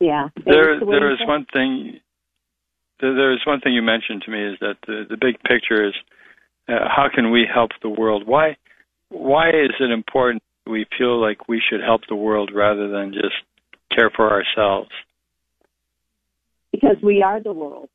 yeah 0.00 0.28
There, 0.44 0.78
the 0.78 0.86
there 0.86 1.16
to 1.16 1.24
one 1.26 1.46
thing. 1.52 2.00
There, 3.00 3.14
there 3.14 3.32
is 3.32 3.40
one 3.46 3.60
thing 3.60 3.74
you 3.74 3.82
mentioned 3.82 4.22
to 4.22 4.30
me 4.30 4.52
is 4.52 4.58
that 4.60 4.76
the 4.86 5.04
the 5.08 5.16
big 5.16 5.40
picture 5.42 5.86
is 5.88 5.94
uh, 6.68 6.88
how 6.88 7.08
can 7.12 7.30
we 7.30 7.46
help 7.52 7.70
the 7.82 7.88
world? 7.88 8.26
Why 8.26 8.56
why 9.08 9.48
is 9.48 9.70
it 9.80 9.90
important 9.90 10.42
we 10.66 10.86
feel 10.98 11.20
like 11.20 11.48
we 11.48 11.62
should 11.68 11.80
help 11.80 12.02
the 12.08 12.16
world 12.16 12.50
rather 12.54 12.88
than 12.88 13.12
just 13.12 13.36
care 13.94 14.10
for 14.14 14.30
ourselves? 14.30 14.90
because 16.76 16.96
we 17.02 17.22
are 17.22 17.42
the 17.42 17.52
world 17.52 17.88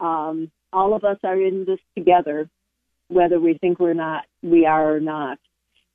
um, 0.00 0.50
all 0.72 0.94
of 0.94 1.04
us 1.04 1.18
are 1.24 1.40
in 1.40 1.64
this 1.66 1.80
together 1.96 2.48
whether 3.08 3.38
we 3.38 3.56
think 3.58 3.78
we're 3.78 3.94
not 3.94 4.24
we 4.42 4.66
are 4.66 4.96
or 4.96 5.00
not. 5.00 5.38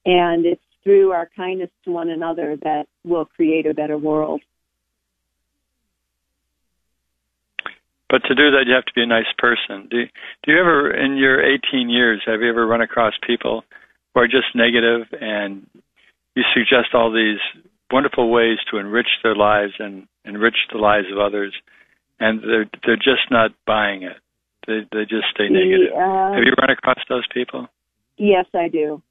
And 0.06 0.46
it's 0.46 0.62
through 0.84 1.12
our 1.12 1.30
kindness 1.36 1.70
to 1.86 1.92
one 1.92 2.10
another 2.10 2.58
that 2.64 2.88
we'll 3.04 3.26
create 3.26 3.68
a 3.68 3.74
better 3.74 3.98
world. 3.98 4.42
But 8.10 8.24
to 8.28 8.36
do 8.36 8.52
that, 8.52 8.66
you 8.68 8.74
have 8.74 8.86
to 8.86 8.94
be 8.94 9.04
a 9.04 9.08
nice 9.08 9.32
person. 9.38 9.88
Do 9.90 10.04
do 10.44 10.52
you 10.52 10.60
ever, 10.60 10.92
in 10.92 11.16
your 11.16 11.42
18 11.42 11.90
years, 11.90 12.22
have 12.26 12.42
you 12.42 12.50
ever 12.50 12.68
run 12.68 12.82
across 12.82 13.14
people 13.26 13.64
who 14.14 14.20
are 14.20 14.28
just 14.28 14.54
negative, 14.54 15.08
and 15.22 15.66
you 16.36 16.44
suggest 16.54 16.94
all 16.94 17.12
these 17.12 17.40
wonderful 17.90 18.30
ways 18.30 18.58
to 18.70 18.78
enrich 18.78 19.08
their 19.24 19.36
lives 19.36 19.74
and 19.80 20.08
enrich 20.26 20.58
the 20.74 20.78
lives 20.78 21.08
of 21.10 21.20
others, 21.20 21.54
and 22.22 22.42
they're 22.42 22.70
they're 22.86 22.96
just 22.96 23.28
not 23.30 23.52
buying 23.68 24.04
it. 24.04 24.18
They 24.68 24.88
they 24.94 25.04
just 25.04 25.28
stay 25.34 25.50
negative. 25.50 25.92
Uh, 25.94 26.32
Have 26.34 26.46
you 26.46 26.54
run 26.62 26.70
across 26.70 27.00
those 27.10 27.26
people? 27.34 27.68
yes 28.22 28.46
i 28.54 28.68
do 28.68 29.02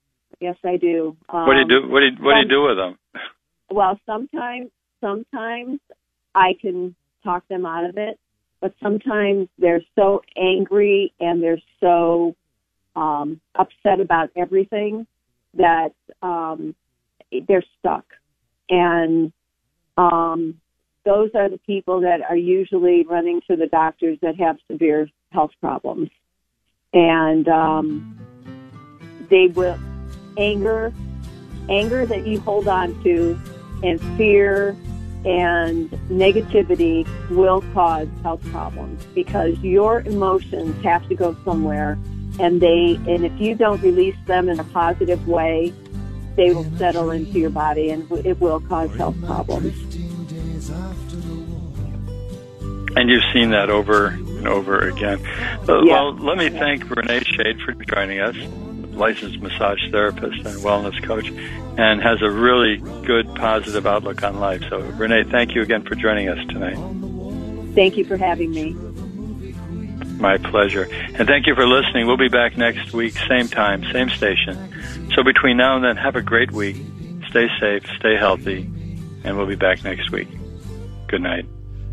yes 0.40 0.56
i 0.64 0.76
do 0.76 1.16
um, 1.28 1.46
What 1.46 1.54
do 1.54 1.60
you 1.60 1.68
do? 1.68 1.88
What 1.90 2.00
do 2.00 2.06
you, 2.06 2.24
what 2.24 2.34
do 2.34 2.40
you 2.40 2.48
do 2.48 2.62
with 2.62 2.76
them? 2.76 2.98
well 3.70 3.98
sometimes 4.06 4.70
sometimes 5.00 5.80
i 6.34 6.52
can 6.60 6.94
talk 7.24 7.46
them 7.48 7.66
out 7.66 7.84
of 7.84 7.96
it 7.96 8.18
but 8.60 8.72
sometimes 8.82 9.48
they're 9.58 9.82
so 9.96 10.22
angry 10.36 11.12
and 11.18 11.42
they're 11.42 11.62
so 11.80 12.34
um 12.96 13.40
upset 13.56 14.00
about 14.00 14.30
everything 14.36 15.06
that 15.54 15.92
um 16.22 16.74
they're 17.48 17.64
stuck 17.78 18.04
and 18.68 19.32
um 19.96 20.60
those 21.04 21.30
are 21.34 21.48
the 21.48 21.58
people 21.58 22.00
that 22.00 22.20
are 22.28 22.36
usually 22.36 23.04
running 23.04 23.40
to 23.48 23.56
the 23.56 23.66
doctors 23.66 24.18
that 24.22 24.36
have 24.36 24.58
severe 24.70 25.08
health 25.32 25.52
problems. 25.60 26.10
And 26.92 27.48
um 27.48 28.18
they 29.28 29.46
will 29.46 29.78
anger 30.36 30.92
anger 31.68 32.04
that 32.04 32.26
you 32.26 32.40
hold 32.40 32.66
on 32.66 33.00
to 33.04 33.38
and 33.82 34.00
fear 34.16 34.76
and 35.24 35.90
negativity 36.08 37.06
will 37.30 37.62
cause 37.74 38.08
health 38.22 38.42
problems 38.50 39.04
because 39.14 39.58
your 39.60 40.00
emotions 40.00 40.82
have 40.82 41.06
to 41.08 41.14
go 41.14 41.36
somewhere 41.44 41.98
and 42.38 42.60
they 42.60 42.98
and 43.06 43.24
if 43.24 43.40
you 43.40 43.54
don't 43.54 43.82
release 43.82 44.16
them 44.26 44.48
in 44.48 44.58
a 44.58 44.64
positive 44.64 45.28
way 45.28 45.72
they 46.36 46.52
will 46.52 46.64
settle 46.76 47.10
into 47.10 47.38
your 47.38 47.50
body 47.50 47.90
and 47.90 48.10
it 48.24 48.40
will 48.40 48.60
cause 48.60 48.90
health 48.96 49.16
problems 49.24 49.74
And 52.96 53.08
you've 53.08 53.22
seen 53.32 53.50
that 53.50 53.70
over 53.70 54.06
and 54.08 54.48
over 54.48 54.80
again. 54.88 55.20
Uh, 55.68 55.82
Yeah. 55.82 55.92
Well, 55.94 56.16
let 56.16 56.38
me 56.38 56.48
thank 56.48 56.88
Renee 56.90 57.20
Shade 57.20 57.60
for 57.62 57.72
joining 57.72 58.20
us, 58.20 58.36
licensed 58.94 59.40
massage 59.40 59.78
therapist 59.90 60.44
and 60.46 60.58
wellness 60.60 61.00
coach, 61.04 61.28
and 61.78 62.02
has 62.02 62.20
a 62.22 62.30
really 62.30 62.78
good, 63.06 63.32
positive 63.36 63.86
outlook 63.86 64.22
on 64.22 64.40
life. 64.40 64.62
So, 64.68 64.78
Renee, 64.80 65.24
thank 65.24 65.54
you 65.54 65.62
again 65.62 65.82
for 65.82 65.94
joining 65.94 66.28
us 66.28 66.38
tonight. 66.48 66.76
thank 67.74 67.96
you 67.96 68.04
for 68.04 68.16
having 68.16 68.50
me 68.50 68.76
My 70.18 70.36
pleasure. 70.36 70.88
And 71.14 71.26
thank 71.26 71.46
you 71.46 71.54
for 71.54 71.66
listening. 71.66 72.06
We'll 72.06 72.16
be 72.18 72.28
back 72.28 72.58
next 72.58 72.92
week, 72.92 73.14
same 73.28 73.48
time, 73.48 73.84
same 73.92 74.10
station. 74.10 74.56
So, 75.14 75.22
between 75.22 75.56
now 75.56 75.76
and 75.76 75.84
then, 75.84 75.96
have 75.96 76.16
a 76.16 76.22
great 76.22 76.50
week. 76.50 76.76
Stay 77.30 77.48
safe, 77.60 77.84
stay 77.98 78.16
healthy, 78.16 78.62
and 79.24 79.36
we'll 79.36 79.46
be 79.46 79.54
back 79.54 79.84
next 79.84 80.10
week. 80.10 80.28
Good 81.08 81.22
night. 81.22 81.46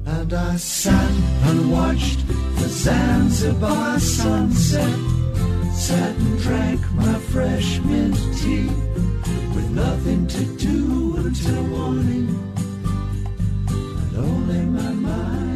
And 0.07 0.33
I 0.33 0.55
sat 0.55 1.11
and 1.47 1.69
watched 1.69 2.25
the 2.27 2.69
Zanzibar 2.69 3.99
sunset. 3.99 4.99
Sat 5.73 6.15
and 6.15 6.39
drank 6.39 6.79
my 6.93 7.15
fresh 7.31 7.79
mint 7.81 8.15
tea 8.37 8.69
with 9.53 9.69
nothing 9.71 10.25
to 10.27 10.45
do 10.57 11.17
until 11.17 11.63
morning. 11.63 12.27
And 13.67 14.17
only 14.17 14.61
my 14.61 14.91
mind. 14.91 15.46